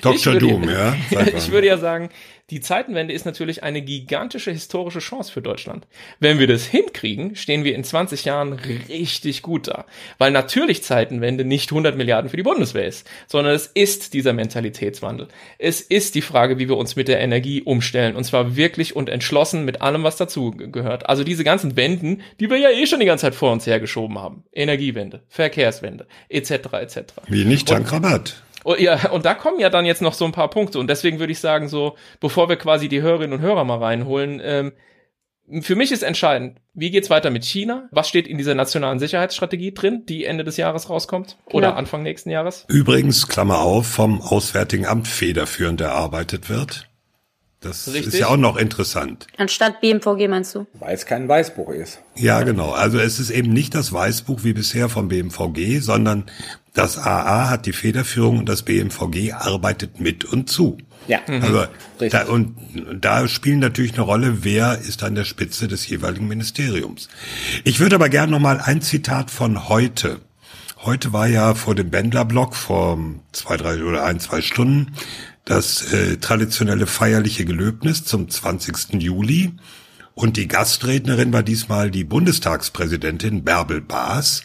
[0.00, 0.36] Dr.
[0.36, 0.94] Doom, ja.
[1.36, 2.10] ich würde ja sagen,
[2.50, 5.86] die Zeitenwende ist natürlich eine gigantische historische Chance für Deutschland.
[6.18, 8.54] Wenn wir das hinkriegen, stehen wir in 20 Jahren
[8.88, 9.86] richtig gut da.
[10.18, 15.28] Weil natürlich Zeitenwende nicht 100 Milliarden für die Bundeswehr ist, sondern es ist dieser Mentalitätswandel.
[15.58, 18.16] Es ist die Frage, wie wir uns mit der Energie umstellen.
[18.16, 21.08] Und zwar wirklich und entschlossen mit allem, was dazu gehört.
[21.08, 24.18] Also diese ganzen Wenden, die wir ja eh schon die ganze Zeit vor uns hergeschoben
[24.18, 24.42] haben.
[24.52, 26.50] Energiewende, Verkehrswende, etc.
[26.72, 26.98] etc.
[27.28, 28.42] Wie nicht Tankrabatt.
[28.64, 30.78] Und, oh, ja, und da kommen ja dann jetzt noch so ein paar Punkte.
[30.78, 34.40] Und deswegen würde ich sagen, so, bevor wir quasi die Hörerinnen und Hörer mal reinholen,
[34.42, 34.72] ähm,
[35.62, 37.88] für mich ist entscheidend, wie geht's weiter mit China?
[37.90, 41.74] Was steht in dieser nationalen Sicherheitsstrategie drin, die Ende des Jahres rauskommt oder ja.
[41.74, 42.66] Anfang nächsten Jahres?
[42.68, 46.86] Übrigens, Klammer auf, vom Auswärtigen Amt federführend erarbeitet wird.
[47.60, 48.14] Das Richtig.
[48.14, 49.26] ist ja auch noch interessant.
[49.36, 50.66] Anstatt BMVG meinst du?
[50.74, 52.00] Weil es kein Weißbuch ist.
[52.14, 52.70] Ja, genau.
[52.70, 56.24] Also es ist eben nicht das Weißbuch wie bisher vom BMVG, sondern
[56.74, 60.78] das AA hat die Federführung und das BMVG arbeitet mit und zu.
[61.08, 61.20] Ja.
[61.26, 61.42] Mhm.
[61.42, 61.64] Also
[62.10, 62.56] da, und
[63.00, 67.08] da spielen natürlich eine Rolle, wer ist an der Spitze des jeweiligen Ministeriums.
[67.64, 70.20] Ich würde aber gerne noch mal ein Zitat von heute.
[70.82, 72.98] Heute war ja vor dem Bändlerblock vor
[73.32, 74.94] zwei, drei oder ein, zwei Stunden
[75.44, 79.02] das äh, traditionelle feierliche Gelöbnis zum 20.
[79.02, 79.52] Juli.
[80.14, 84.44] Und die Gastrednerin war diesmal die Bundestagspräsidentin Bärbel Baas.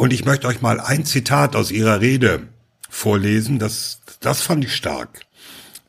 [0.00, 2.48] Und ich möchte euch mal ein Zitat aus ihrer Rede
[2.88, 3.58] vorlesen.
[3.58, 5.20] Das, das fand ich stark.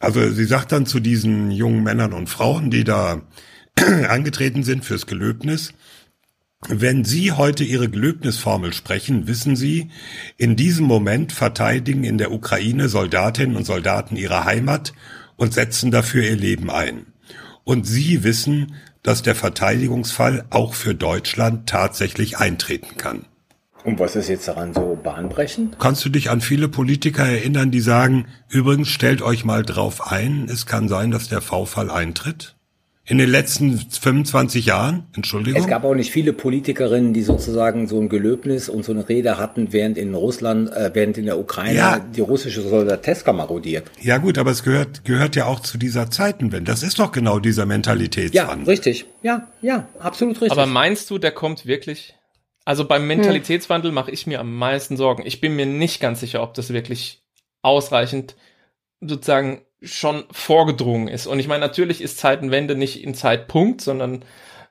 [0.01, 3.21] Also sie sagt dann zu diesen jungen Männern und Frauen, die da
[4.09, 5.73] angetreten sind fürs Gelöbnis,
[6.67, 9.91] Wenn Sie heute Ihre Gelöbnisformel sprechen, wissen Sie,
[10.35, 14.91] in diesem Moment verteidigen in der Ukraine Soldatinnen und Soldaten ihre Heimat
[15.37, 17.05] und setzen dafür ihr Leben ein.
[17.63, 23.25] Und Sie wissen, dass der Verteidigungsfall auch für Deutschland tatsächlich eintreten kann.
[23.83, 25.77] Und was ist jetzt daran so bahnbrechend?
[25.79, 30.47] Kannst du dich an viele Politiker erinnern, die sagen, übrigens stellt euch mal drauf ein,
[30.51, 32.55] es kann sein, dass der V-Fall eintritt?
[33.03, 35.59] In den letzten 25 Jahren, Entschuldigung.
[35.59, 39.37] Es gab auch nicht viele Politikerinnen, die sozusagen so ein Gelöbnis und so eine Rede
[39.39, 41.99] hatten, während in Russland, äh, während in der Ukraine Ja.
[41.99, 43.89] die russische Soldateska marodiert.
[43.99, 46.71] Ja gut, aber es gehört, gehört ja auch zu dieser Zeitenwende.
[46.71, 48.67] Das ist doch genau dieser Ja, Mentalitätswandel.
[48.69, 49.05] richtig.
[49.23, 50.51] Ja, ja, absolut richtig.
[50.51, 52.13] Aber meinst du, der kommt wirklich?
[52.71, 55.25] Also beim Mentalitätswandel mache ich mir am meisten Sorgen.
[55.25, 57.21] Ich bin mir nicht ganz sicher, ob das wirklich
[57.61, 58.37] ausreichend
[59.01, 61.27] sozusagen schon vorgedrungen ist.
[61.27, 64.23] Und ich meine, natürlich ist Zeitenwende nicht ein Zeitpunkt, sondern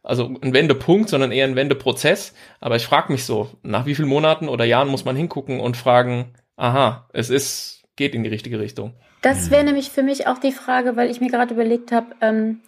[0.02, 2.32] also ein Wendepunkt, sondern eher ein Wendeprozess.
[2.58, 5.76] Aber ich frage mich so, nach wie vielen Monaten oder Jahren muss man hingucken und
[5.76, 8.94] fragen, aha, es ist, geht in die richtige Richtung.
[9.20, 12.60] Das wäre nämlich für mich auch die Frage, weil ich mir gerade überlegt habe, ähm,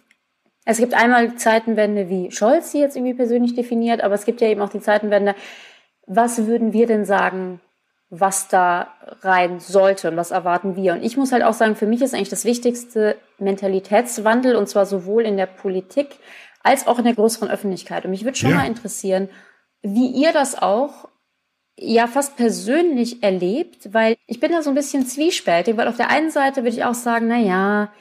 [0.65, 4.47] es gibt einmal Zeitenwende, wie Scholz sie jetzt irgendwie persönlich definiert, aber es gibt ja
[4.47, 5.35] eben auch die Zeitenwende.
[6.07, 7.59] Was würden wir denn sagen,
[8.09, 10.93] was da rein sollte und was erwarten wir?
[10.93, 14.85] Und ich muss halt auch sagen, für mich ist eigentlich das Wichtigste Mentalitätswandel und zwar
[14.85, 16.17] sowohl in der Politik
[16.61, 18.05] als auch in der größeren Öffentlichkeit.
[18.05, 18.57] Und mich würde schon Ja.
[18.57, 19.29] mal interessieren,
[19.81, 21.09] wie ihr das auch
[21.77, 26.09] ja fast persönlich erlebt, weil ich bin da so ein bisschen zwiespältig, weil auf der
[26.09, 27.91] einen Seite würde ich auch sagen, na ja,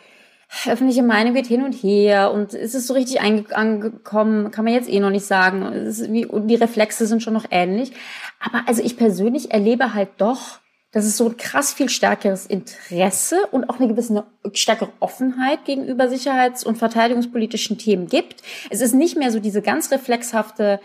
[0.67, 4.89] öffentliche Meinung geht hin und her und ist es so richtig angekommen, kann man jetzt
[4.89, 5.73] eh noch nicht sagen.
[6.11, 7.93] Wie, und die Reflexe sind schon noch ähnlich.
[8.39, 10.61] Aber also ich persönlich erlebe halt doch,
[10.93, 16.09] dass es so ein krass viel stärkeres Interesse und auch eine gewisse stärkere Offenheit gegenüber
[16.09, 18.43] sicherheits- und verteidigungspolitischen Themen gibt.
[18.69, 20.81] Es ist nicht mehr so diese ganz reflexhafte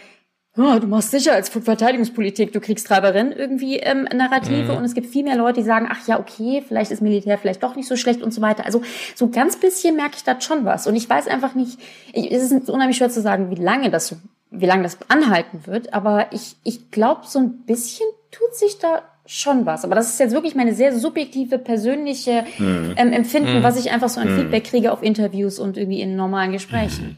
[0.57, 4.71] oh, du machst Sicherheits- und Verteidigungspolitik, du Kriegstreiberin, irgendwie ähm, Narrative.
[4.71, 4.77] Mhm.
[4.77, 7.63] Und es gibt viel mehr Leute, die sagen, ach ja, okay, vielleicht ist Militär vielleicht
[7.63, 8.65] doch nicht so schlecht und so weiter.
[8.65, 8.81] Also
[9.15, 10.87] so ganz bisschen merke ich da schon was.
[10.87, 11.79] Und ich weiß einfach nicht,
[12.13, 14.15] ich, es ist unheimlich schwer zu sagen, wie lange das
[14.49, 15.93] wie lange das anhalten wird.
[15.93, 19.83] Aber ich, ich glaube, so ein bisschen tut sich da schon was.
[19.83, 22.93] Aber das ist jetzt wirklich meine sehr subjektive, persönliche Mhm.
[22.95, 23.63] ähm, Empfinden, Mhm.
[23.63, 24.39] was ich einfach so an Mhm.
[24.39, 27.17] Feedback kriege auf Interviews und irgendwie in normalen Gesprächen.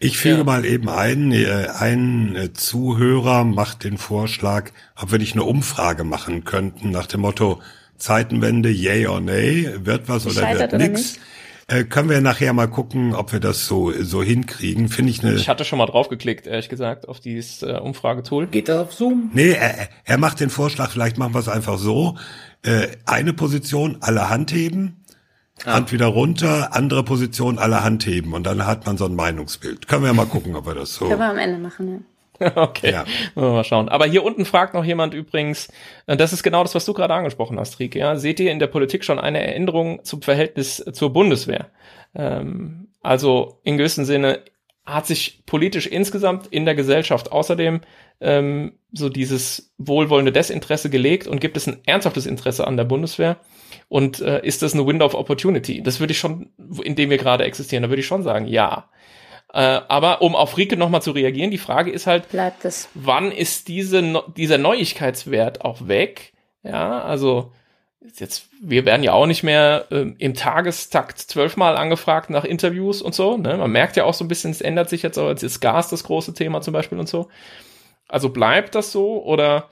[0.00, 5.32] Ich füge mal eben ein, äh, ein äh, Zuhörer macht den Vorschlag, ob wir nicht
[5.32, 7.60] eine Umfrage machen könnten nach dem Motto
[7.96, 11.18] Zeitenwende, yay or nay, wird was oder Gescheitert wird nix.
[11.66, 14.88] Äh, können wir nachher mal gucken, ob wir das so so hinkriegen.
[14.88, 15.34] Finde ich eine.
[15.34, 18.46] Ich hatte schon mal draufgeklickt, ehrlich gesagt, auf dieses äh, Umfragetool.
[18.46, 19.30] Geht das auf Zoom?
[19.34, 22.16] Nee, er, er macht den Vorschlag, vielleicht machen wir es einfach so.
[22.62, 25.04] Äh, eine Position, alle Hand heben,
[25.66, 29.88] Hand wieder runter, andere Position, alle Hand heben und dann hat man so ein Meinungsbild.
[29.88, 31.08] Können wir ja mal gucken, ob wir das so.
[31.08, 31.98] Können wir am Ende machen, ja.
[32.56, 33.04] Okay, Ja.
[33.34, 33.88] Wir mal schauen.
[33.88, 35.68] Aber hier unten fragt noch jemand übrigens,
[36.06, 37.98] äh, das ist genau das, was du gerade angesprochen hast, Rieke.
[37.98, 38.16] Ja?
[38.16, 41.66] Seht ihr in der Politik schon eine Änderung zum Verhältnis zur Bundeswehr?
[42.14, 44.40] Ähm, also in gewissem Sinne
[44.84, 47.80] hat sich politisch insgesamt in der Gesellschaft außerdem
[48.20, 53.36] ähm, so dieses wohlwollende Desinteresse gelegt und gibt es ein ernsthaftes Interesse an der Bundeswehr?
[53.88, 55.82] Und äh, ist das eine Window of Opportunity?
[55.82, 56.50] Das würde ich schon,
[56.82, 58.88] in dem wir gerade existieren, da würde ich schon sagen, ja.
[59.52, 62.88] Äh, aber um auf Rieke nochmal zu reagieren, die Frage ist halt, Bleibt es.
[62.94, 66.34] wann ist diese, dieser Neuigkeitswert auch weg?
[66.62, 67.52] Ja, also
[68.16, 73.14] jetzt, wir werden ja auch nicht mehr ähm, im Tagestakt zwölfmal angefragt nach Interviews und
[73.14, 73.38] so.
[73.38, 73.56] Ne?
[73.56, 75.88] Man merkt ja auch so ein bisschen, es ändert sich jetzt, aber jetzt ist Gas
[75.88, 77.28] das große Thema zum Beispiel und so.
[78.06, 79.68] Also bleibt das so oder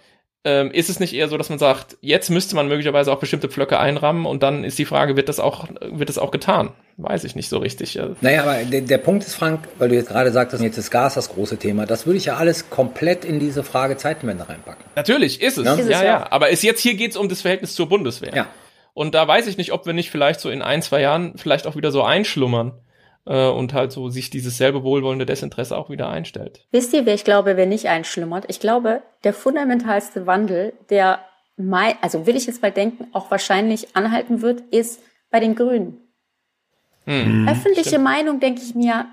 [0.46, 3.48] ähm, ist es nicht eher so, dass man sagt, jetzt müsste man möglicherweise auch bestimmte
[3.48, 6.70] Pflöcke einrammen und dann ist die Frage, wird das auch, wird das auch getan?
[6.98, 7.98] Weiß ich nicht so richtig.
[8.20, 11.14] Naja, aber der, der Punkt ist, Frank, weil du jetzt gerade sagtest, jetzt ist Gas
[11.14, 14.84] das große Thema, das würde ich ja alles komplett in diese Frage Zeitenwende reinpacken.
[14.94, 15.66] Natürlich ist es.
[15.66, 15.74] Ja?
[15.74, 16.04] Ja, Ist es ja.
[16.04, 16.26] ja.
[16.30, 18.32] Aber ist jetzt hier geht's um das Verhältnis zur Bundeswehr.
[18.32, 18.46] Ja.
[18.94, 21.66] Und da weiß ich nicht, ob wir nicht vielleicht so in ein, zwei Jahren vielleicht
[21.66, 22.72] auch wieder so einschlummern
[23.26, 26.66] äh, und halt so sich dieses selbe wohlwollende Desinteresse auch wieder einstellt.
[26.70, 28.44] Wisst ihr, wer ich glaube, wer nicht einschlummert?
[28.48, 31.20] Ich glaube, der fundamentalste Wandel, der
[31.56, 35.00] mai, also will ich jetzt mal denken, auch wahrscheinlich anhalten wird, ist
[35.30, 36.00] bei den Grünen.
[37.04, 37.48] Hm.
[37.48, 38.04] Öffentliche Stimmt.
[38.04, 39.06] Meinung, denke ich mir,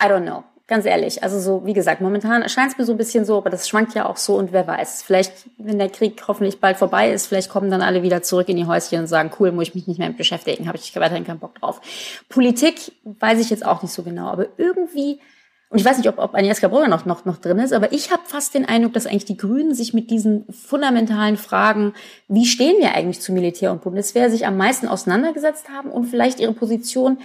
[0.00, 0.44] I don't know.
[0.66, 1.22] Ganz ehrlich.
[1.22, 3.94] Also so, wie gesagt, momentan erscheint es mir so ein bisschen so, aber das schwankt
[3.94, 5.02] ja auch so und wer weiß.
[5.02, 8.56] Vielleicht, wenn der Krieg hoffentlich bald vorbei ist, vielleicht kommen dann alle wieder zurück in
[8.56, 11.24] die Häuschen und sagen, cool, muss ich mich nicht mehr mit beschäftigen, habe ich weiterhin
[11.24, 11.82] keinen Bock drauf.
[12.30, 15.20] Politik weiß ich jetzt auch nicht so genau, aber irgendwie,
[15.68, 18.10] und ich weiß nicht, ob, ob Agnieszka Brugger noch, noch, noch drin ist, aber ich
[18.10, 21.92] habe fast den Eindruck, dass eigentlich die Grünen sich mit diesen fundamentalen Fragen,
[22.28, 26.40] wie stehen wir eigentlich zu Militär und Bundeswehr, sich am meisten auseinandergesetzt haben und vielleicht
[26.40, 27.18] ihre Position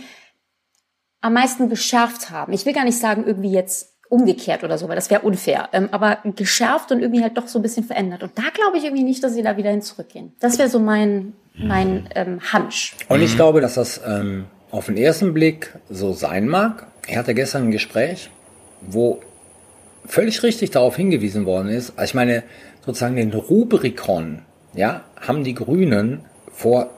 [1.21, 2.53] am meisten geschärft haben.
[2.53, 5.69] Ich will gar nicht sagen, irgendwie jetzt umgekehrt oder so, weil das wäre unfair.
[5.71, 8.23] Ähm, aber geschärft und irgendwie halt doch so ein bisschen verändert.
[8.23, 10.33] Und da glaube ich irgendwie nicht, dass sie da wieder hin zurückgehen.
[10.39, 12.95] Das wäre so mein, mein ähm, Hunch.
[13.07, 16.87] Und ich glaube, dass das ähm, auf den ersten Blick so sein mag.
[17.07, 18.31] Ich hatte gestern ein Gespräch,
[18.81, 19.21] wo
[20.05, 21.93] völlig richtig darauf hingewiesen worden ist.
[21.95, 22.43] Also ich meine,
[22.83, 24.41] sozusagen den Rubrikon,
[24.73, 26.21] ja, haben die Grünen
[26.51, 26.89] vor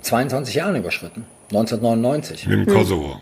[0.00, 1.24] 22 Jahren überschritten.
[1.50, 2.48] 1999.
[2.48, 3.18] Im Kosovo.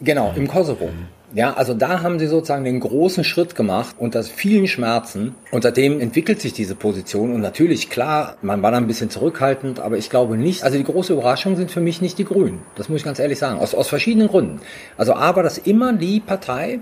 [0.00, 0.90] Genau, im Kosovo.
[1.34, 5.34] Ja, also da haben sie sozusagen den großen Schritt gemacht unter vielen Schmerzen.
[5.50, 7.34] Und seitdem entwickelt sich diese Position.
[7.34, 10.84] Und natürlich, klar, man war da ein bisschen zurückhaltend, aber ich glaube nicht, also die
[10.84, 12.62] große Überraschung sind für mich nicht die Grünen.
[12.76, 13.58] Das muss ich ganz ehrlich sagen.
[13.58, 14.60] Aus, aus verschiedenen Gründen.
[14.96, 16.80] Also aber das immer die Partei,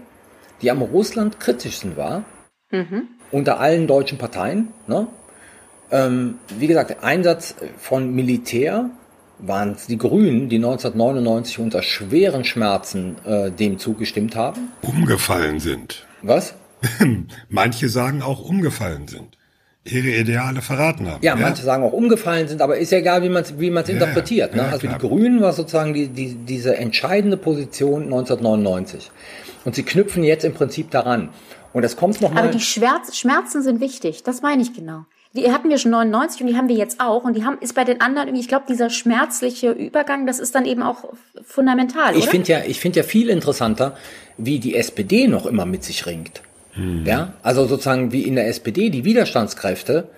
[0.62, 2.24] die am Russland kritischsten war,
[2.70, 3.08] Mhm.
[3.30, 4.68] unter allen deutschen Parteien.
[4.88, 5.06] Ne?
[5.92, 8.90] Ähm, wie gesagt, Einsatz von Militär
[9.38, 14.72] waren es die Grünen, die 1999 unter schweren Schmerzen äh, dem zugestimmt haben.
[14.82, 16.06] Umgefallen sind.
[16.22, 16.54] Was?
[17.48, 19.36] Manche sagen auch umgefallen sind.
[19.84, 21.22] Ihre Ideale verraten haben.
[21.22, 23.86] Ja, manche sagen auch umgefallen sind, aber ist ja egal, wie man es wie man's
[23.86, 24.52] Ja, interpretiert.
[24.52, 24.62] Ne?
[24.62, 24.98] ja, also klar.
[24.98, 29.12] die Grünen war sozusagen die, die, diese entscheidende Position 1999.
[29.64, 31.28] Und sie knüpfen jetzt im Prinzip daran.
[31.72, 32.50] Und das kommt Aber nochmal.
[32.50, 34.24] die Schmerz, Schmerzen sind wichtig.
[34.24, 35.04] Das meine ich genau.
[35.36, 37.24] Die hatten wir schon 99 und die haben wir jetzt auch.
[37.24, 40.54] Und die haben, ist bei den anderen irgendwie, ich glaube, dieser schmerzliche Übergang, das ist
[40.54, 41.12] dann eben auch
[41.44, 43.96] fundamental, Ich finde ja, ich finde ja viel interessanter,
[44.36, 46.42] wie die SPD noch immer mit sich ringt.
[47.04, 50.08] Ja, also sozusagen wie in der SPD die Widerstandskräfte,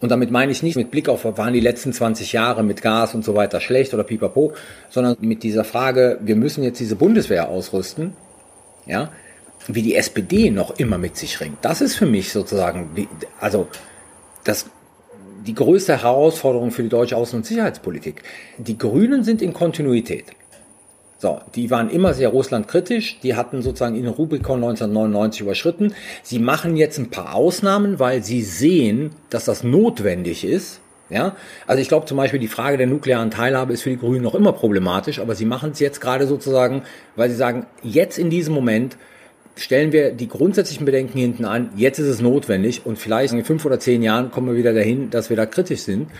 [0.00, 3.14] und damit meine ich nicht mit Blick auf, waren die letzten 20 Jahre mit Gas
[3.14, 4.54] und so weiter schlecht oder pipapo,
[4.88, 8.14] sondern mit dieser Frage, wir müssen jetzt diese Bundeswehr ausrüsten,
[8.86, 9.10] ja,
[9.68, 11.58] wie die SPD noch immer mit sich ringt.
[11.62, 13.08] Das ist für mich sozusagen, die,
[13.40, 13.68] also
[14.48, 14.66] das,
[15.46, 18.22] die größte Herausforderung für die deutsche Außen- und Sicherheitspolitik.
[18.58, 20.26] Die Grünen sind in Kontinuität.
[21.18, 25.94] So, die waren immer sehr russlandkritisch, die hatten sozusagen ihren Rubikon 1999 überschritten.
[26.22, 30.80] Sie machen jetzt ein paar Ausnahmen, weil sie sehen, dass das notwendig ist.
[31.08, 31.36] Ja,
[31.68, 34.34] also ich glaube zum Beispiel die Frage der nuklearen Teilhabe ist für die Grünen noch
[34.34, 36.82] immer problematisch, aber sie machen es jetzt gerade sozusagen,
[37.14, 38.96] weil sie sagen, jetzt in diesem Moment
[39.56, 43.64] stellen wir die grundsätzlichen Bedenken hinten an, jetzt ist es notwendig und vielleicht in fünf
[43.64, 46.10] oder zehn Jahren kommen wir wieder dahin, dass wir da kritisch sind.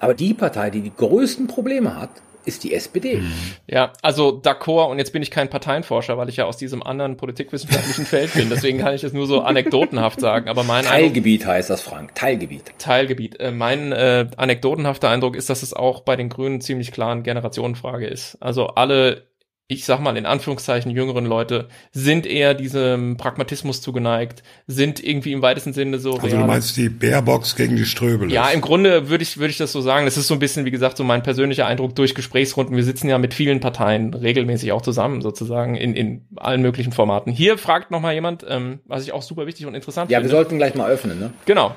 [0.00, 2.10] Aber die Partei, die die größten Probleme hat,
[2.46, 3.22] ist die SPD.
[3.66, 7.16] Ja, also d'accord, und jetzt bin ich kein Parteienforscher, weil ich ja aus diesem anderen
[7.16, 8.50] politikwissenschaftlichen Feld bin.
[8.50, 10.48] Deswegen kann ich das nur so anekdotenhaft sagen.
[10.48, 12.14] Aber mein Eindruck, Teilgebiet heißt das, Frank.
[12.14, 12.72] Teilgebiet.
[12.78, 13.40] Teilgebiet.
[13.40, 17.22] Äh, mein äh, anekdotenhafter Eindruck ist, dass es auch bei den Grünen ziemlich klar eine
[17.22, 18.36] Generationenfrage ist.
[18.40, 19.22] Also alle,
[19.66, 25.40] ich sag mal in Anführungszeichen, jüngeren Leute sind eher diesem Pragmatismus zugeneigt, sind irgendwie im
[25.40, 26.12] weitesten Sinne so.
[26.14, 28.30] Also du reale- meinst die Baerbox gegen die Ströbele.
[28.32, 30.04] ja, im Grunde würde ich, würde ich das so sagen.
[30.04, 32.76] Das ist so ein bisschen, wie gesagt, so mein persönlicher Eindruck durch Gesprächsrunden.
[32.76, 37.32] Wir sitzen ja mit vielen Parteien regelmäßig auch zusammen, sozusagen, in, in allen möglichen Formaten.
[37.32, 40.30] Hier fragt noch mal jemand, ähm, was ich auch super wichtig und interessant Ja, finde.
[40.30, 41.30] wir sollten gleich mal öffnen, ne?
[41.46, 41.74] Genau.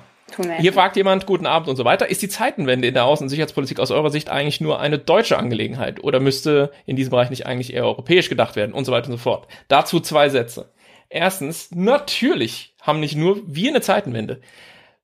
[0.59, 2.09] Hier fragt jemand, guten Abend und so weiter.
[2.09, 5.37] Ist die Zeitenwende in der Außen- und Sicherheitspolitik aus eurer Sicht eigentlich nur eine deutsche
[5.37, 9.07] Angelegenheit oder müsste in diesem Bereich nicht eigentlich eher europäisch gedacht werden und so weiter
[9.07, 9.47] und so fort?
[9.67, 10.71] Dazu zwei Sätze.
[11.09, 14.41] Erstens, natürlich haben nicht nur wir eine Zeitenwende.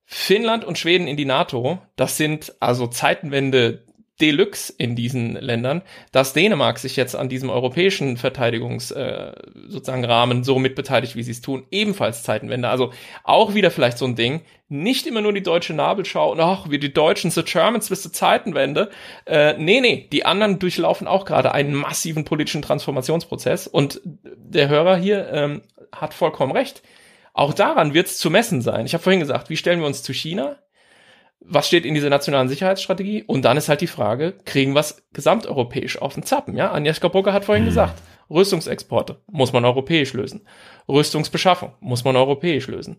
[0.04, 3.84] Finnland und Schweden in die NATO, das sind also Zeitenwende
[4.20, 5.82] Deluxe in diesen Ländern,
[6.12, 9.32] dass Dänemark sich jetzt an diesem europäischen Verteidigungs äh,
[9.68, 12.68] sozusagen Rahmen so mitbeteiligt, wie sie es tun, ebenfalls Zeitenwende.
[12.68, 12.92] Also
[13.24, 16.78] auch wieder vielleicht so ein Ding, nicht immer nur die deutsche Nabelschau und ach, wir
[16.78, 18.90] die Deutschen, the Germans bis zur Zeitenwende.
[19.26, 24.96] Äh, nee, nee, die anderen durchlaufen auch gerade einen massiven politischen Transformationsprozess und der Hörer
[24.96, 25.62] hier ähm,
[25.92, 26.82] hat vollkommen recht.
[27.32, 28.86] Auch daran wird es zu messen sein.
[28.86, 30.56] Ich habe vorhin gesagt, wie stellen wir uns zu China?
[31.46, 33.22] Was steht in dieser nationalen Sicherheitsstrategie?
[33.24, 36.56] Und dann ist halt die Frage, kriegen wir es gesamteuropäisch auf den Zappen?
[36.56, 38.00] Ja, Agnieszka Brugger hat vorhin gesagt,
[38.30, 40.46] Rüstungsexporte muss man europäisch lösen.
[40.88, 42.96] Rüstungsbeschaffung muss man europäisch lösen.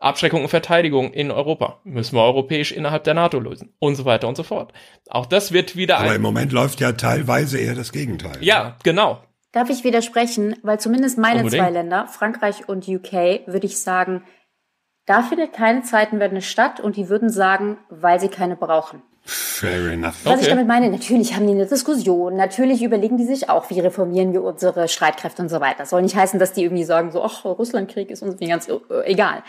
[0.00, 4.26] Abschreckung und Verteidigung in Europa müssen wir europäisch innerhalb der NATO lösen und so weiter
[4.28, 4.72] und so fort.
[5.08, 6.16] Auch das wird wieder Aber ein...
[6.16, 8.38] im Moment läuft ja teilweise eher das Gegenteil.
[8.40, 9.22] Ja, genau.
[9.52, 10.56] Darf ich widersprechen?
[10.62, 11.62] Weil zumindest meine Unbedingt.
[11.62, 14.24] zwei Länder, Frankreich und UK, würde ich sagen,
[15.06, 19.02] da findet keine Zeitenwende statt und die würden sagen, weil sie keine brauchen.
[19.24, 20.24] Fair enough.
[20.24, 20.50] Was ich Okay.
[20.50, 24.42] damit meine, natürlich haben die eine Diskussion, natürlich überlegen die sich auch, wie reformieren wir
[24.42, 25.78] unsere Streitkräfte und so weiter.
[25.78, 28.68] Das soll nicht heißen, dass die irgendwie sagen, so, ach, Russlandkrieg ist uns irgendwie ganz
[28.68, 29.44] äh, egal.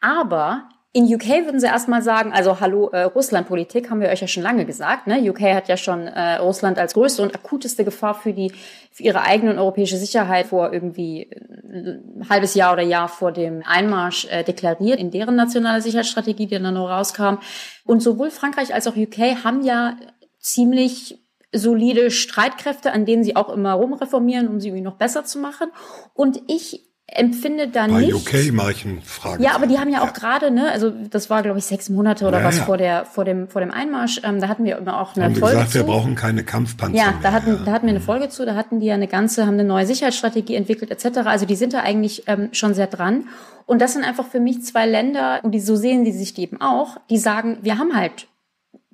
[0.00, 4.26] Aber in UK würden sie erstmal sagen, also hallo, äh, Russlandpolitik haben wir euch ja
[4.26, 5.06] schon lange gesagt.
[5.06, 5.30] Ne?
[5.30, 8.52] UK hat ja schon äh, Russland als größte und akuteste Gefahr für die
[8.90, 11.38] für ihre eigene und europäische Sicherheit vor irgendwie äh,
[11.70, 16.58] ein halbes Jahr oder Jahr vor dem Einmarsch äh, deklariert in deren nationale Sicherheitsstrategie, die
[16.58, 17.36] dann noch rauskam.
[17.84, 19.96] Und sowohl Frankreich als auch UK haben ja
[20.40, 21.22] ziemlich
[21.52, 25.70] solide Streitkräfte, an denen sie auch immer rumreformieren, um sie irgendwie noch besser zu machen.
[26.14, 28.14] Und ich empfinde da Bei nicht.
[28.14, 29.42] UK mache ich einen Frage.
[29.42, 32.26] Ja, aber die haben ja auch gerade, ne, also das war glaube ich sechs Monate
[32.26, 32.64] oder Ja, was ja.
[32.64, 34.20] vor der vor dem vor dem Einmarsch.
[34.22, 35.78] Ähm, da hatten wir immer auch eine haben wir Folge gesagt, zu.
[35.78, 38.80] wir brauchen keine Kampfpanzer Ja, da hatten, da hatten wir eine Folge zu, da hatten
[38.80, 41.18] die ja eine ganze, haben eine neue Sicherheitsstrategie entwickelt etc.
[41.24, 43.24] Also die sind da eigentlich ähm, schon sehr dran.
[43.66, 46.60] Und das sind einfach für mich zwei Länder, und die, so sehen die sich eben
[46.60, 48.26] auch, die sagen, wir haben halt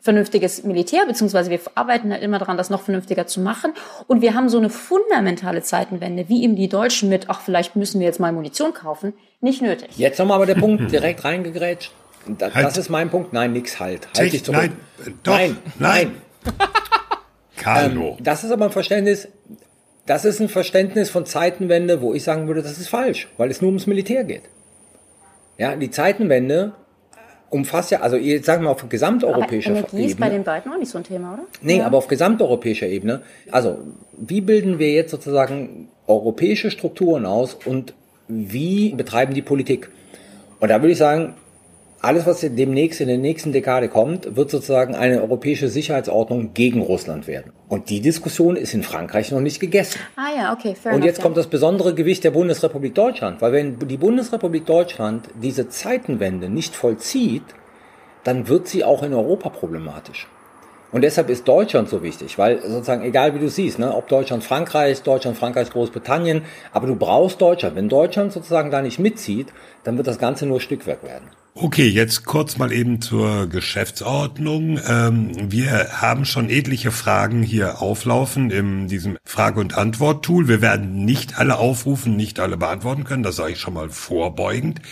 [0.06, 3.72] vernünftiges Militär, beziehungsweise wir arbeiten halt immer daran, das noch vernünftiger zu machen.
[4.06, 8.00] Und wir haben so eine fundamentale Zeitenwende, wie eben die Deutschen mit, ach, vielleicht müssen
[8.00, 9.12] wir jetzt mal Munition kaufen,
[9.42, 9.90] nicht nötig.
[9.98, 11.92] Jetzt nochmal aber der Punkt direkt reingegrätscht.
[12.26, 12.66] Da, Halt.
[12.66, 13.32] Das ist mein Punkt.
[13.34, 14.08] Nein, nix halt.
[14.14, 14.58] Tech- Halt dich zurück.
[14.60, 14.72] nein,
[15.06, 16.10] äh, doch, nein, nein.
[16.44, 16.56] nein.
[17.56, 18.16] Carlo.
[18.18, 19.28] Ähm, das ist aber ein Verständnis,
[20.06, 23.60] das ist ein Verständnis von Zeitenwende, wo ich sagen würde, das ist falsch, weil es
[23.60, 24.42] nur ums Militär geht.
[25.58, 26.72] Ja, die Zeitenwende
[27.50, 30.40] umfasst ja, also jetzt sagen wir auf Aber gesamteuropäischer Energie ist bei Ebene.
[30.40, 31.42] den beiden auch nicht so ein Thema, oder?
[31.62, 31.86] Nee, Ja.
[31.86, 33.22] aber auf gesamteuropäischer Ebene.
[33.50, 33.78] Also,
[34.16, 37.94] wie bilden wir jetzt sozusagen europäische Strukturen aus und
[38.28, 39.90] wie betreiben die Politik?
[40.60, 41.34] Und da würde ich sagen,
[42.00, 47.26] alles, was demnächst in der nächsten Dekade kommt, wird sozusagen eine europäische Sicherheitsordnung gegen Russland
[47.26, 47.52] werden.
[47.68, 49.98] Und die Diskussion ist in Frankreich noch nicht gegessen.
[50.14, 53.78] Ah ja, okay, fair Und jetzt kommt das besondere Gewicht der Bundesrepublik Deutschland, weil wenn
[53.78, 57.42] die Bundesrepublik Deutschland diese Zeitenwende nicht vollzieht,
[58.22, 60.28] dann wird sie auch in Europa problematisch.
[60.92, 64.44] Und deshalb ist Deutschland so wichtig, weil sozusagen, egal wie du siehst, ne, ob Deutschland
[64.44, 67.74] Frankreich, Deutschland Frankreich Großbritannien, aber du brauchst Deutschland.
[67.74, 69.48] Wenn Deutschland sozusagen da nicht mitzieht,
[69.82, 71.28] dann wird das Ganze nur Stückwerk werden.
[71.58, 74.78] Okay, jetzt kurz mal eben zur Geschäftsordnung.
[74.86, 80.48] Ähm, wir haben schon etliche Fragen hier auflaufen in diesem Frage- und Antwort-Tool.
[80.48, 83.22] Wir werden nicht alle aufrufen, nicht alle beantworten können.
[83.22, 84.82] Das sage ich schon mal vorbeugend.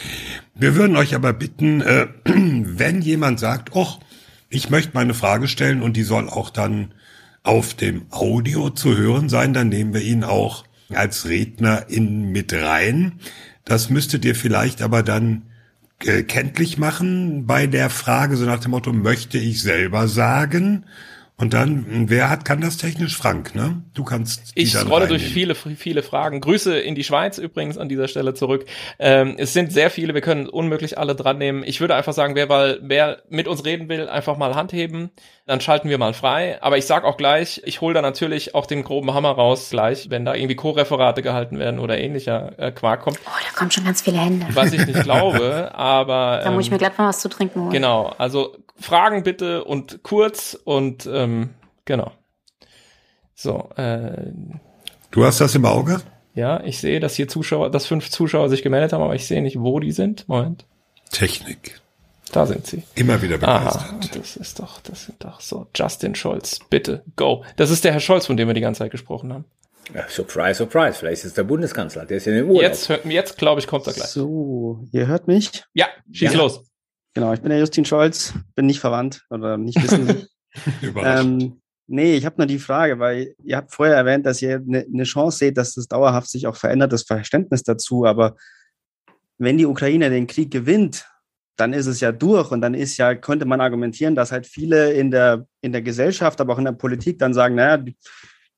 [0.54, 4.00] Wir würden euch aber bitten, äh, wenn jemand sagt, och,
[4.48, 6.94] ich möchte meine Frage stellen und die soll auch dann
[7.42, 10.64] auf dem Audio zu hören sein, dann nehmen wir ihn auch
[10.94, 13.20] als Redner in mit rein.
[13.66, 15.42] Das müsstet ihr vielleicht aber dann
[16.06, 20.84] äh, kenntlich machen bei der Frage, so nach dem Motto, möchte ich selber sagen?
[21.36, 23.16] Und dann, wer hat, kann das technisch?
[23.16, 23.82] Frank, ne?
[23.92, 26.40] Du kannst die Ich dann scrolle durch viele, viele Fragen.
[26.40, 28.66] Grüße in die Schweiz übrigens an dieser Stelle zurück.
[29.00, 31.64] Ähm, es sind sehr viele, wir können unmöglich alle dran nehmen.
[31.66, 35.10] Ich würde einfach sagen, wer, mal, wer mit uns reden will, einfach mal Hand heben.
[35.44, 36.62] Dann schalten wir mal frei.
[36.62, 40.10] Aber ich sag auch gleich, ich hole da natürlich auch den groben Hammer raus gleich,
[40.10, 43.18] wenn da irgendwie Co-Referate gehalten werden oder ähnlicher äh, Quark kommt.
[43.26, 44.46] Oh, da kommen schon ganz viele Hände.
[44.50, 46.42] Was ich nicht glaube, aber.
[46.44, 47.72] Da muss ich ähm, mir glatt mal was zu trinken holen.
[47.72, 51.50] Genau, also Fragen bitte und kurz und ähm,
[51.84, 52.12] genau.
[53.34, 54.32] So, äh,
[55.10, 56.00] Du hast das im Auge?
[56.34, 59.42] ja, ich sehe, dass hier Zuschauer, dass fünf Zuschauer sich gemeldet haben, aber ich sehe
[59.42, 60.28] nicht, wo die sind.
[60.28, 60.66] Moment,
[61.10, 61.80] Technik.
[62.32, 62.82] da sind sie.
[62.96, 63.82] Immer wieder begeistert.
[63.82, 65.66] Aha, das ist doch, das sind doch so.
[65.74, 67.44] Justin Scholz, bitte, go.
[67.56, 69.44] Das ist der Herr Scholz, von dem wir die ganze Zeit gesprochen haben.
[69.94, 70.98] Ja, surprise, surprise.
[70.98, 72.62] Vielleicht ist es der Bundeskanzler, der ist in den Urlaub.
[72.62, 74.08] Jetzt, hört- jetzt glaube ich, kommt er gleich.
[74.08, 75.62] So, ihr hört mich?
[75.74, 76.38] Ja, schieß Ja.
[76.38, 76.64] los.
[77.12, 80.26] Genau, ich bin der Justin Scholz, bin nicht verwandt oder nicht wissen.
[80.96, 84.86] Ähm, nee, ich habe nur die Frage, weil ihr habt vorher erwähnt, dass ihr eine
[84.88, 88.04] ne Chance seht, dass das dauerhaft sich auch verändert, das Verständnis dazu.
[88.06, 88.36] Aber
[89.38, 91.06] wenn die Ukraine den Krieg gewinnt,
[91.56, 94.92] dann ist es ja durch und dann ist ja, könnte man argumentieren, dass halt viele
[94.92, 97.96] in der, in der Gesellschaft, aber auch in der Politik dann sagen, naja, die,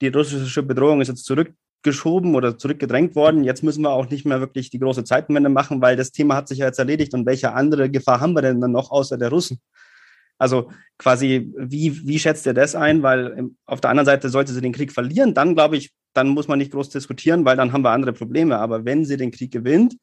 [0.01, 3.45] die russische Bedrohung ist jetzt zurückgeschoben oder zurückgedrängt worden.
[3.45, 6.49] Jetzt müssen wir auch nicht mehr wirklich die große Zeitenwende machen, weil das Thema hat
[6.49, 7.13] sich ja jetzt erledigt.
[7.13, 9.61] Und welche andere Gefahr haben wir denn dann noch außer der Russen?
[10.39, 13.03] Also quasi, wie, wie schätzt ihr das ein?
[13.03, 16.29] Weil ähm, auf der anderen Seite sollte sie den Krieg verlieren, dann glaube ich, dann
[16.29, 18.59] muss man nicht groß diskutieren, weil dann haben wir andere Probleme.
[18.59, 19.97] Aber wenn sie den Krieg gewinnt,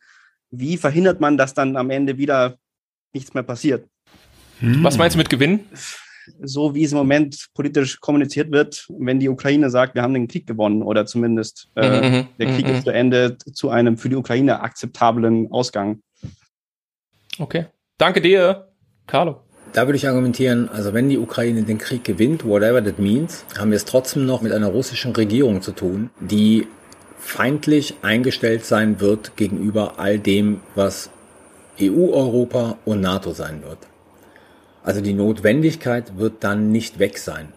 [0.51, 2.57] wie verhindert man, dass dann am Ende wieder
[3.14, 3.88] nichts mehr passiert?
[4.61, 5.61] Was meinst du mit Gewinn?
[6.41, 10.27] So wie es im Moment politisch kommuniziert wird, wenn die Ukraine sagt, wir haben den
[10.27, 13.97] Krieg gewonnen oder zumindest äh, Mhm, mhm, der Krieg mhm, ist zu Ende zu einem
[13.97, 16.01] für die Ukraine akzeptablen Ausgang.
[17.39, 17.65] Okay.
[17.97, 18.69] Danke dir,
[19.05, 19.41] Carlo.
[19.73, 23.71] Da würde ich argumentieren, also wenn die Ukraine den Krieg gewinnt, whatever that means, haben
[23.71, 26.67] wir es trotzdem noch mit einer russischen Regierung zu tun, die
[27.17, 31.09] feindlich eingestellt sein wird gegenüber all dem, was
[31.81, 33.79] EU, Europa und NATO sein wird.
[34.83, 37.47] Also die Notwendigkeit wird dann nicht weg sein.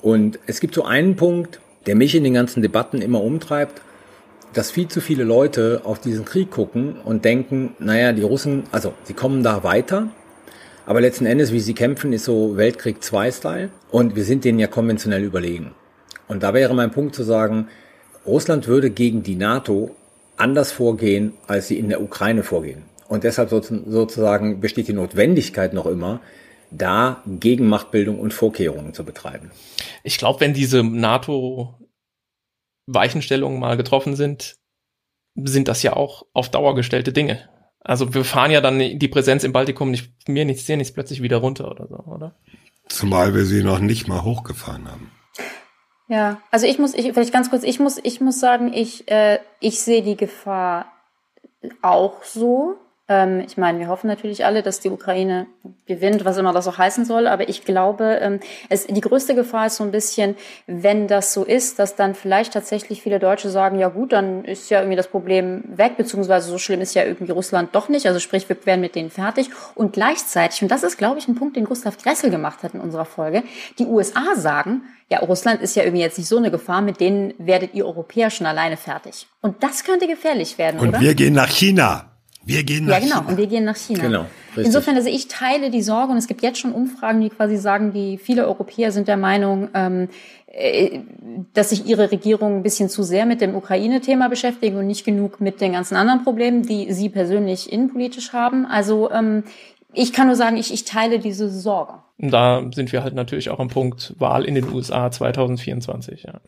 [0.00, 3.82] Und es gibt so einen Punkt, der mich in den ganzen Debatten immer umtreibt,
[4.54, 8.94] dass viel zu viele Leute auf diesen Krieg gucken und denken, naja, die Russen, also
[9.04, 10.08] sie kommen da weiter,
[10.90, 14.66] aber letzten Endes, wie sie kämpfen, ist so Weltkrieg 2-Style und wir sind denen ja
[14.66, 15.72] konventionell überlegen.
[16.26, 17.68] Und da wäre mein Punkt zu sagen,
[18.26, 19.94] Russland würde gegen die NATO
[20.36, 22.82] anders vorgehen, als sie in der Ukraine vorgehen.
[23.06, 26.22] Und deshalb sozusagen besteht die Notwendigkeit noch immer,
[26.72, 29.52] da Gegenmachtbildung und Vorkehrungen zu betreiben.
[30.02, 31.78] Ich glaube, wenn diese NATO
[32.86, 34.56] Weichenstellungen mal getroffen sind,
[35.36, 37.48] sind das ja auch auf Dauer gestellte Dinge.
[37.80, 41.22] Also wir fahren ja dann die Präsenz im Baltikum nicht, mir nichts, dir nichts plötzlich
[41.22, 42.34] wieder runter oder so, oder?
[42.88, 45.10] Zumal wir sie noch nicht mal hochgefahren haben.
[46.08, 49.38] Ja, also ich muss, ich, vielleicht ganz kurz, ich muss, ich muss sagen, ich, äh,
[49.60, 50.92] ich sehe die Gefahr
[51.82, 52.76] auch so.
[53.10, 55.46] Ähm, ich meine, wir hoffen natürlich alle, dass die Ukraine
[55.86, 57.26] gewinnt, was immer das auch heißen soll.
[57.26, 58.38] Aber ich glaube, ähm,
[58.68, 60.36] es, die größte Gefahr ist so ein bisschen,
[60.68, 64.70] wenn das so ist, dass dann vielleicht tatsächlich viele Deutsche sagen, ja gut, dann ist
[64.70, 68.06] ja irgendwie das Problem weg, beziehungsweise so schlimm ist ja irgendwie Russland doch nicht.
[68.06, 69.50] Also sprich, wir werden mit denen fertig.
[69.74, 72.80] Und gleichzeitig, und das ist, glaube ich, ein Punkt, den Gustav Dressel gemacht hat in
[72.80, 73.42] unserer Folge,
[73.80, 77.34] die USA sagen, ja, Russland ist ja irgendwie jetzt nicht so eine Gefahr, mit denen
[77.38, 79.26] werdet ihr Europäer schon alleine fertig.
[79.42, 81.00] Und das könnte gefährlich werden, Und oder?
[81.00, 82.09] wir gehen nach China.
[82.44, 83.16] Wir gehen nach ja, genau.
[83.16, 83.28] China.
[83.28, 84.02] Und wir gehen nach China.
[84.02, 84.66] Genau, richtig.
[84.66, 87.92] Insofern, also ich teile die Sorge und es gibt jetzt schon Umfragen, die quasi sagen,
[87.92, 90.08] die viele Europäer sind der Meinung, ähm,
[90.46, 91.00] äh,
[91.52, 95.40] dass sich ihre Regierung ein bisschen zu sehr mit dem Ukraine-Thema beschäftigen und nicht genug
[95.40, 98.66] mit den ganzen anderen Problemen, die sie persönlich innenpolitisch haben.
[98.66, 99.44] Also ähm,
[99.92, 101.94] ich kann nur sagen, ich, ich teile diese Sorge.
[102.18, 106.40] Und da sind wir halt natürlich auch am Punkt Wahl in den USA 2024, ja.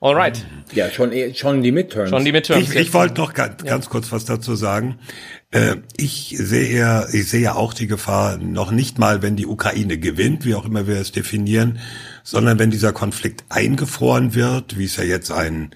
[0.00, 0.44] Alright.
[0.72, 2.08] Ja, schon, eh- schon die Midterms.
[2.08, 2.70] Schon die Midterms.
[2.70, 4.98] Ich, ich wollte noch ganz, ganz kurz was dazu sagen.
[5.50, 9.46] Äh, ich sehe eher, ich sehe ja auch die Gefahr noch nicht mal, wenn die
[9.46, 11.78] Ukraine gewinnt, wie auch immer wir es definieren,
[12.24, 15.72] sondern wenn dieser Konflikt eingefroren wird, wie es ja jetzt ein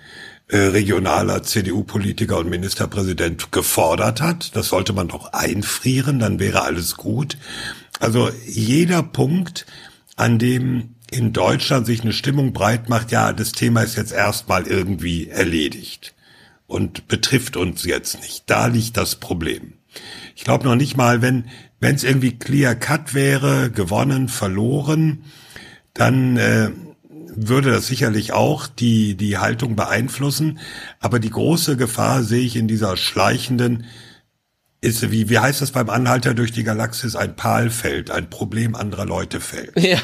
[0.48, 4.55] äh, regionaler CDU-Politiker und Ministerpräsident gefordert hat.
[4.55, 7.36] Das sollte man doch einfrieren, dann wäre alles gut.
[7.98, 9.66] Also jeder Punkt,
[10.16, 14.66] an dem in Deutschland sich eine Stimmung breit macht, ja, das Thema ist jetzt erstmal
[14.66, 16.14] irgendwie erledigt
[16.66, 18.44] und betrifft uns jetzt nicht.
[18.47, 19.74] Da liegt das Problem.
[20.35, 21.48] Ich glaube noch nicht mal, wenn
[21.81, 25.24] wenn es irgendwie clear cut wäre, gewonnen, verloren,
[25.94, 26.70] dann äh,
[27.36, 30.58] würde das sicherlich auch die die Haltung beeinflussen.
[31.00, 33.84] Aber die große Gefahr sehe ich in dieser schleichenden
[34.82, 39.06] ist wie wie heißt das beim Anhalter durch die Galaxis ein Palfeld, ein Problem anderer
[39.06, 39.72] Leute fällt.
[39.80, 39.98] Ja,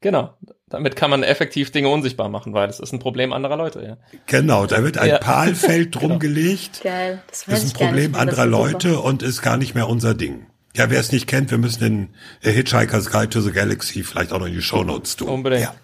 [0.00, 0.34] genau.
[0.68, 3.96] Damit kann man effektiv Dinge unsichtbar machen, weil das ist ein Problem anderer Leute, ja.
[4.26, 5.18] Genau, da wird ein Ja.
[5.18, 6.80] Palfeld drum gelegt.
[6.82, 7.22] Geil.
[7.30, 8.72] Das, weiß Das ist ein ich gar Problem nicht, anderer ist super.
[8.72, 10.46] Leute und ist gar nicht mehr unser Ding.
[10.76, 12.08] Ja, wer es nicht kennt, wir müssen den
[12.40, 15.28] Hitchhiker's Guide to the Galaxy vielleicht auch noch in die Shownotes tun.
[15.28, 15.62] Unbedingt.
[15.62, 15.74] Ja.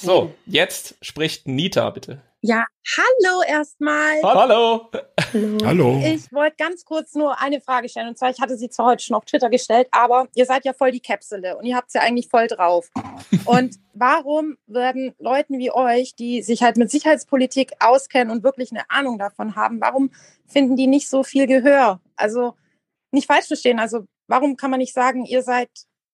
[0.00, 2.22] So, jetzt spricht Nita, bitte.
[2.40, 2.64] Ja,
[2.96, 4.22] hallo erstmal.
[4.22, 4.90] Hallo.
[5.64, 6.00] Hallo.
[6.04, 8.08] Ich wollte ganz kurz nur eine Frage stellen.
[8.08, 10.72] Und zwar, ich hatte sie zwar heute schon auf Twitter gestellt, aber ihr seid ja
[10.72, 12.90] voll die Käpsele und ihr habt es ja eigentlich voll drauf.
[13.44, 18.88] Und warum werden Leuten wie euch, die sich halt mit Sicherheitspolitik auskennen und wirklich eine
[18.90, 20.10] Ahnung davon haben, warum
[20.46, 22.00] finden die nicht so viel Gehör?
[22.14, 22.54] Also
[23.10, 23.80] nicht falsch verstehen.
[23.80, 25.70] Also warum kann man nicht sagen, ihr seid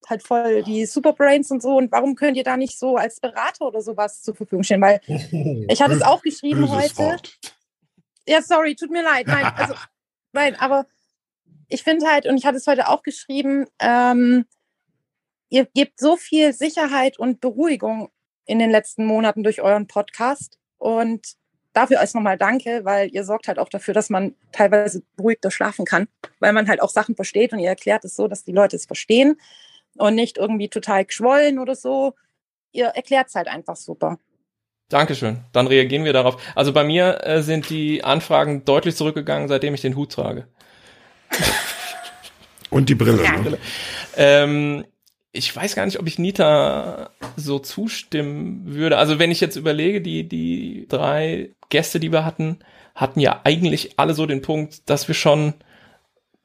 [0.09, 3.67] halt voll die Superbrains und so und warum könnt ihr da nicht so als Berater
[3.67, 4.81] oder sowas zur Verfügung stehen?
[4.81, 5.01] Weil
[5.69, 6.97] ich hatte es auch geschrieben heute.
[6.99, 7.39] Wort.
[8.27, 9.27] Ja, sorry, tut mir leid.
[9.27, 9.75] Nein, also,
[10.33, 10.87] nein, aber
[11.69, 14.47] ich finde halt, und ich hatte es heute auch geschrieben, ähm,
[15.49, 18.11] ihr gebt so viel Sicherheit und Beruhigung
[18.47, 20.59] in den letzten Monaten durch euren Podcast.
[20.79, 21.35] Und
[21.73, 25.85] dafür erst nochmal danke, weil ihr sorgt halt auch dafür, dass man teilweise beruhigter schlafen
[25.85, 26.09] kann,
[26.41, 28.87] weil man halt auch Sachen versteht und ihr erklärt es so, dass die Leute es
[28.87, 29.37] verstehen
[29.97, 32.15] und nicht irgendwie total geschwollen oder so.
[32.73, 34.19] Ihr erklärt es halt einfach super.
[34.89, 35.41] Dankeschön.
[35.53, 36.37] Dann reagieren wir darauf.
[36.55, 40.47] Also bei mir äh, sind die Anfragen deutlich zurückgegangen, seitdem ich den Hut trage.
[42.71, 43.23] Und die Brille.
[43.23, 43.59] Ne?
[44.17, 44.85] Ähm,
[45.33, 48.99] ich weiß gar nicht, ob ich Nita so zustimmen würde.
[48.99, 52.59] Also wenn ich jetzt überlege, die, die drei Gäste, die wir hatten,
[52.95, 55.55] hatten ja eigentlich alle so den Punkt, dass wir schon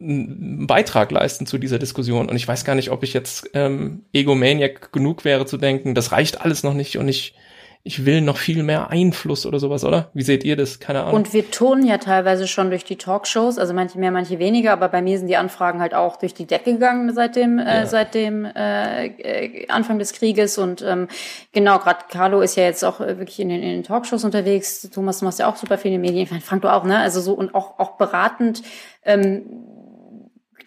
[0.02, 2.30] einen Beitrag leisten zu dieser Diskussion.
[2.30, 6.12] Und ich weiß gar nicht, ob ich jetzt ähm, Egomaniac genug wäre zu denken, das
[6.12, 7.36] reicht alles noch nicht und ich,
[7.84, 10.10] ich will noch viel mehr Einfluss oder sowas, oder?
[10.14, 10.80] Wie seht ihr das?
[10.80, 11.16] Keine Ahnung.
[11.16, 14.90] Und wir turnen ja teilweise schon durch die Talkshows, also manche mehr, manche weniger, aber
[14.90, 17.82] bei mir sind die Anfragen halt auch durch die Decke gegangen seit dem, Ja.
[17.84, 20.58] äh, seit dem äh, äh, Anfang des Krieges.
[20.58, 21.08] Und ähm,
[21.54, 24.90] genau, gerade Carlo ist ja jetzt auch äh, wirklich in den, in den Talkshows unterwegs.
[24.94, 26.24] Thomas, du machst ja auch super viele Medien.
[26.24, 27.00] Ich meine, Frank, du auch, ne?
[27.00, 28.62] Also so und auch, auch beratend.
[29.06, 29.44] Ähm,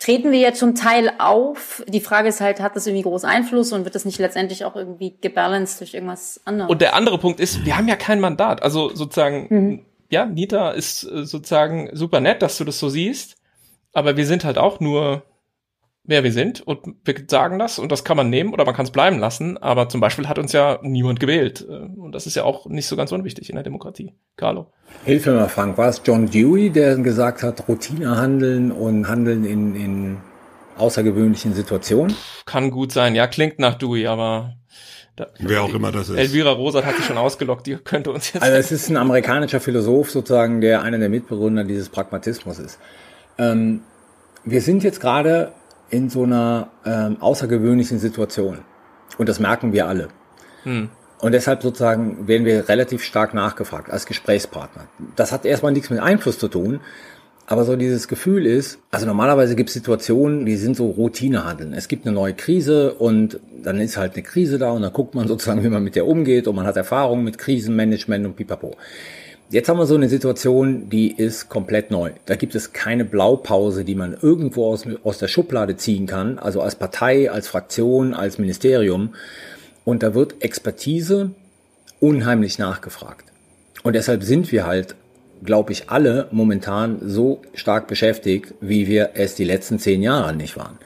[0.02, 1.82] treten wir ja zum Teil auf.
[1.86, 4.74] Die Frage ist halt, hat das irgendwie großen Einfluss und wird das nicht letztendlich auch
[4.74, 6.70] irgendwie gebalanced durch irgendwas anderes?
[6.70, 8.62] Und der andere Punkt ist, wir haben ja kein Mandat.
[8.62, 9.84] Also sozusagen, Mhm.
[10.10, 13.36] ja, Nita ist äh, sozusagen super nett, dass du das so siehst,
[13.92, 15.22] aber wir sind halt auch nur,
[16.04, 18.84] wer wir sind und wir sagen das und das kann man nehmen oder man kann
[18.84, 22.34] es bleiben lassen, aber zum Beispiel hat uns ja niemand gewählt äh, und das ist
[22.34, 24.14] ja auch nicht so ganz unwichtig in der Demokratie.
[24.36, 24.72] Carlo.
[25.04, 25.78] Hilf mir mal, Frank.
[25.78, 30.16] War es John Dewey, der gesagt hat, Routine handeln und handeln in, in
[30.76, 32.16] außergewöhnlichen Situationen?
[32.46, 34.54] Kann gut sein, ja, klingt nach Dewey, aber
[35.14, 36.16] Da, Wer auch immer das ist.
[36.16, 38.42] Elvira Rosat hat sich schon ausgelockt, die könnte uns jetzt.
[38.42, 42.78] Also es ist ein amerikanischer Philosoph sozusagen, der einer der Mitbegründer dieses Pragmatismus ist.
[43.38, 43.82] Ähm,
[44.44, 45.52] wir sind jetzt gerade
[45.92, 48.58] in so einer ähm, außergewöhnlichen Situation.
[49.18, 50.08] Und das merken wir alle.
[50.64, 50.88] Hm.
[51.20, 54.86] Und deshalb sozusagen werden wir relativ stark nachgefragt als Gesprächspartner.
[55.14, 56.80] Das hat erstmal nichts mit Einfluss zu tun,
[57.46, 61.74] aber so dieses Gefühl ist, also normalerweise gibt es Situationen, die sind so Routinehandeln.
[61.74, 65.14] Es gibt eine neue Krise und dann ist halt eine Krise da und dann guckt
[65.14, 68.74] man sozusagen, wie man mit der umgeht und man hat Erfahrung mit Krisenmanagement und pipapo.
[69.50, 72.12] Jetzt haben wir so eine Situation, die ist komplett neu.
[72.24, 76.62] Da gibt es keine Blaupause, die man irgendwo aus, aus der Schublade ziehen kann, also
[76.62, 79.14] als Partei, als Fraktion, als Ministerium.
[79.84, 81.32] Und da wird Expertise
[82.00, 83.26] unheimlich nachgefragt.
[83.82, 84.94] Und deshalb sind wir halt
[85.44, 90.56] glaube ich, alle momentan so stark beschäftigt, wie wir es die letzten zehn Jahre nicht
[90.56, 90.78] waren.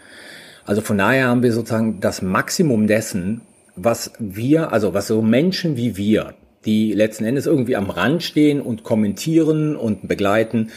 [0.65, 3.43] Also von daher haben wir sozusagen das Maximum dessen,
[3.77, 6.35] was wir, also was so Menschen wie wir,
[6.65, 10.71] die letzten Endes irgendwie am Rand stehen und kommentieren und begleiten,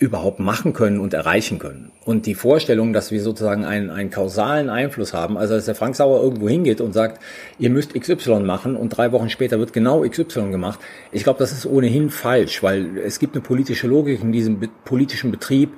[0.00, 1.92] überhaupt machen können und erreichen können.
[2.06, 5.94] Und die Vorstellung, dass wir sozusagen einen, einen kausalen Einfluss haben, also dass der Frank
[5.94, 7.22] Sauer irgendwo hingeht und sagt,
[7.58, 10.80] ihr müsst XY machen und drei Wochen später wird genau XY gemacht,
[11.12, 15.30] ich glaube, das ist ohnehin falsch, weil es gibt eine politische Logik in diesem politischen
[15.30, 15.74] Betrieb,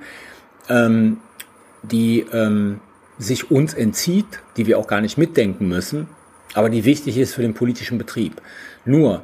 [0.68, 1.18] ähm,
[1.82, 2.78] die ähm,
[3.18, 4.26] sich uns entzieht,
[4.56, 6.06] die wir auch gar nicht mitdenken müssen,
[6.54, 8.40] aber die wichtig ist für den politischen Betrieb.
[8.84, 9.22] Nur,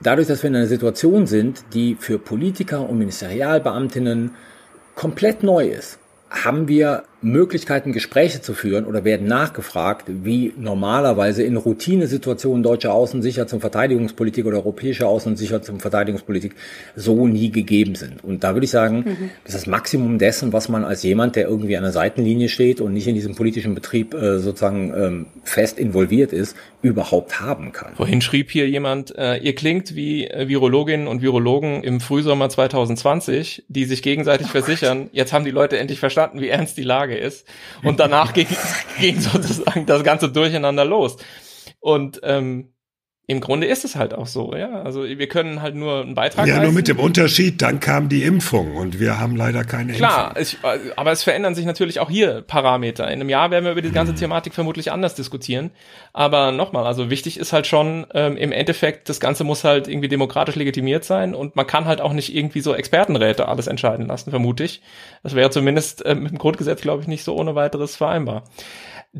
[0.00, 4.32] dadurch, dass wir in einer Situation sind, die für Politiker und Ministerialbeamtinnen
[4.94, 5.98] komplett neu ist,
[6.30, 13.22] haben wir Möglichkeiten, Gespräche zu führen oder werden nachgefragt, wie normalerweise in Routinesituationen deutscher Außen-,
[13.22, 16.54] Sicherheits- und Verteidigungspolitik oder europäischer Außen-, Sicherheits- und Verteidigungspolitik
[16.94, 18.22] so nie gegeben sind.
[18.22, 19.30] Und da würde ich sagen, mhm.
[19.44, 22.80] das ist das Maximum dessen, was man als jemand, der irgendwie an der Seitenlinie steht
[22.80, 27.96] und nicht in diesem politischen Betrieb äh, sozusagen ähm, fest involviert ist, überhaupt haben kann.
[27.96, 33.64] Vorhin schrieb hier jemand, äh, ihr klingt wie äh, Virologinnen und Virologen im Frühsommer 2020,
[33.68, 35.10] die sich gegenseitig oh versichern, Gott.
[35.12, 37.46] jetzt haben die Leute endlich verstanden, wie ernst die Lage ist.
[37.82, 38.46] Und danach ging,
[39.00, 41.16] ging sozusagen das ganze Durcheinander los.
[41.80, 42.72] Und ähm,
[43.30, 44.80] im Grunde ist es halt auch so, ja.
[44.80, 46.64] Also wir können halt nur einen Beitrag Ja, leisten.
[46.64, 50.60] nur mit dem Unterschied, dann kam die Impfung und wir haben leider keine Klar, Impfung.
[50.60, 53.04] Klar, aber es verändern sich natürlich auch hier Parameter.
[53.04, 54.18] In einem Jahr werden wir über die ganze hm.
[54.18, 55.72] Thematik vermutlich anders diskutieren.
[56.14, 60.08] Aber nochmal, also wichtig ist halt schon, ähm, im Endeffekt, das Ganze muss halt irgendwie
[60.08, 64.30] demokratisch legitimiert sein und man kann halt auch nicht irgendwie so Expertenräte alles entscheiden lassen,
[64.30, 64.80] vermute ich.
[65.22, 68.44] Das wäre zumindest ähm, im Grundgesetz, glaube ich, nicht so ohne weiteres vereinbar.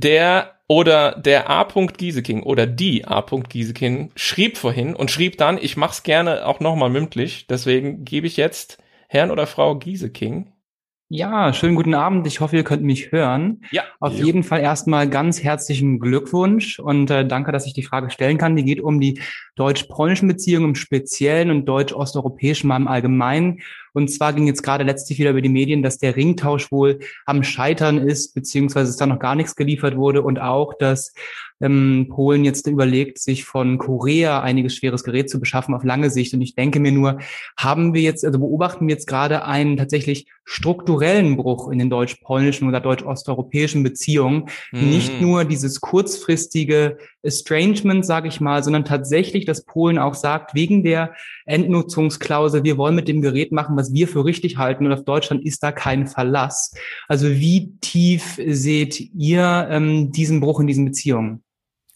[0.00, 1.64] Der oder der A.
[1.64, 3.20] Gieseking oder die A.
[3.22, 8.36] Gieseking schrieb vorhin und schrieb dann, ich mach's gerne auch nochmal mündlich, deswegen gebe ich
[8.36, 10.52] jetzt Herrn oder Frau Gieseking
[11.10, 12.26] ja, schönen guten Abend.
[12.26, 13.62] Ich hoffe, ihr könnt mich hören.
[13.70, 13.82] Ja.
[13.98, 14.26] Auf ja.
[14.26, 18.56] jeden Fall erstmal ganz herzlichen Glückwunsch und äh, danke, dass ich die Frage stellen kann.
[18.56, 19.18] Die geht um die
[19.56, 23.60] deutsch-polnischen Beziehungen im Speziellen und deutsch-osteuropäischen mal im Allgemeinen.
[23.98, 27.42] Und zwar ging jetzt gerade letztlich wieder über die Medien, dass der Ringtausch wohl am
[27.42, 31.12] Scheitern ist, beziehungsweise es da noch gar nichts geliefert wurde und auch, dass
[31.60, 36.32] ähm, Polen jetzt überlegt, sich von Korea einiges schweres Gerät zu beschaffen auf lange Sicht.
[36.32, 37.18] Und ich denke mir nur,
[37.56, 42.68] haben wir jetzt, also beobachten wir jetzt gerade einen tatsächlich strukturellen Bruch in den deutsch-polnischen
[42.68, 44.44] oder deutsch-osteuropäischen Beziehungen.
[44.70, 44.90] Mhm.
[44.90, 50.82] Nicht nur dieses kurzfristige Estrangement, sage ich mal, sondern tatsächlich, dass Polen auch sagt, wegen
[50.82, 51.14] der
[51.46, 55.44] Endnutzungsklausel, wir wollen mit dem Gerät machen, was wir für richtig halten und auf Deutschland
[55.44, 56.74] ist da kein Verlass.
[57.06, 61.44] Also wie tief seht ihr ähm, diesen Bruch in diesen Beziehungen?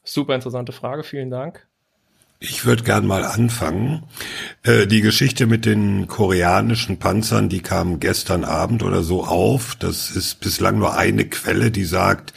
[0.04, 1.68] Super interessante Frage, vielen Dank.
[2.44, 4.02] Ich würde gern mal anfangen.
[4.64, 9.76] Äh, die Geschichte mit den koreanischen Panzern, die kam gestern Abend oder so auf.
[9.76, 12.34] Das ist bislang nur eine Quelle, die sagt,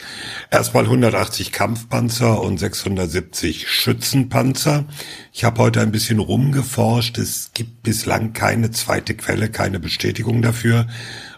[0.48, 4.84] erstmal 180 Kampfpanzer und 670 Schützenpanzer.
[5.32, 7.18] Ich habe heute ein bisschen rumgeforscht.
[7.18, 10.86] Es gibt bislang keine zweite Quelle, keine Bestätigung dafür.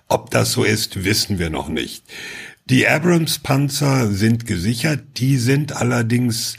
[0.09, 2.05] Ob das so ist, wissen wir noch nicht.
[2.67, 6.59] Die Abrams-Panzer sind gesichert, die sind allerdings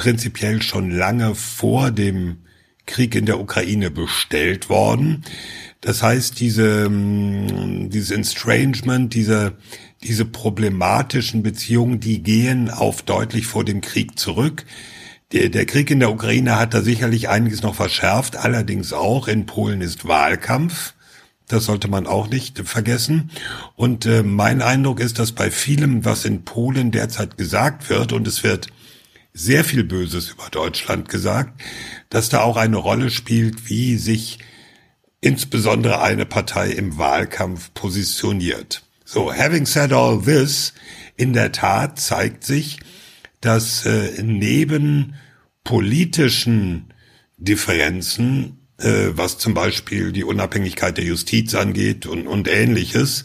[0.00, 2.38] prinzipiell schon lange vor dem
[2.86, 5.24] Krieg in der Ukraine bestellt worden.
[5.82, 9.58] Das heißt, diese, ähm, dieses Estrangement, diese,
[10.02, 14.64] diese problematischen Beziehungen, die gehen auf deutlich vor dem Krieg zurück.
[15.32, 19.44] Der, der Krieg in der Ukraine hat da sicherlich einiges noch verschärft, allerdings auch in
[19.44, 20.94] Polen ist Wahlkampf.
[21.46, 23.30] Das sollte man auch nicht vergessen.
[23.76, 28.26] Und äh, mein Eindruck ist, dass bei vielem, was in Polen derzeit gesagt wird, und
[28.26, 28.68] es wird
[29.32, 31.60] sehr viel Böses über Deutschland gesagt,
[32.08, 34.38] dass da auch eine Rolle spielt, wie sich
[35.20, 38.82] insbesondere eine Partei im Wahlkampf positioniert.
[39.04, 40.72] So, having said all this,
[41.16, 42.78] in der Tat zeigt sich,
[43.40, 45.14] dass äh, neben
[45.64, 46.92] politischen
[47.36, 53.24] Differenzen, äh, was zum Beispiel die Unabhängigkeit der Justiz angeht und, und ähnliches,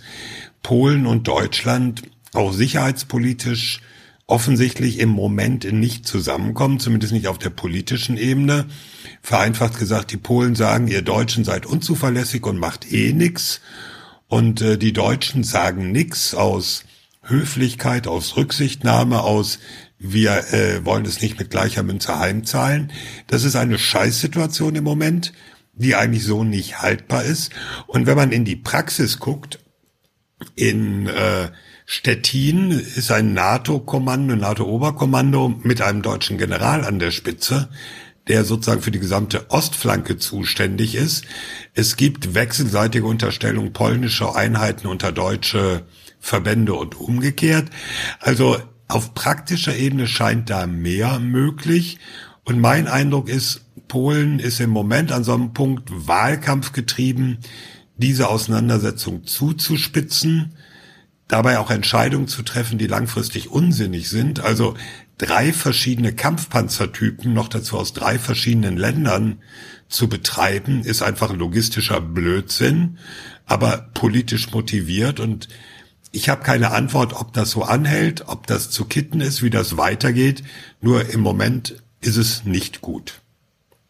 [0.64, 2.03] Polen und Deutschland
[2.34, 3.82] auch sicherheitspolitisch
[4.28, 8.66] offensichtlich im Moment nicht zusammenkommen, zumindest nicht auf der politischen Ebene.
[9.22, 13.62] Vereinfacht gesagt, die Polen sagen, ihr Deutschen seid unzuverlässig und macht eh nix.
[14.28, 16.86] Und äh, die Deutschen sagen nix aus
[17.22, 19.60] Höflichkeit, aus Rücksichtnahme, aus
[19.98, 22.92] wir äh, wollen es nicht mit gleicher Münze heimzahlen.
[23.28, 25.34] Das ist eine Scheißsituation im Moment,
[25.74, 27.52] die eigentlich so nicht haltbar ist.
[27.88, 29.60] Und wenn man in die Praxis guckt,
[30.56, 31.50] in äh,
[31.86, 37.70] Stettin ist ein NATO-Kommando, NATO-Oberkommando mit einem deutschen General an der Spitze,
[38.28, 41.26] der sozusagen für die gesamte Ostflanke zuständig ist.
[41.76, 45.86] Es gibt wechselseitige Unterstellung polnischer Einheiten unter deutsche
[46.20, 47.70] Verbände und umgekehrt.
[48.20, 48.57] Also
[48.88, 51.99] auf praktischer Ebene scheint da mehr möglich.
[52.45, 57.38] Und mein Eindruck ist, Polen ist im Moment an so einem Punkt Wahlkampf getrieben,
[57.98, 60.55] diese Auseinandersetzung zuzuspitzen,
[61.28, 64.40] dabei auch Entscheidungen zu treffen, die langfristig unsinnig sind.
[64.40, 64.76] Also
[65.18, 69.42] drei verschiedene Kampfpanzertypen, noch dazu aus drei verschiedenen Ländern
[69.88, 72.98] zu betreiben, ist einfach logistischer Blödsinn,
[73.46, 75.48] aber politisch motiviert und
[76.12, 79.76] ich habe keine Antwort, ob das so anhält, ob das zu kitten ist, wie das
[79.76, 80.44] weitergeht.
[80.80, 83.20] Nur im Moment ist es nicht gut.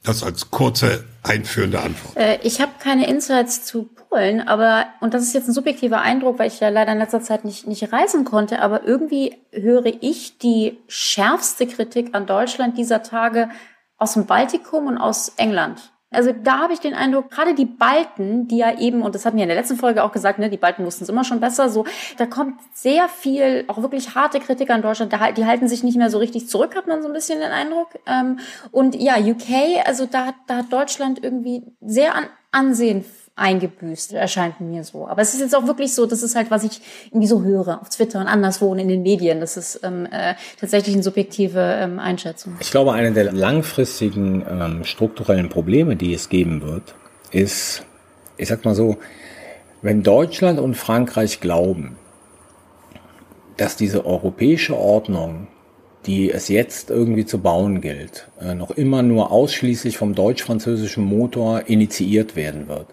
[0.02, 2.18] Das als kurze einführende Antwort.
[2.18, 6.40] Äh, ich habe keine Insights zu Polen, aber, und das ist jetzt ein subjektiver Eindruck,
[6.40, 10.38] weil ich ja leider in letzter Zeit nicht, nicht reisen konnte, aber irgendwie höre ich
[10.38, 13.50] die schärfste Kritik an Deutschland dieser Tage
[13.98, 15.92] aus dem Baltikum und aus England.
[16.12, 19.36] Also da habe ich den Eindruck, gerade die Balten, die ja eben, und das hatten
[19.36, 21.68] wir in der letzten Folge auch gesagt, ne, die Balten wussten es immer schon besser,
[21.70, 21.84] so,
[22.18, 26.10] da kommt sehr viel, auch wirklich harte Kritik an Deutschland, die halten sich nicht mehr
[26.10, 27.90] so richtig zurück, hat man so ein bisschen den Eindruck.
[28.06, 28.40] Ähm,
[28.72, 33.04] und ja, UK, also da, da hat Deutschland irgendwie sehr an Ansehen
[33.36, 35.08] eingebüßt, erscheint mir so.
[35.08, 37.82] Aber es ist jetzt auch wirklich so, das ist halt, was ich irgendwie so höre
[37.82, 39.42] auf Twitter und anderswo und in den Medien.
[39.42, 42.56] Das ist ähm, äh, tatsächlich eine subjektive ähm, Einschätzung.
[42.62, 46.96] Ich glaube, eine der langfristigen ähm, strukturellen Probleme, die es geben wird,
[47.32, 47.84] ist,
[48.38, 48.98] ich sag mal so,
[49.82, 51.98] wenn Deutschland und Frankreich glauben,
[53.58, 55.48] dass diese europäische Ordnung
[56.06, 61.64] die es jetzt irgendwie zu bauen gilt, äh, noch immer nur ausschließlich vom deutsch-französischen Motor
[61.68, 62.88] initiiert werden wird,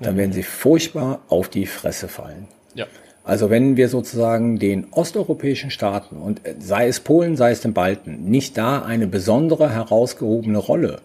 [0.00, 2.46] dann werden sie furchtbar auf die Fresse fallen.
[2.74, 2.86] Ja.
[3.24, 7.74] Also wenn wir sozusagen den osteuropäischen Staaten und äh, sei es Polen, sei es den
[7.74, 11.00] Balten, nicht da eine besondere herausgehobene Rolle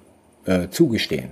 [0.45, 1.31] äh, zugestehen,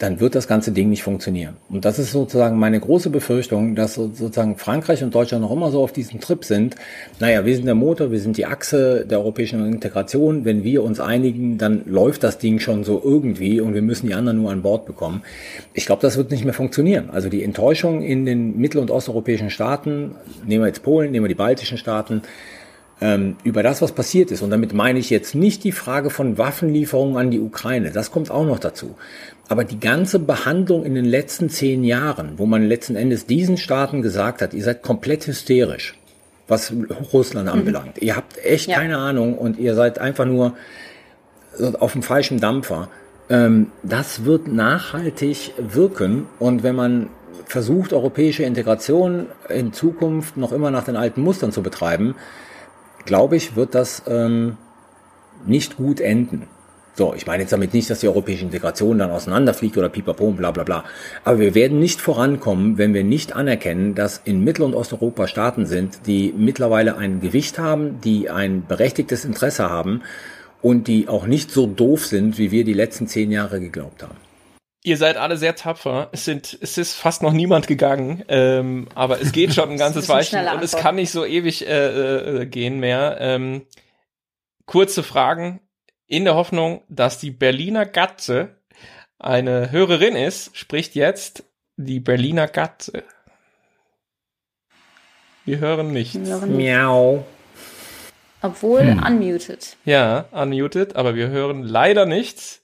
[0.00, 1.56] dann wird das ganze Ding nicht funktionieren.
[1.68, 5.82] Und das ist sozusagen meine große Befürchtung, dass sozusagen Frankreich und Deutschland noch immer so
[5.82, 6.74] auf diesem Trip sind.
[7.18, 10.46] Naja, wir sind der Motor, wir sind die Achse der europäischen Integration.
[10.46, 14.14] Wenn wir uns einigen, dann läuft das Ding schon so irgendwie und wir müssen die
[14.14, 15.20] anderen nur an Bord bekommen.
[15.74, 17.10] Ich glaube, das wird nicht mehr funktionieren.
[17.10, 20.12] Also die Enttäuschung in den mittel- und osteuropäischen Staaten,
[20.46, 22.22] nehmen wir jetzt Polen, nehmen wir die baltischen Staaten,
[23.00, 24.42] ähm, über das, was passiert ist.
[24.42, 27.90] Und damit meine ich jetzt nicht die Frage von Waffenlieferungen an die Ukraine.
[27.90, 28.96] Das kommt auch noch dazu.
[29.48, 34.02] Aber die ganze Behandlung in den letzten zehn Jahren, wo man letzten Endes diesen Staaten
[34.02, 35.98] gesagt hat, ihr seid komplett hysterisch,
[36.46, 36.72] was
[37.12, 37.52] Russland mhm.
[37.52, 37.98] anbelangt.
[38.00, 38.76] Ihr habt echt ja.
[38.76, 40.54] keine Ahnung und ihr seid einfach nur
[41.80, 42.88] auf dem falschen Dampfer.
[43.28, 47.08] Ähm, das wird nachhaltig wirken und wenn man
[47.44, 52.14] versucht, europäische Integration in Zukunft noch immer nach den alten Mustern zu betreiben,
[53.04, 54.56] glaube ich, wird das ähm,
[55.46, 56.46] nicht gut enden.
[56.94, 60.36] So, ich meine jetzt damit nicht, dass die europäische Integration dann auseinanderfliegt oder pipapo und
[60.36, 60.84] bla bla bla.
[61.24, 65.66] Aber wir werden nicht vorankommen, wenn wir nicht anerkennen, dass in Mittel- und Osteuropa Staaten
[65.66, 70.02] sind, die mittlerweile ein Gewicht haben, die ein berechtigtes Interesse haben
[70.62, 74.29] und die auch nicht so doof sind, wie wir die letzten zehn Jahre geglaubt haben.
[74.82, 76.08] Ihr seid alle sehr tapfer.
[76.12, 80.08] Es sind, es ist fast noch niemand gegangen, ähm, aber es geht schon ein ganzes
[80.08, 83.18] Weilchen und es kann nicht so ewig äh, äh, gehen mehr.
[83.20, 83.66] Ähm,
[84.64, 85.60] kurze Fragen
[86.06, 88.56] in der Hoffnung, dass die Berliner Gatze
[89.18, 91.44] eine Hörerin ist, spricht jetzt
[91.76, 93.04] die Berliner Gatze.
[95.44, 96.14] Wir hören nichts.
[96.14, 96.66] Wir hören nicht.
[96.68, 97.26] Miau.
[98.42, 99.02] Obwohl hm.
[99.02, 99.76] unmuted.
[99.84, 102.62] Ja, unmuted, aber wir hören leider nichts.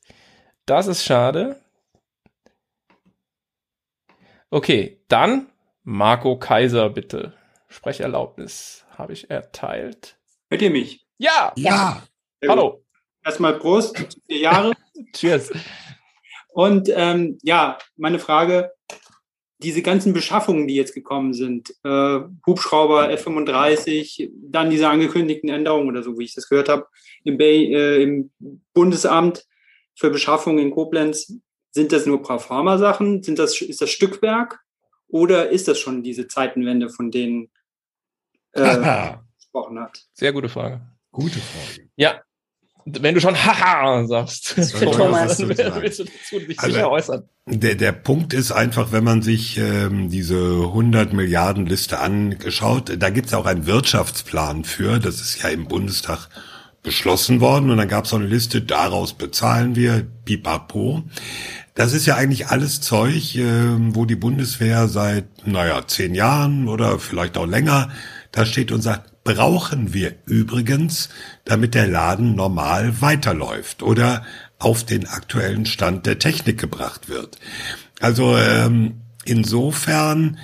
[0.65, 1.61] Das ist schade.
[4.57, 5.49] Okay, dann
[5.85, 7.35] Marco Kaiser, bitte.
[7.69, 10.17] Sprecherlaubnis habe ich erteilt.
[10.49, 11.07] Hört ihr mich?
[11.19, 11.53] Ja!
[11.57, 12.03] Ja!
[12.49, 12.83] Hallo!
[13.23, 14.73] Erstmal Prost, vier Jahre.
[15.13, 15.53] Cheers.
[16.55, 18.73] Und ähm, ja, meine Frage,
[19.59, 26.03] diese ganzen Beschaffungen, die jetzt gekommen sind, äh, Hubschrauber F-35, dann diese angekündigten Änderungen oder
[26.03, 26.87] so, wie ich das gehört habe,
[27.25, 28.31] im, Bay, äh, im
[28.73, 29.45] Bundesamt
[29.95, 31.39] für Beschaffung in Koblenz,
[31.77, 33.23] sind das nur Proforma-Sachen?
[33.23, 34.61] Sind das, ist das Stückwerk?
[35.09, 37.51] Oder ist das schon diese Zeitenwende, von denen
[38.53, 40.07] äh, gesprochen hat?
[40.15, 40.81] Sehr gute Frage.
[41.13, 41.89] Gute Frage.
[41.97, 42.23] Ja.
[42.87, 45.49] Wenn du schon Haha sagst, Thomas, dann
[45.83, 47.29] willst du dazu dich Also, sicher äußern.
[47.45, 53.11] Der, der Punkt ist einfach, wenn man sich ähm, diese 100 Milliarden Liste angeschaut, da
[53.11, 56.31] gibt es auch einen Wirtschaftsplan für, das ist ja im Bundestag
[56.83, 61.03] beschlossen worden und dann gab es so eine Liste, daraus bezahlen wir, pipapo.
[61.77, 66.99] Das ist ja eigentlich alles Zeug, ähm, wo die Bundeswehr seit, naja, zehn Jahren oder
[66.99, 67.91] vielleicht auch länger
[68.33, 71.11] da steht und sagt, brauchen wir übrigens,
[71.45, 74.25] damit der Laden normal weiterläuft oder
[74.59, 77.39] auf den aktuellen Stand der Technik gebracht wird.
[78.01, 80.39] Also ähm, insofern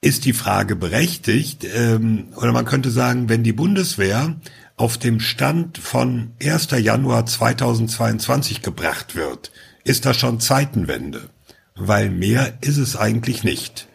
[0.00, 4.36] ist die Frage berechtigt, ähm, oder man könnte sagen, wenn die Bundeswehr
[4.76, 6.68] auf dem Stand von 1.
[6.78, 9.50] Januar 2022 gebracht wird,
[9.88, 11.30] ist das schon Zeitenwende,
[11.74, 13.88] weil mehr ist es eigentlich nicht.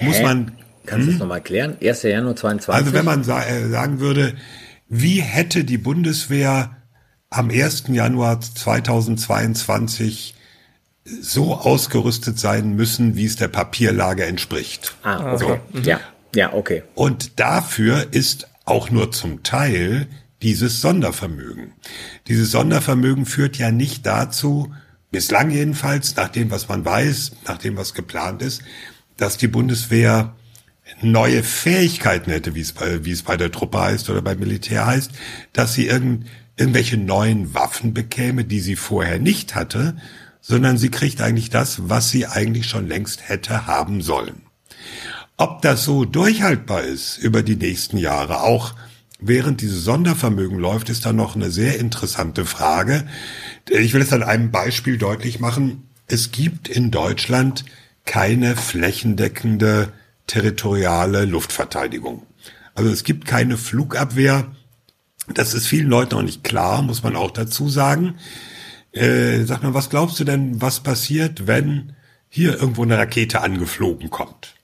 [0.00, 0.22] Muss Hä?
[0.22, 0.52] man
[0.86, 1.12] Kannst du Hm?
[1.14, 1.76] das nochmal erklären?
[1.82, 2.02] 1.
[2.02, 2.74] Januar 22?
[2.74, 4.34] Also wenn man äh, sagen würde,
[4.88, 6.76] wie hätte die Bundeswehr
[7.30, 7.84] am 1.
[7.88, 10.34] Januar 2022
[11.04, 14.94] so ausgerüstet sein müssen, wie es der Papierlage entspricht.
[15.02, 15.58] Ah, okay.
[15.72, 15.80] So.
[15.82, 16.00] Ja,
[16.34, 16.82] ja, okay.
[16.94, 20.06] Und dafür ist auch nur zum Teil
[20.42, 21.72] dieses Sondervermögen.
[22.28, 24.72] Dieses Sondervermögen führt ja nicht dazu,
[25.14, 28.62] bislang jedenfalls, nach dem, was man weiß, nach dem, was geplant ist,
[29.16, 30.34] dass die Bundeswehr
[31.02, 34.86] neue Fähigkeiten hätte, wie es bei, wie es bei der Truppe heißt oder beim Militär
[34.86, 35.12] heißt,
[35.52, 36.26] dass sie irgend,
[36.56, 39.96] irgendwelche neuen Waffen bekäme, die sie vorher nicht hatte,
[40.40, 44.42] sondern sie kriegt eigentlich das, was sie eigentlich schon längst hätte haben sollen.
[45.36, 48.74] Ob das so durchhaltbar ist über die nächsten Jahre, auch
[49.20, 53.06] während dieses Sondervermögen läuft, ist dann noch eine sehr interessante Frage.
[53.68, 55.88] Ich will es an einem Beispiel deutlich machen.
[56.06, 57.64] Es gibt in Deutschland
[58.04, 59.92] keine flächendeckende
[60.26, 62.26] territoriale Luftverteidigung.
[62.74, 64.46] Also es gibt keine Flugabwehr.
[65.32, 68.16] Das ist vielen Leuten noch nicht klar, muss man auch dazu sagen.
[68.92, 71.94] Äh, sag mal, was glaubst du denn, was passiert, wenn
[72.28, 74.54] hier irgendwo eine Rakete angeflogen kommt?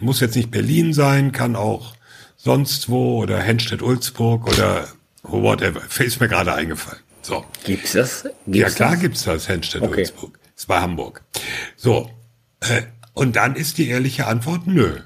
[0.00, 1.94] Muss jetzt nicht Berlin sein, kann auch
[2.38, 4.88] sonst wo oder Henstedt-Ulzburg oder
[5.22, 5.82] whatever.
[5.98, 7.02] Ist mir gerade eingefallen.
[7.20, 7.44] So.
[7.64, 8.22] Gibt's das?
[8.22, 9.00] ja Gibt's klar das?
[9.00, 10.38] gibt's das, Henstedt-Ulzburg.
[10.56, 11.22] Ist bei Hamburg.
[11.76, 12.10] So.
[12.60, 12.82] Äh,
[13.12, 15.00] und dann ist die ehrliche Antwort, nö.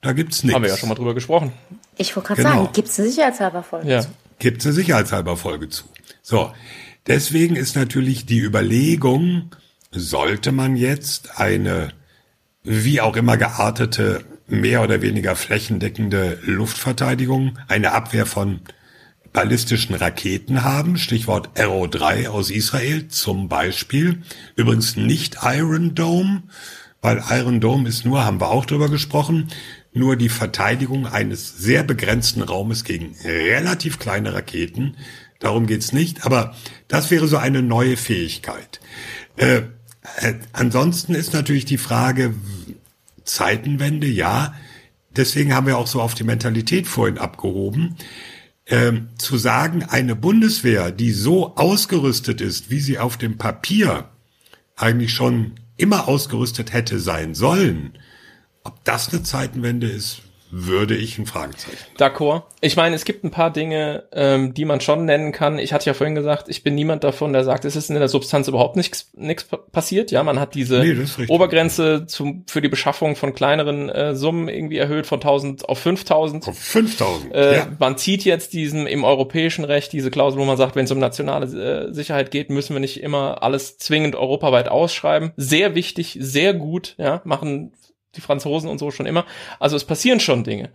[0.00, 0.54] Da gibt's nichts.
[0.56, 1.52] Haben wir ja schon mal drüber gesprochen.
[1.98, 2.62] Ich wollte gerade Genau.
[2.64, 3.88] sagen, gibt es eine sicherheitshalber Folge?
[3.88, 4.04] Ja.
[4.38, 5.84] Gibt's eine sicherheitshalber Folge zu.
[6.22, 6.52] So.
[7.06, 9.54] Deswegen ist natürlich die Überlegung,
[9.92, 11.92] sollte man jetzt eine
[12.64, 18.60] wie auch immer geartete, mehr oder weniger flächendeckende Luftverteidigung, eine Abwehr von
[19.32, 24.22] ballistischen Raketen haben, Stichwort Arrow 3 aus Israel zum Beispiel.
[24.56, 26.42] Übrigens nicht Iron Dome,
[27.00, 29.48] weil Iron Dome ist nur, haben wir auch drüber gesprochen,
[29.94, 34.96] nur die Verteidigung eines sehr begrenzten Raumes gegen relativ kleine Raketen.
[35.38, 36.54] Darum geht's nicht, aber
[36.88, 38.80] das wäre so eine neue Fähigkeit.
[39.36, 39.62] Äh,
[40.16, 42.34] äh, ansonsten ist natürlich die Frage,
[43.24, 44.54] Zeitenwende, ja.
[45.16, 47.96] Deswegen haben wir auch so auf die Mentalität vorhin abgehoben.
[48.66, 54.08] Ähm, zu sagen, eine Bundeswehr, die so ausgerüstet ist, wie sie auf dem Papier
[54.76, 57.98] eigentlich schon immer ausgerüstet hätte sein sollen,
[58.64, 60.22] ob das eine Zeitenwende ist,
[60.54, 61.78] würde ich ein Fragezeichen.
[61.96, 62.42] D'accord.
[62.60, 65.58] Ich meine, es gibt ein paar Dinge, ähm, die man schon nennen kann.
[65.58, 68.08] Ich hatte ja vorhin gesagt, ich bin niemand davon, der sagt, es ist in der
[68.08, 70.10] Substanz überhaupt nichts nichts passiert.
[70.10, 71.26] Ja, man hat diese Nee.
[71.28, 76.46] Obergrenze zum, für die Beschaffung von kleineren äh, Summen irgendwie erhöht von 1000 auf 5000.
[76.46, 77.34] Auf 5000.
[77.34, 77.68] Äh, ja.
[77.78, 80.98] Man zieht jetzt diesen im europäischen Recht diese Klausel, wo man sagt, wenn es um
[80.98, 85.32] nationale äh, Sicherheit geht, müssen wir nicht immer alles zwingend europaweit ausschreiben.
[85.38, 87.72] Sehr wichtig, sehr gut, ja, machen
[88.14, 89.24] die Franzosen und so schon immer.
[89.58, 90.70] Also es passieren schon Dinge.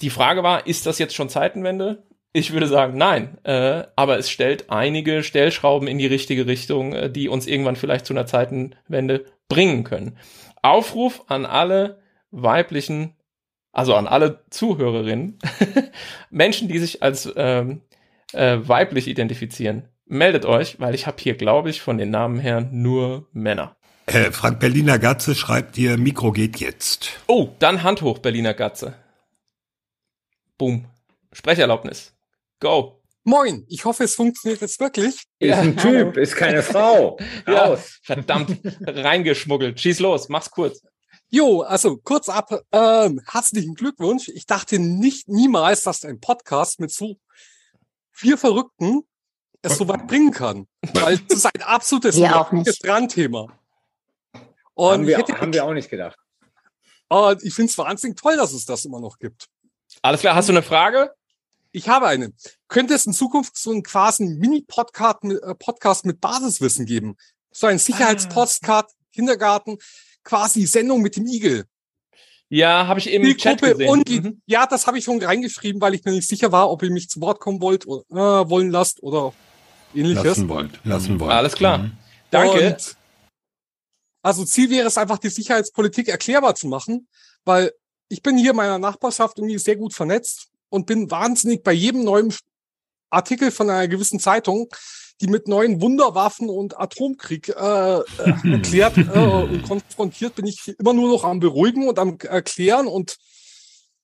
[0.00, 2.04] Die Frage war, ist das jetzt schon Zeitenwende?
[2.32, 3.38] Ich würde sagen, nein.
[3.44, 8.04] Äh, aber es stellt einige Stellschrauben in die richtige Richtung, äh, die uns irgendwann vielleicht
[8.04, 10.18] zu einer Zeitenwende bringen können.
[10.62, 12.00] Aufruf an alle
[12.30, 13.14] weiblichen,
[13.72, 15.38] also an alle Zuhörerinnen,
[16.30, 17.82] Menschen, die sich als ähm,
[18.32, 19.88] äh, weiblich identifizieren.
[20.04, 23.76] Meldet euch, weil ich habe hier, glaube ich, von den Namen her nur Männer.
[24.06, 27.10] Äh, Frank Berliner Gatze schreibt dir, Mikro geht jetzt.
[27.26, 28.94] Oh, dann Hand hoch, Berliner Gatze.
[30.58, 30.86] Boom.
[31.32, 32.14] Sprecherlaubnis.
[32.60, 33.02] Go.
[33.24, 35.24] Moin, ich hoffe, es funktioniert jetzt wirklich.
[35.40, 37.18] Ist ein Typ, ist keine Frau.
[37.48, 37.98] Ja, Raus.
[38.02, 38.56] verdammt,
[38.86, 39.80] reingeschmuggelt.
[39.80, 40.80] Schieß los, mach's kurz.
[41.28, 44.28] Jo, also kurz ab, ähm, herzlichen Glückwunsch.
[44.28, 47.16] Ich dachte nicht niemals, dass ein Podcast mit so
[48.12, 49.02] vier Verrückten
[49.62, 50.68] es so weit bringen kann.
[50.94, 52.16] Weil das ist ein absolutes.
[52.80, 53.48] Brandthema.
[54.76, 56.16] Und Haben wir, ich hätte- haben wir auch nicht gedacht.
[57.08, 59.46] Und ich finde es wahnsinnig toll, dass es das immer noch gibt.
[60.02, 61.12] Alles klar, hast du eine Frage?
[61.72, 62.32] Ich habe eine.
[62.68, 67.16] Könnte es in Zukunft so einen quasi Mini-Podcast mit, äh, Podcast mit Basiswissen geben?
[67.52, 69.78] So ein Sicherheitspodcast, Kindergarten,
[70.24, 71.64] quasi Sendung mit dem Igel.
[72.48, 73.88] Ja, habe ich im Die Chat gesehen.
[73.88, 74.42] und die, Mhm.
[74.46, 77.08] ja, das habe ich schon reingeschrieben, weil ich mir nicht sicher war, ob ihr mich
[77.08, 79.32] zu Wort kommen wollt oder äh, wollen lasst oder
[79.94, 80.22] ähnliches.
[80.24, 80.80] Lassen wollt.
[80.84, 81.32] Lassen wollt.
[81.32, 81.78] Alles klar.
[81.78, 81.92] Mhm.
[82.30, 82.68] Danke.
[82.74, 82.96] Und
[84.26, 87.06] also Ziel wäre es einfach, die Sicherheitspolitik erklärbar zu machen,
[87.44, 87.70] weil
[88.08, 92.02] ich bin hier in meiner Nachbarschaft irgendwie sehr gut vernetzt und bin wahnsinnig bei jedem
[92.02, 92.34] neuen
[93.08, 94.66] Artikel von einer gewissen Zeitung,
[95.20, 98.02] die mit neuen Wunderwaffen und Atomkrieg äh, äh,
[98.50, 103.18] erklärt äh, und konfrontiert, bin ich immer nur noch am Beruhigen und am Erklären und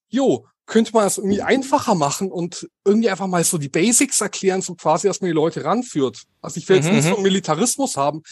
[0.09, 4.63] jo, könnte man es irgendwie einfacher machen und irgendwie einfach mal so die Basics erklären,
[4.63, 6.23] so quasi, dass man die Leute ranführt.
[6.41, 8.23] Also ich will jetzt Mhm, nicht so einen Militarismus haben,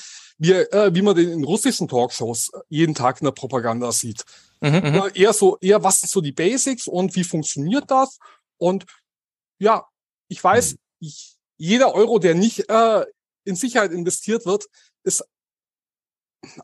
[0.41, 4.25] wie, äh, wie man den in russischen Talkshows jeden Tag in der Propaganda sieht.
[4.63, 4.95] Mhm, mhm.
[4.95, 8.19] Ja, eher so, eher was sind so die Basics und wie funktioniert das?
[8.57, 8.87] Und
[9.59, 9.87] ja,
[10.29, 13.05] ich weiß, ich, jeder Euro, der nicht äh,
[13.45, 14.67] in Sicherheit investiert wird,
[15.05, 15.23] ist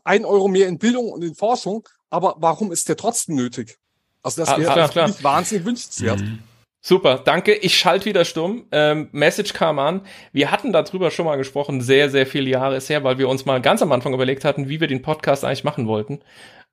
[0.03, 1.87] ein Euro mehr in Bildung und in Forschung.
[2.09, 3.77] Aber warum ist der trotzdem nötig?
[4.23, 5.07] Also das Ah, wäre klar, für klar.
[5.07, 6.19] mich wahnsinnig wünschenswert.
[6.87, 7.53] Super, danke.
[7.53, 8.63] Ich schalte wieder stumm.
[8.71, 10.03] Ähm, Message kam an.
[10.31, 13.45] Wir hatten darüber schon mal gesprochen, sehr, sehr viele Jahre ist her, weil wir uns
[13.45, 16.21] mal ganz am Anfang überlegt hatten, wie wir den Podcast eigentlich machen wollten.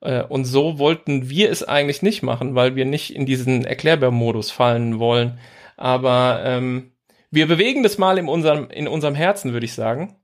[0.00, 4.52] Äh, und so wollten wir es eigentlich nicht machen, weil wir nicht in diesen Erklärbär-Modus
[4.52, 5.40] fallen wollen.
[5.76, 6.92] Aber ähm,
[7.32, 10.14] wir bewegen das mal in unserem, in unserem Herzen, würde ich sagen.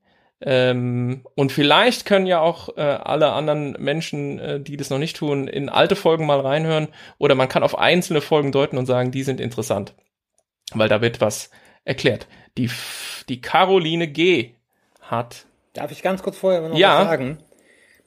[0.43, 5.17] Ähm, und vielleicht können ja auch äh, alle anderen Menschen, äh, die das noch nicht
[5.17, 6.89] tun, in alte Folgen mal reinhören
[7.19, 9.95] oder man kann auf einzelne Folgen deuten und sagen, die sind interessant,
[10.73, 11.51] weil da wird was
[11.85, 12.27] erklärt.
[12.57, 14.51] Die, F- die Caroline G.
[15.03, 15.45] hat.
[15.75, 17.01] Darf ich ganz kurz vorher noch Ja.
[17.01, 17.39] was sagen?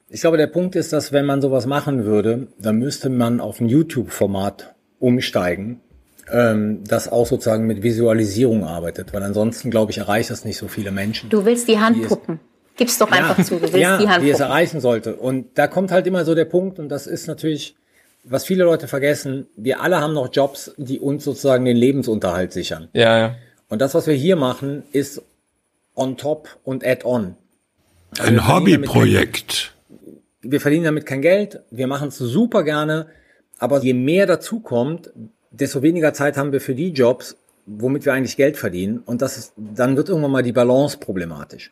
[0.10, 3.60] Ich glaube, der Punkt ist, dass wenn man sowas machen würde, dann müsste man auf
[3.60, 5.82] ein YouTube-Format umsteigen,
[6.32, 10.68] ähm, das auch sozusagen mit Visualisierung arbeitet, weil ansonsten, glaube ich, erreicht das nicht so
[10.68, 11.30] viele Menschen.
[11.30, 12.40] Du willst die Handpuppen.
[12.76, 14.42] Gib's doch einfach zu, du willst ja, die wie es Handpuppen.
[14.42, 15.16] erreichen sollte.
[15.16, 17.76] Und da kommt halt immer so der Punkt, und das ist natürlich,
[18.24, 22.88] was viele Leute vergessen, wir alle haben noch Jobs, die uns sozusagen den Lebensunterhalt sichern.
[22.94, 23.36] Ja, ja.
[23.70, 25.22] Und das, was wir hier machen, ist
[25.96, 27.36] on top und add-on.
[28.18, 29.74] Also wir Ein Hobbyprojekt.
[30.42, 33.08] Wir verdienen damit kein Geld, wir machen es super gerne,
[33.60, 35.10] aber je mehr dazu kommt,
[35.54, 39.00] desto weniger Zeit haben wir für die Jobs, womit wir eigentlich Geld verdienen.
[39.06, 41.70] Und das ist, dann wird irgendwann mal die Balance problematisch.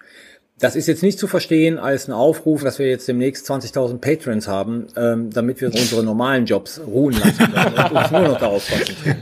[0.60, 4.48] Das ist jetzt nicht zu verstehen als ein Aufruf, dass wir jetzt demnächst 20.000 Patrons
[4.48, 9.18] haben, ähm, damit wir unsere normalen Jobs ruhen lassen und uns nur noch darauf konzentrieren.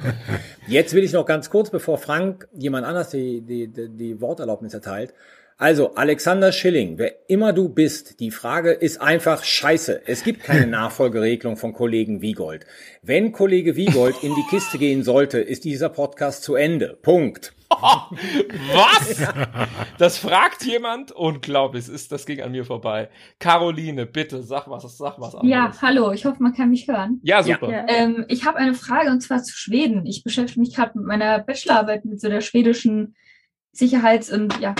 [0.68, 4.73] Jetzt will ich noch ganz kurz, bevor Frank jemand anders die, die, die, die Worterlaubnis
[4.73, 5.14] erteilt.
[5.61, 10.03] Also, Alexander Schilling, wer immer du bist, die Frage ist einfach scheiße.
[10.06, 12.65] Es gibt keine Nachfolgeregelung von Kollegen Wiegold.
[13.02, 16.98] Wenn Kollege Wiegold in die Kiste gehen sollte, ist dieser Podcast zu Ende.
[17.02, 17.53] Punkt.
[17.69, 19.27] Was?
[19.98, 21.11] Das fragt jemand?
[21.11, 23.10] Unglaublich, es ist, das ging an mir vorbei.
[23.40, 25.52] Caroline, bitte, sag was, sag was anderes.
[25.52, 27.19] Ja, hallo, ich hoffe, man kann mich hören.
[27.22, 27.86] Ja, super.
[27.90, 30.06] Ähm, ich habe eine Frage und zwar zu Schweden.
[30.06, 33.15] Ich beschäftige mich gerade mit meiner Bachelorarbeit mit so der schwedischen
[33.72, 34.73] Sicherheits- und ja,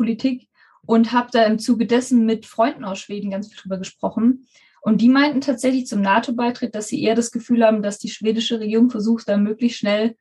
[0.00, 0.48] Militärpolitik
[0.86, 4.46] und habe da im Zuge dessen mit Freunden aus Schweden ganz viel drüber gesprochen.
[4.82, 8.60] Und die meinten tatsächlich zum NATO-Beitritt, dass sie eher das Gefühl haben, dass die schwedische
[8.60, 10.16] Regierung versucht, da möglichst schnell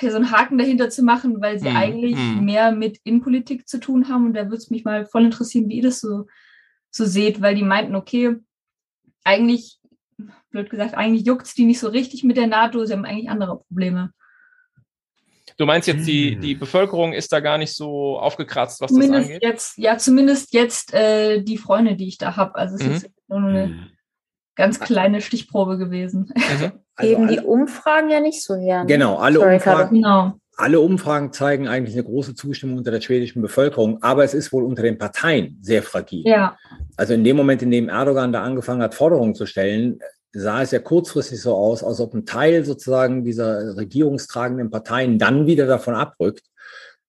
[0.00, 2.44] ja, so einen Haken dahinter zu machen, weil sie Hm, eigentlich hm.
[2.44, 4.26] mehr mit Innenpolitik zu tun haben.
[4.26, 6.26] Und da würde es mich mal voll interessieren, wie ihr das so,
[6.90, 8.36] so seht, weil die meinten, okay,
[9.24, 9.80] eigentlich,
[10.50, 13.58] blöd gesagt, eigentlich juckt's die nicht so richtig mit der NATO, sie haben eigentlich andere
[13.58, 14.12] Probleme.
[15.60, 19.26] Du meinst jetzt, die, die Bevölkerung ist da gar nicht so aufgekratzt, was das Zumindest
[19.26, 19.42] angeht?
[19.42, 22.54] jetzt, ja, zumindest jetzt äh, die Freunde, die ich da habe.
[22.54, 22.92] Also es Mhm.
[22.92, 23.88] ist jetzt nur eine
[24.56, 26.32] ganz kleine Stichprobe gewesen.
[26.98, 28.80] Geben die Umfragen ja nicht so her.
[28.84, 28.86] ne?
[28.86, 29.96] Genau, alle Sorry, Umfragen.
[29.96, 30.32] Genau.
[30.56, 34.64] alle Umfragen zeigen eigentlich eine große Zustimmung unter der schwedischen Bevölkerung, aber es ist wohl
[34.64, 36.22] unter den Parteien sehr fragil.
[36.26, 36.56] Ja.
[36.96, 39.98] Also in dem Moment, in dem Erdogan da angefangen hat, Forderungen zu stellen,
[40.32, 45.46] sah es ja kurzfristig so aus, als ob ein Teil sozusagen dieser regierungstragenden Parteien dann
[45.46, 46.46] wieder davon abrückt.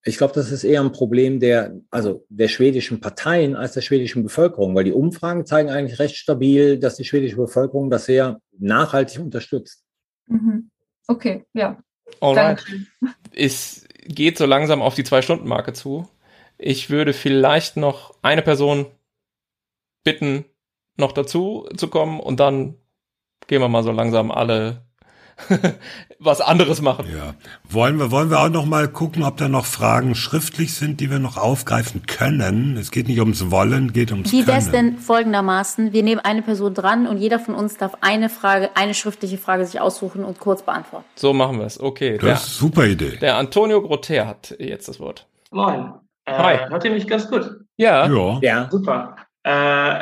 [0.03, 4.23] Ich glaube, das ist eher ein Problem der, also der schwedischen Parteien als der schwedischen
[4.23, 9.21] Bevölkerung, weil die Umfragen zeigen eigentlich recht stabil, dass die schwedische Bevölkerung das sehr nachhaltig
[9.21, 9.83] unterstützt.
[10.25, 10.71] Mhm.
[11.07, 11.79] Okay, ja.
[12.19, 12.63] Alright.
[12.65, 12.87] Danke.
[13.35, 16.07] Es geht so langsam auf die Zwei-Stunden-Marke zu.
[16.57, 18.87] Ich würde vielleicht noch eine Person
[20.03, 20.45] bitten,
[20.97, 22.75] noch dazu zu kommen und dann
[23.51, 24.77] gehen wir mal so langsam alle
[26.19, 27.05] was anderes machen.
[27.13, 27.33] Ja.
[27.69, 31.11] Wollen wir, wollen wir auch noch mal gucken, ob da noch Fragen schriftlich sind, die
[31.11, 32.77] wir noch aufgreifen können?
[32.77, 34.91] Es geht nicht ums Wollen, geht ums Wie wäre es Können.
[34.93, 35.91] denn folgendermaßen?
[35.91, 39.65] Wir nehmen eine Person dran und jeder von uns darf eine Frage, eine schriftliche Frage
[39.65, 41.03] sich aussuchen und kurz beantworten.
[41.15, 41.77] So machen wir es.
[41.77, 42.19] Okay.
[42.19, 43.17] Das ist super Idee.
[43.17, 45.27] Der Antonio Grotter hat jetzt das Wort.
[45.51, 45.91] Moin.
[46.23, 46.69] Äh, Hi.
[46.69, 47.51] Hört ihr mich ganz gut?
[47.75, 48.07] Ja.
[48.07, 48.39] Ja.
[48.41, 48.69] Ja.
[48.71, 49.17] Super.
[49.43, 49.49] Äh,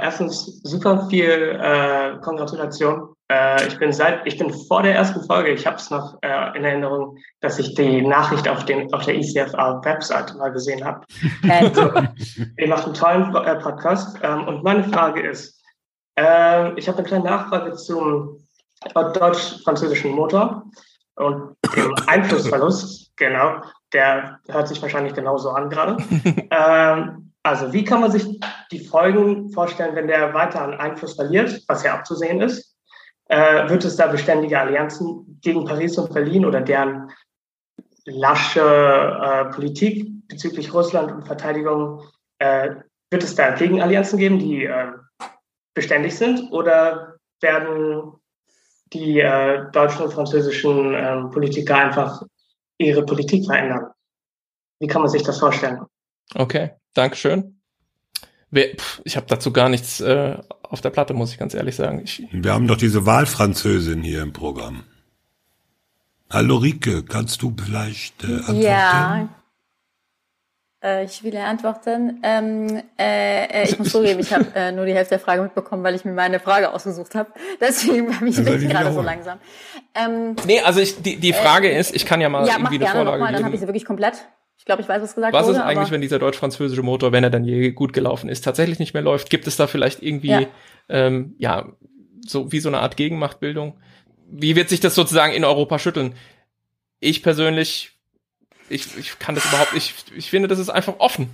[0.03, 3.15] erstens super viel äh, Gratulation.
[3.31, 6.57] Äh, ich bin seit, ich bin vor der ersten Folge, ich habe es noch äh,
[6.57, 11.05] in Erinnerung, dass ich die Nachricht auf, den, auf der ICFA-Webseite mal gesehen habe.
[11.47, 11.91] Also,
[12.57, 14.17] ihr macht einen tollen äh, Podcast.
[14.23, 15.61] Ähm, und meine Frage ist,
[16.19, 18.39] äh, ich habe eine kleine Nachfrage zum
[18.93, 20.63] deutsch-französischen Motor
[21.15, 23.11] und dem Einflussverlust.
[23.15, 23.61] Genau,
[23.93, 25.97] der hört sich wahrscheinlich genauso an gerade.
[26.49, 28.39] ähm, also wie kann man sich
[28.71, 32.78] die Folgen vorstellen, wenn der weiter an Einfluss verliert, was ja abzusehen ist?
[33.29, 37.11] Äh, wird es da beständige Allianzen gegen Paris und Berlin oder deren
[38.05, 42.01] lasche äh, Politik bezüglich Russland und Verteidigung?
[42.39, 42.75] Äh,
[43.11, 44.91] wird es da Gegenallianzen geben, die äh,
[45.75, 46.51] beständig sind?
[46.51, 48.13] Oder werden
[48.93, 52.23] die äh, deutschen und französischen ähm, Politiker einfach
[52.79, 53.91] ihre Politik verändern?
[54.79, 55.85] Wie kann man sich das vorstellen?
[56.33, 57.58] Okay, Dankeschön.
[58.51, 61.75] Wer, pff, ich habe dazu gar nichts äh, auf der Platte, muss ich ganz ehrlich
[61.75, 62.01] sagen.
[62.03, 64.83] Ich, Wir haben doch diese Wahlfranzösin hier im Programm.
[66.31, 68.61] Hallo Rike, kannst du vielleicht äh, antworten?
[68.61, 69.29] Ja.
[70.81, 72.21] Äh, ich will antworten.
[72.23, 75.83] Ähm, äh, äh, ich muss zugeben, ich habe äh, nur die Hälfte der Frage mitbekommen,
[75.83, 77.31] weil ich mir meine Frage ausgesucht habe.
[77.61, 79.39] Deswegen war ich gerade so langsam.
[79.93, 82.75] Ähm, nee, also ich, die, die Frage ist, ich kann ja mal ja, mach irgendwie
[82.75, 84.25] eine gerne Vorlage nochmal, dann habe ich sie wirklich komplett.
[84.69, 85.57] Ich glaube, ich weiß, was gesagt Was wurde.
[85.57, 88.93] ist eigentlich, wenn dieser deutsch-französische Motor, wenn er dann je gut gelaufen ist, tatsächlich nicht
[88.93, 89.31] mehr läuft?
[89.31, 90.41] Gibt es da vielleicht irgendwie, Ja.
[90.89, 91.69] ähm, ja,
[92.27, 93.79] so wie so eine Art Gegenmachtbildung?
[94.29, 96.13] Wie wird sich das sozusagen in Europa schütteln?
[96.99, 97.97] Ich persönlich,
[98.69, 101.31] ich, ich kann das überhaupt nicht, ich finde, das ist einfach offen.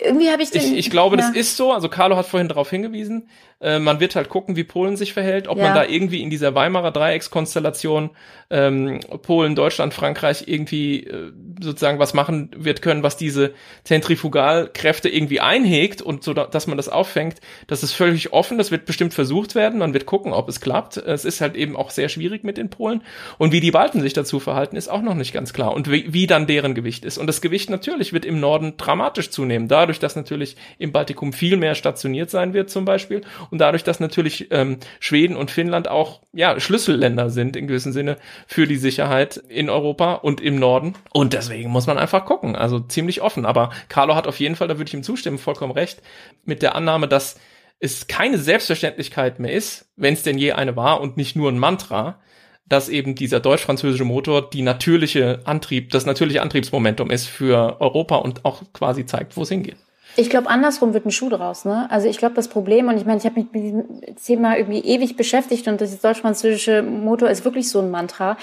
[0.00, 0.62] irgendwie habe ich den.
[0.62, 1.26] Ich, ich glaube, ja.
[1.26, 1.72] das ist so.
[1.74, 3.28] Also Carlo hat vorhin darauf hingewiesen.
[3.60, 5.64] Äh, man wird halt gucken, wie Polen sich verhält, ob Ja.
[5.64, 8.10] man da irgendwie in dieser Weimarer Dreieckskonstellation
[8.50, 13.52] ähm, Polen, Deutschland, Frankreich irgendwie äh, sozusagen was machen wird können, was diese
[13.84, 17.40] Zentrifugalkräfte irgendwie einhegt und so, da- dass man das auffängt.
[17.66, 18.58] Das ist völlig offen.
[18.58, 19.78] Das wird bestimmt versucht werden.
[19.78, 20.96] Man wird gucken, ob es klappt.
[20.96, 23.02] Es ist halt eben auch sehr schwierig mit den Polen.
[23.38, 25.72] Und wie die Balten sich dazu verhalten, ist auch noch nicht ganz klar.
[25.74, 27.18] Und wie, wie dann deren Gewicht ist.
[27.18, 29.68] Und das Gewicht natürlich wird im Norden dramatisch zunehmen.
[29.68, 33.20] Dadurch, dass natürlich im Baltikum viel mehr stationiert sein wird zum Beispiel.
[33.50, 38.16] Und dadurch, dass natürlich ähm, Schweden und Finnland auch ja, Schlüsselländer sind in gewissem Sinne
[38.46, 40.94] für die Sicherheit in Europa und im Norden.
[41.12, 42.56] Und deswegen muss man einfach gucken.
[42.56, 43.46] Also ziemlich offen.
[43.46, 46.02] Aber Carlo hat auf jeden Fall, da würde ich ihm zustimmen, vollkommen recht,
[46.44, 47.36] mit der Annahme, dass
[47.80, 51.58] es keine Selbstverständlichkeit mehr ist, wenn es denn je eine war und nicht nur ein
[51.58, 52.20] Mantra,
[52.66, 58.44] dass eben dieser deutsch-französische Motor die natürliche Antrieb, das natürliche Antriebsmomentum ist für Europa und
[58.44, 59.76] auch quasi zeigt, wo es hingeht.
[60.18, 61.64] Ich glaube, andersrum wird ein Schuh draus.
[61.64, 61.88] Ne?
[61.92, 64.80] Also ich glaube, das Problem, und ich meine, ich habe mich mit diesem Thema irgendwie
[64.80, 68.36] ewig beschäftigt und das deutsch-französische Motor ist wirklich so ein Mantra.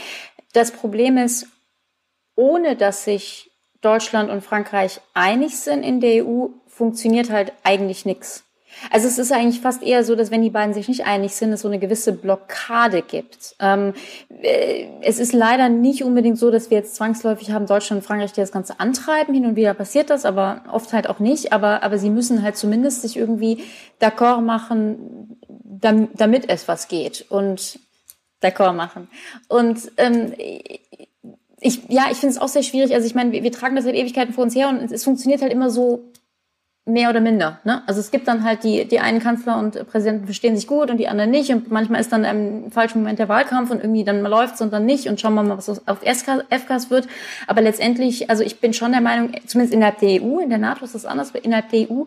[0.53, 1.47] Das Problem ist,
[2.37, 8.44] ohne dass sich Deutschland und Frankreich einig sind in der EU, funktioniert halt eigentlich nichts.
[8.91, 11.53] Also es ist eigentlich fast eher so, dass wenn die beiden sich nicht einig sind,
[11.53, 13.55] es so eine gewisse Blockade gibt.
[13.59, 13.93] Ähm,
[14.41, 18.33] äh, es ist leider nicht unbedingt so, dass wir jetzt zwangsläufig haben Deutschland und Frankreich,
[18.33, 19.33] die das Ganze antreiben.
[19.33, 21.53] Hin und wieder passiert das, aber oft halt auch nicht.
[21.53, 23.63] Aber, aber sie müssen halt zumindest sich irgendwie
[24.01, 27.25] d'accord machen, dam- damit es was geht.
[27.29, 27.79] Und
[28.43, 29.07] d'accord machen.
[29.47, 30.33] Und ähm,
[31.59, 32.93] ich, ja, ich finde es auch sehr schwierig.
[32.93, 35.41] Also ich meine, wir, wir tragen das seit Ewigkeiten vor uns her und es funktioniert
[35.41, 36.11] halt immer so
[36.85, 37.59] mehr oder minder.
[37.63, 37.81] Ne?
[37.87, 40.97] Also es gibt dann halt die, die einen Kanzler und Präsidenten verstehen sich gut und
[40.97, 44.21] die anderen nicht und manchmal ist dann im falschen Moment der Wahlkampf und irgendwie dann
[44.21, 47.07] läuft's und dann nicht und schauen wir mal, was auf FK FKs wird.
[47.47, 50.85] Aber letztendlich, also ich bin schon der Meinung, zumindest innerhalb der EU, in der NATO
[50.85, 52.03] ist das anders, aber innerhalb der EU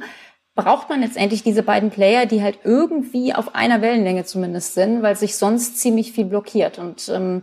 [0.55, 5.17] braucht man letztendlich diese beiden Player, die halt irgendwie auf einer Wellenlänge zumindest sind, weil
[5.17, 7.43] sich sonst ziemlich viel blockiert und ähm,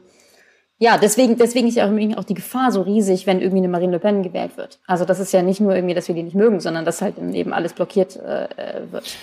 [0.78, 4.00] ja, deswegen, deswegen ist ja auch die Gefahr so riesig, wenn irgendwie eine Marine Le
[4.00, 4.80] Pen gewählt wird.
[4.86, 7.18] Also das ist ja nicht nur irgendwie, dass wir die nicht mögen, sondern dass halt
[7.18, 9.16] eben alles blockiert äh, äh, wird.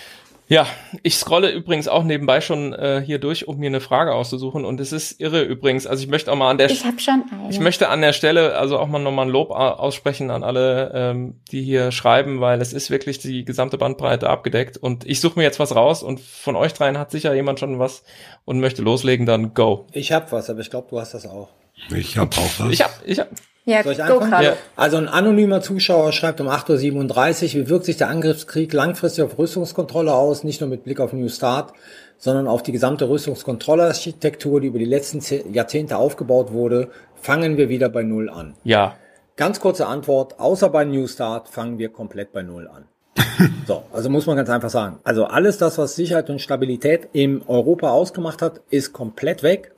[0.49, 0.67] Ja,
[1.03, 4.65] ich scrolle übrigens auch nebenbei schon äh, hier durch, um mir eine Frage auszusuchen.
[4.67, 5.87] Und es ist irre übrigens.
[5.87, 7.49] Also ich möchte auch mal an der Ich habe schon eine.
[7.51, 10.93] Ich möchte an der Stelle also auch mal nochmal ein Lob au- aussprechen an alle,
[10.95, 14.77] ähm, die hier schreiben, weil es ist wirklich die gesamte Bandbreite abgedeckt.
[14.77, 17.79] Und ich suche mir jetzt was raus und von euch dreien hat sicher jemand schon
[17.79, 18.03] was
[18.45, 19.87] und möchte loslegen, dann go.
[19.93, 21.49] Ich hab was, aber ich glaube, du hast das auch.
[21.97, 22.71] Ich habe auch was.
[22.73, 23.29] Ich hab, ich hab.
[23.65, 24.31] Ja, Soll ich anfangen?
[24.31, 24.51] Carlo.
[24.75, 29.39] Also ein anonymer Zuschauer schreibt um 8.37 Uhr, wie wirkt sich der Angriffskrieg langfristig auf
[29.39, 31.73] Rüstungskontrolle aus, nicht nur mit Blick auf New Start,
[32.19, 36.89] sondern auf die gesamte Rüstungskontrollarchitektur, die über die letzten Ze- Jahrzehnte aufgebaut wurde,
[37.21, 38.55] fangen wir wieder bei Null an.
[38.65, 38.97] Ja.
[39.37, 42.85] Ganz kurze Antwort, außer bei New Start fangen wir komplett bei Null an.
[43.67, 44.99] so, also muss man ganz einfach sagen.
[45.05, 49.73] Also alles das, was Sicherheit und Stabilität im Europa ausgemacht hat, ist komplett weg.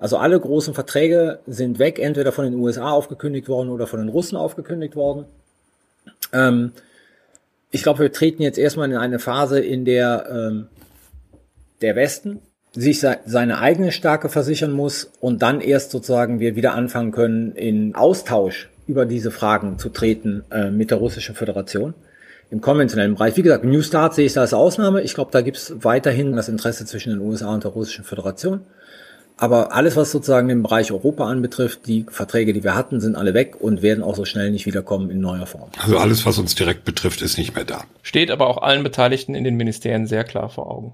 [0.00, 4.08] Also alle großen Verträge sind weg, entweder von den USA aufgekündigt worden oder von den
[4.08, 5.26] Russen aufgekündigt worden.
[6.32, 6.72] Ähm,
[7.70, 10.68] ich glaube, wir treten jetzt erstmal in eine Phase, in der ähm,
[11.82, 12.40] der Westen
[12.72, 17.52] sich se seine eigene Stärke versichern muss und dann erst sozusagen wir wieder anfangen können,
[17.52, 21.94] in Austausch über diese Fragen zu treten äh, mit der Russischen Föderation
[22.50, 23.36] im konventionellen Bereich.
[23.36, 25.02] Wie gesagt, New Start sehe ich da als Ausnahme.
[25.02, 28.62] Ich glaube, da gibt es weiterhin das Interesse zwischen den USA und der Russischen Föderation.
[29.40, 33.32] Aber alles, was sozusagen den Bereich Europa anbetrifft, die Verträge, die wir hatten, sind alle
[33.32, 35.70] weg und werden auch so schnell nicht wiederkommen in neuer Form.
[35.78, 37.84] Also alles, was uns direkt betrifft, ist nicht mehr da.
[38.02, 40.92] Steht aber auch allen Beteiligten in den Ministerien sehr klar vor Augen.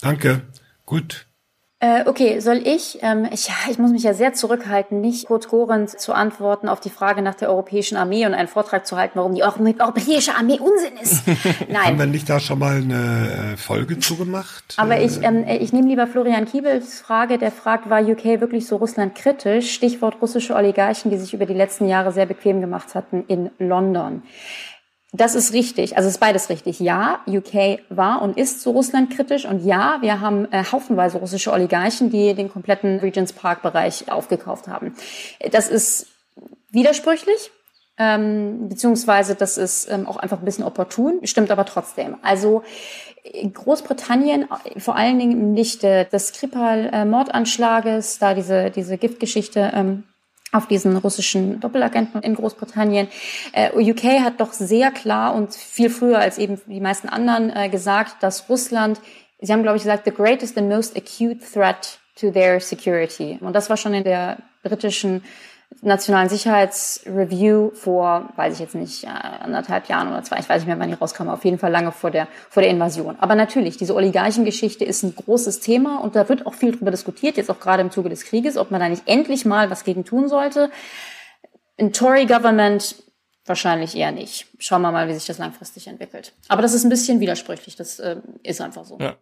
[0.00, 0.42] Danke.
[0.86, 1.26] Gut.
[1.82, 2.98] Äh, okay, soll ich?
[3.00, 3.48] Ähm, ich?
[3.70, 7.34] Ich muss mich ja sehr zurückhalten, nicht kurz Gorend zu antworten auf die Frage nach
[7.34, 11.26] der europäischen Armee und einen Vortrag zu halten, warum die Euro europäische Armee Unsinn ist.
[11.26, 11.98] Haben Nein.
[11.98, 14.74] wir nicht da schon mal eine äh, Folge zugemacht?
[14.76, 18.76] Aber ich, ähm, ich nehme lieber Florian Kiebels Frage, der fragt, war UK wirklich so
[18.76, 19.72] Russland kritisch?
[19.72, 24.22] Stichwort russische Oligarchen, die sich über die letzten Jahre sehr bequem gemacht hatten in London.
[25.12, 26.78] Das ist richtig, also es ist beides richtig.
[26.78, 31.52] Ja, UK war und ist zu Russland kritisch und ja, wir haben äh, haufenweise russische
[31.52, 34.94] Oligarchen, die den kompletten Regents Park Bereich aufgekauft haben.
[35.50, 36.06] Das ist
[36.70, 37.50] widersprüchlich,
[37.98, 42.16] ähm, beziehungsweise das ist ähm, auch einfach ein bisschen opportun, stimmt aber trotzdem.
[42.22, 42.62] Also
[43.52, 44.46] Großbritannien,
[44.78, 50.04] vor allen Dingen im Lichte des Skripal-Mordanschlages, da diese, diese Giftgeschichte ähm,
[50.52, 53.08] auf diesen russischen Doppelagenten in Großbritannien.
[53.52, 57.68] Äh, UK hat doch sehr klar und viel früher als eben die meisten anderen äh,
[57.68, 59.00] gesagt, dass Russland,
[59.40, 63.38] sie haben glaube ich gesagt, the greatest and most acute threat to their security.
[63.40, 65.22] Und das war schon in der britischen
[65.82, 70.68] nationalen Sicherheitsreview vor, weiß ich jetzt nicht, äh, anderthalb Jahren oder zwei, ich weiß nicht
[70.68, 73.16] mehr, wann die rauskam, auf jeden Fall lange vor der, vor der Invasion.
[73.18, 77.36] Aber natürlich, diese Oligarchengeschichte ist ein großes Thema und da wird auch viel drüber diskutiert,
[77.36, 80.04] jetzt auch gerade im Zuge des Krieges, ob man da nicht endlich mal was gegen
[80.04, 80.70] tun sollte.
[81.78, 82.96] Ein Tory-Government
[83.46, 84.46] wahrscheinlich eher nicht.
[84.58, 86.34] Schauen wir mal, wie sich das langfristig entwickelt.
[86.48, 88.98] Aber das ist ein bisschen widersprüchlich, das äh, ist einfach so.
[89.00, 89.16] Ja.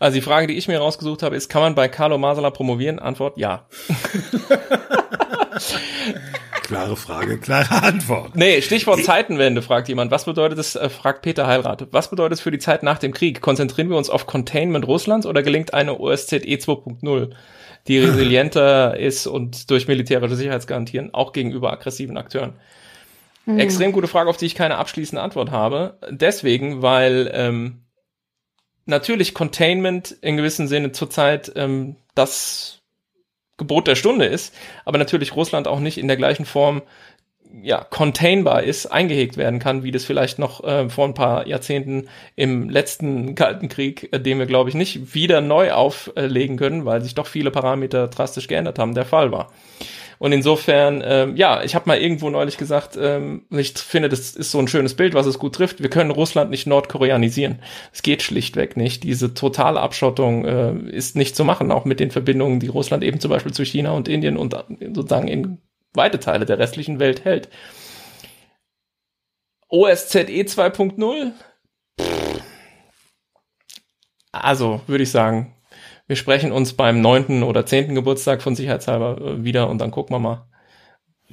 [0.00, 2.98] Also die Frage, die ich mir rausgesucht habe, ist, kann man bei Carlo Masala promovieren?
[2.98, 3.66] Antwort, ja.
[6.62, 8.36] Klare Frage, klare Antwort.
[8.36, 10.10] Nee, Stichwort Zeitenwende, fragt jemand.
[10.10, 13.12] Was bedeutet es, äh, fragt Peter Heilrath, was bedeutet es für die Zeit nach dem
[13.12, 13.40] Krieg?
[13.40, 17.30] Konzentrieren wir uns auf Containment Russlands oder gelingt eine OSZE 2.0,
[17.88, 22.54] die resilienter ist und durch militärische Sicherheitsgarantien auch gegenüber aggressiven Akteuren?
[23.44, 23.58] Mhm.
[23.58, 25.98] Extrem gute Frage, auf die ich keine abschließende Antwort habe.
[26.10, 27.82] Deswegen, weil ähm,
[28.86, 32.81] natürlich Containment in gewissem Sinne zurzeit ähm, das
[33.62, 36.82] Gebot der Stunde ist, aber natürlich Russland auch nicht in der gleichen Form
[37.62, 42.08] ja, containbar ist, eingehegt werden kann, wie das vielleicht noch äh, vor ein paar Jahrzehnten
[42.34, 47.02] im letzten Kalten Krieg, äh, den wir, glaube ich, nicht wieder neu auflegen können, weil
[47.02, 49.52] sich doch viele Parameter drastisch geändert haben, der Fall war.
[50.22, 54.52] Und insofern, ähm, ja, ich habe mal irgendwo neulich gesagt, ähm, ich finde, das ist
[54.52, 55.82] so ein schönes Bild, was es gut trifft.
[55.82, 57.58] Wir können Russland nicht nordkoreanisieren.
[57.92, 59.02] Es geht schlichtweg nicht.
[59.02, 63.18] Diese totale Abschottung äh, ist nicht zu machen, auch mit den Verbindungen, die Russland eben
[63.18, 64.54] zum Beispiel zu China und Indien und
[64.94, 65.58] sozusagen in
[65.92, 67.48] weite Teile der restlichen Welt hält.
[69.70, 71.32] OSZE 2.0?
[74.30, 75.56] Also, würde ich sagen,
[76.12, 80.14] wir sprechen uns beim neunten oder zehnten Geburtstag von Sicherheitshalber äh, wieder und dann gucken
[80.14, 80.46] wir mal.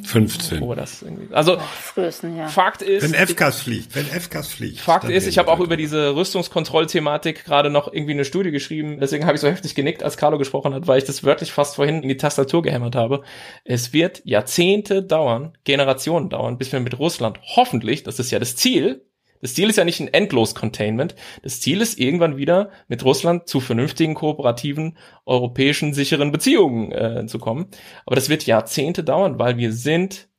[0.02, 0.62] 15.
[0.62, 2.48] Wo das irgendwie, also, Frühesten, ja.
[2.48, 3.04] Fakt ist.
[3.04, 4.80] Wenn FCAS fliegt, wenn FCAS fliegt.
[4.80, 9.02] Fakt ist, ich habe auch über diese Rüstungskontrollthematik gerade noch irgendwie eine Studie geschrieben.
[9.02, 11.76] Deswegen habe ich so heftig genickt, als Carlo gesprochen hat, weil ich das wörtlich fast
[11.76, 13.24] vorhin in die Tastatur gehämmert habe.
[13.66, 18.56] Es wird Jahrzehnte dauern, Generationen dauern, bis wir mit Russland hoffentlich, das ist ja das
[18.56, 19.09] Ziel,
[19.42, 21.16] das Ziel ist ja nicht ein endlos Containment.
[21.44, 27.40] Das Ziel ist irgendwann wieder mit Russland zu vernünftigen, kooperativen, europäischen, sicheren Beziehungen äh, zu
[27.40, 27.68] kommen.
[28.06, 30.30] Aber das wird Jahrzehnte dauern, weil wir sind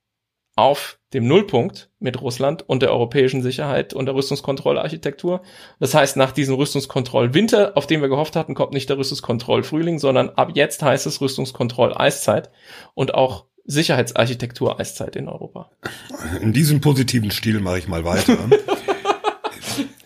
[0.56, 5.42] auf dem Nullpunkt mit Russland und der europäischen Sicherheit und der Rüstungskontrollarchitektur.
[5.78, 10.30] Das heißt, nach diesem Rüstungskontrollwinter, auf den wir gehofft hatten, kommt nicht der Rüstungskontrollfrühling, sondern
[10.30, 12.50] ab jetzt heißt es Rüstungskontroll-Eiszeit
[12.94, 15.70] und auch Sicherheitsarchitektur-Eiszeit in Europa.
[16.40, 18.38] In diesem positiven Stil mache ich mal weiter.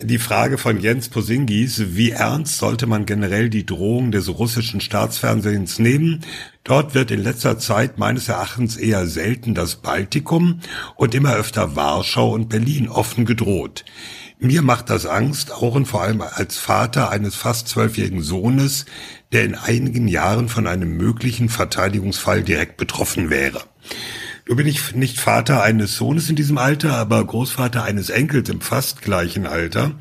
[0.05, 5.79] die Frage von Jens Posingis, wie ernst sollte man generell die Drohung des russischen Staatsfernsehens
[5.79, 6.21] nehmen?
[6.63, 10.59] Dort wird in letzter Zeit meines Erachtens eher selten das Baltikum
[10.95, 13.85] und immer öfter Warschau und Berlin offen gedroht.
[14.37, 18.85] Mir macht das Angst, auch und vor allem als Vater eines fast zwölfjährigen Sohnes,
[19.31, 23.61] der in einigen Jahren von einem möglichen Verteidigungsfall direkt betroffen wäre.
[24.45, 28.61] Du bin ich nicht Vater eines Sohnes in diesem Alter, aber Großvater eines Enkels im
[28.61, 29.95] fast gleichen Alter.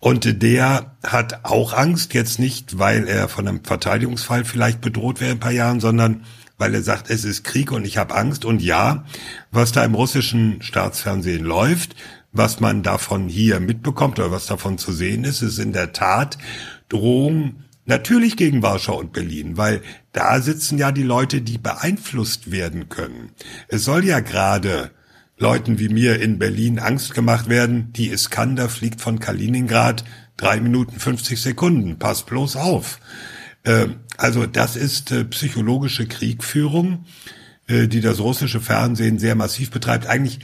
[0.00, 5.30] Und der hat auch Angst, jetzt nicht, weil er von einem Verteidigungsfall vielleicht bedroht wäre
[5.30, 6.24] in ein paar Jahren, sondern
[6.56, 8.44] weil er sagt, es ist Krieg und ich habe Angst.
[8.44, 9.04] Und ja,
[9.52, 11.94] was da im russischen Staatsfernsehen läuft,
[12.32, 16.36] was man davon hier mitbekommt oder was davon zu sehen ist, ist in der Tat
[16.88, 19.80] Drohung Natürlich gegen Warschau und Berlin, weil
[20.12, 23.30] da sitzen ja die Leute, die beeinflusst werden können.
[23.68, 24.90] Es soll ja gerade
[25.38, 30.04] Leuten wie mir in Berlin Angst gemacht werden, die Iskander fliegt von Kaliningrad
[30.36, 31.98] drei Minuten 50 Sekunden.
[31.98, 33.00] Pass bloß auf.
[33.62, 33.86] Äh,
[34.18, 37.06] also das ist äh, psychologische Kriegführung,
[37.68, 40.06] äh, die das russische Fernsehen sehr massiv betreibt.
[40.06, 40.40] Eigentlich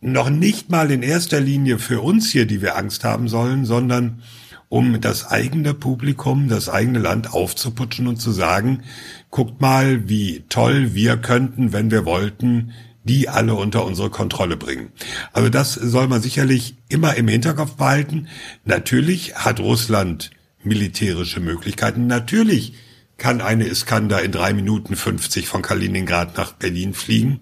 [0.00, 4.22] noch nicht mal in erster Linie für uns hier, die wir Angst haben sollen, sondern
[4.70, 8.84] um das eigene Publikum, das eigene Land aufzuputschen und zu sagen,
[9.28, 12.72] guckt mal, wie toll wir könnten, wenn wir wollten,
[13.02, 14.92] die alle unter unsere Kontrolle bringen.
[15.32, 18.28] Also das soll man sicherlich immer im Hinterkopf behalten.
[18.64, 20.30] Natürlich hat Russland
[20.62, 22.06] militärische Möglichkeiten.
[22.06, 22.74] Natürlich
[23.18, 27.40] kann eine Iskander in drei Minuten 50 von Kaliningrad nach Berlin fliegen.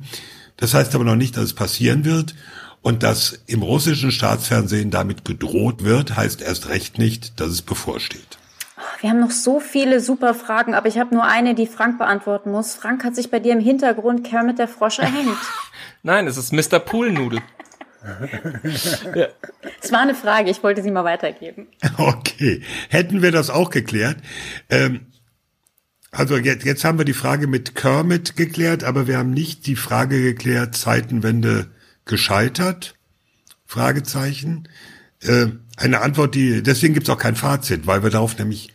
[0.56, 2.34] Das heißt aber noch nicht, dass es passieren wird.
[2.88, 8.38] Und dass im russischen Staatsfernsehen damit gedroht wird, heißt erst recht nicht, dass es bevorsteht.
[9.02, 12.50] Wir haben noch so viele super Fragen, aber ich habe nur eine, die Frank beantworten
[12.50, 12.74] muss.
[12.74, 15.36] Frank hat sich bei dir im Hintergrund Kermit der Frosch erhängt.
[16.02, 16.78] Nein, es ist Mr.
[16.78, 17.40] Poolnudel.
[19.14, 19.26] ja.
[19.82, 21.66] Es war eine Frage, ich wollte sie mal weitergeben.
[21.98, 24.16] Okay, hätten wir das auch geklärt.
[24.70, 25.08] Ähm,
[26.10, 29.76] also jetzt, jetzt haben wir die Frage mit Kermit geklärt, aber wir haben nicht die
[29.76, 31.68] Frage geklärt, Zeitenwende
[32.08, 32.94] gescheitert?
[33.64, 34.68] Fragezeichen.
[35.22, 38.72] Äh, eine Antwort, die, deswegen gibt es auch kein Fazit, weil wir darauf nämlich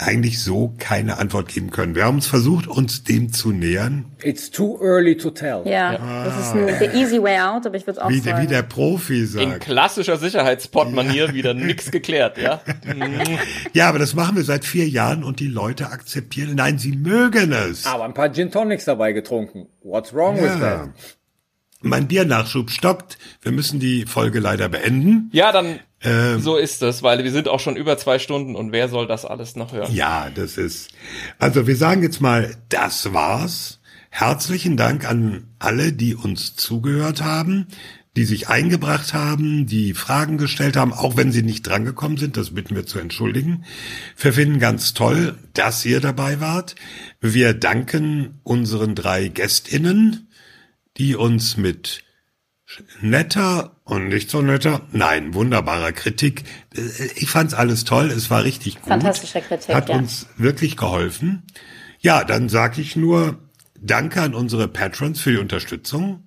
[0.00, 1.96] eigentlich so keine Antwort geben können.
[1.96, 4.04] Wir haben uns versucht, uns dem zu nähern.
[4.22, 5.62] It's too early to tell.
[5.64, 6.24] Ja, ja.
[6.24, 8.42] das ist ein, the easy way out, aber ich würde auch wie, sagen.
[8.42, 9.44] Wie der Profi sagt.
[9.44, 11.34] In klassischer Sicherheitspot-Manier ja.
[11.34, 12.60] wieder nix geklärt, ja?
[13.72, 16.54] ja, aber das machen wir seit vier Jahren und die Leute akzeptieren.
[16.54, 17.84] Nein, sie mögen es.
[17.84, 19.66] Aber ein paar Gin Tonics dabei getrunken.
[19.82, 20.42] What's wrong ja.
[20.44, 20.90] with that?
[21.80, 23.18] Mein Biernachschub stockt.
[23.40, 25.30] Wir müssen die Folge leider beenden.
[25.32, 28.72] Ja, dann ähm, so ist es, weil wir sind auch schon über zwei Stunden und
[28.72, 29.92] wer soll das alles noch hören?
[29.92, 30.90] Ja, das ist.
[31.38, 33.80] Also wir sagen jetzt mal, das war's.
[34.10, 37.66] Herzlichen Dank an alle, die uns zugehört haben,
[38.16, 42.36] die sich eingebracht haben, die Fragen gestellt haben, auch wenn sie nicht drangekommen sind.
[42.36, 43.64] Das bitten wir zu entschuldigen.
[44.16, 46.74] Wir finden ganz toll, dass ihr dabei wart.
[47.20, 50.27] Wir danken unseren drei Gästinnen
[50.98, 52.04] die uns mit
[53.00, 56.44] netter und nicht so netter, nein, wunderbarer Kritik.
[57.16, 58.88] Ich fand's alles toll, es war richtig gut.
[58.88, 59.74] Fantastische Kritik.
[59.74, 59.96] Hat ja.
[59.96, 61.44] uns wirklich geholfen.
[62.00, 63.38] Ja, dann sage ich nur
[63.80, 66.24] Danke an unsere Patrons für die Unterstützung.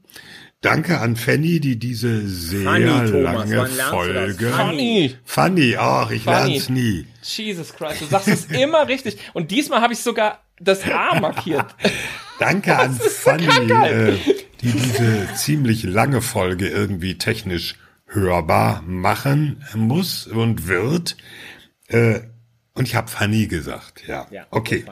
[0.61, 4.51] Danke an Fanny, die diese sehr Funny, lange Folge.
[4.51, 5.15] Funny.
[5.25, 6.37] Funny, ach, ich Funny.
[6.37, 7.07] lern's nie.
[7.23, 9.17] Jesus Christ, du sagst es immer richtig.
[9.33, 11.75] Und diesmal habe ich sogar das A markiert.
[12.39, 14.17] Danke an Fanny, äh,
[14.61, 17.75] die diese ziemlich lange Folge irgendwie technisch
[18.07, 21.17] hörbar machen muss und wird.
[21.87, 22.21] Äh,
[22.73, 24.27] und ich habe Fanny gesagt, ja.
[24.31, 24.85] ja okay.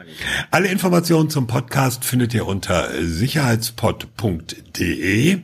[0.52, 5.40] Alle Informationen zum Podcast findet ihr unter sicherheitspod.de.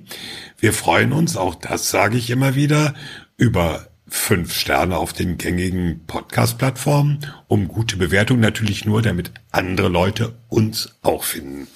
[0.57, 2.93] Wir freuen uns, auch das sage ich immer wieder,
[3.37, 10.33] über fünf Sterne auf den gängigen Podcast-Plattformen, um gute Bewertung natürlich nur, damit andere Leute
[10.49, 11.67] uns auch finden.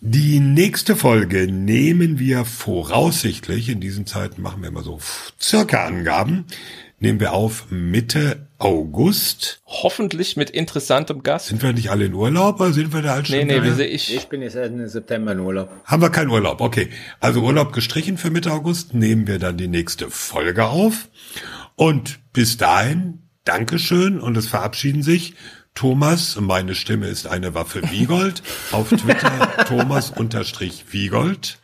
[0.00, 4.98] Die nächste Folge nehmen wir voraussichtlich, in diesen Zeiten machen wir immer so
[5.40, 6.46] circa Angaben,
[7.02, 9.60] nehmen wir auf Mitte August.
[9.66, 11.48] Hoffentlich mit interessantem Gast.
[11.48, 13.36] Sind wir nicht alle in Urlaub oder sind wir da halt schon?
[13.36, 14.14] Nee, nee, wir sehe ich.
[14.14, 15.68] Ich bin jetzt Ende September in Urlaub.
[15.84, 16.88] Haben wir keinen Urlaub, okay.
[17.18, 21.08] Also Urlaub gestrichen für Mitte August, nehmen wir dann die nächste Folge auf.
[21.74, 25.34] Und bis dahin, Dankeschön und es verabschieden sich
[25.74, 31.58] Thomas, meine Stimme ist eine Waffe Wiegold, auf Twitter Thomas unterstrich Wiegold.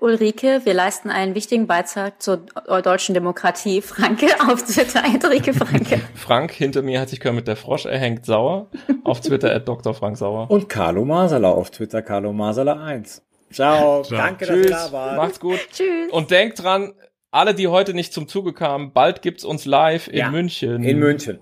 [0.00, 2.38] Ulrike, wir leisten einen wichtigen Beitrag zur
[2.82, 3.82] deutschen Demokratie.
[3.82, 6.00] Franke auf Twitter, Ulrike Franke.
[6.14, 8.68] Frank, hinter mir hat sich mit der Frosch erhängt sauer.
[9.04, 9.92] Auf Twitter at Dr.
[9.94, 10.50] Frank Sauer.
[10.50, 13.22] Und Carlo Masala auf Twitter, Carlo Masala 1.
[13.52, 14.18] Ciao, Ciao.
[14.18, 14.66] danke, Tschüss.
[14.70, 15.16] dass ihr da wart.
[15.16, 15.58] Macht's gut.
[15.72, 16.10] Tschüss.
[16.12, 16.94] Und denkt dran,
[17.30, 20.82] alle, die heute nicht zum Zuge kamen, bald gibt's uns live in Ja, München.
[20.82, 21.40] In München.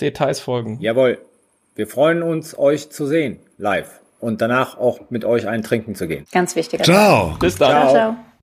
[0.00, 0.78] Details folgen.
[0.80, 1.18] Jawohl.
[1.74, 4.00] Wir freuen uns, euch zu sehen, live.
[4.24, 6.24] Und danach auch mit euch ein Trinken zu gehen.
[6.32, 7.36] Ganz wichtiger Ciao.
[7.38, 7.70] Bis dann.
[7.70, 7.92] Ciao.
[7.92, 8.16] ciao.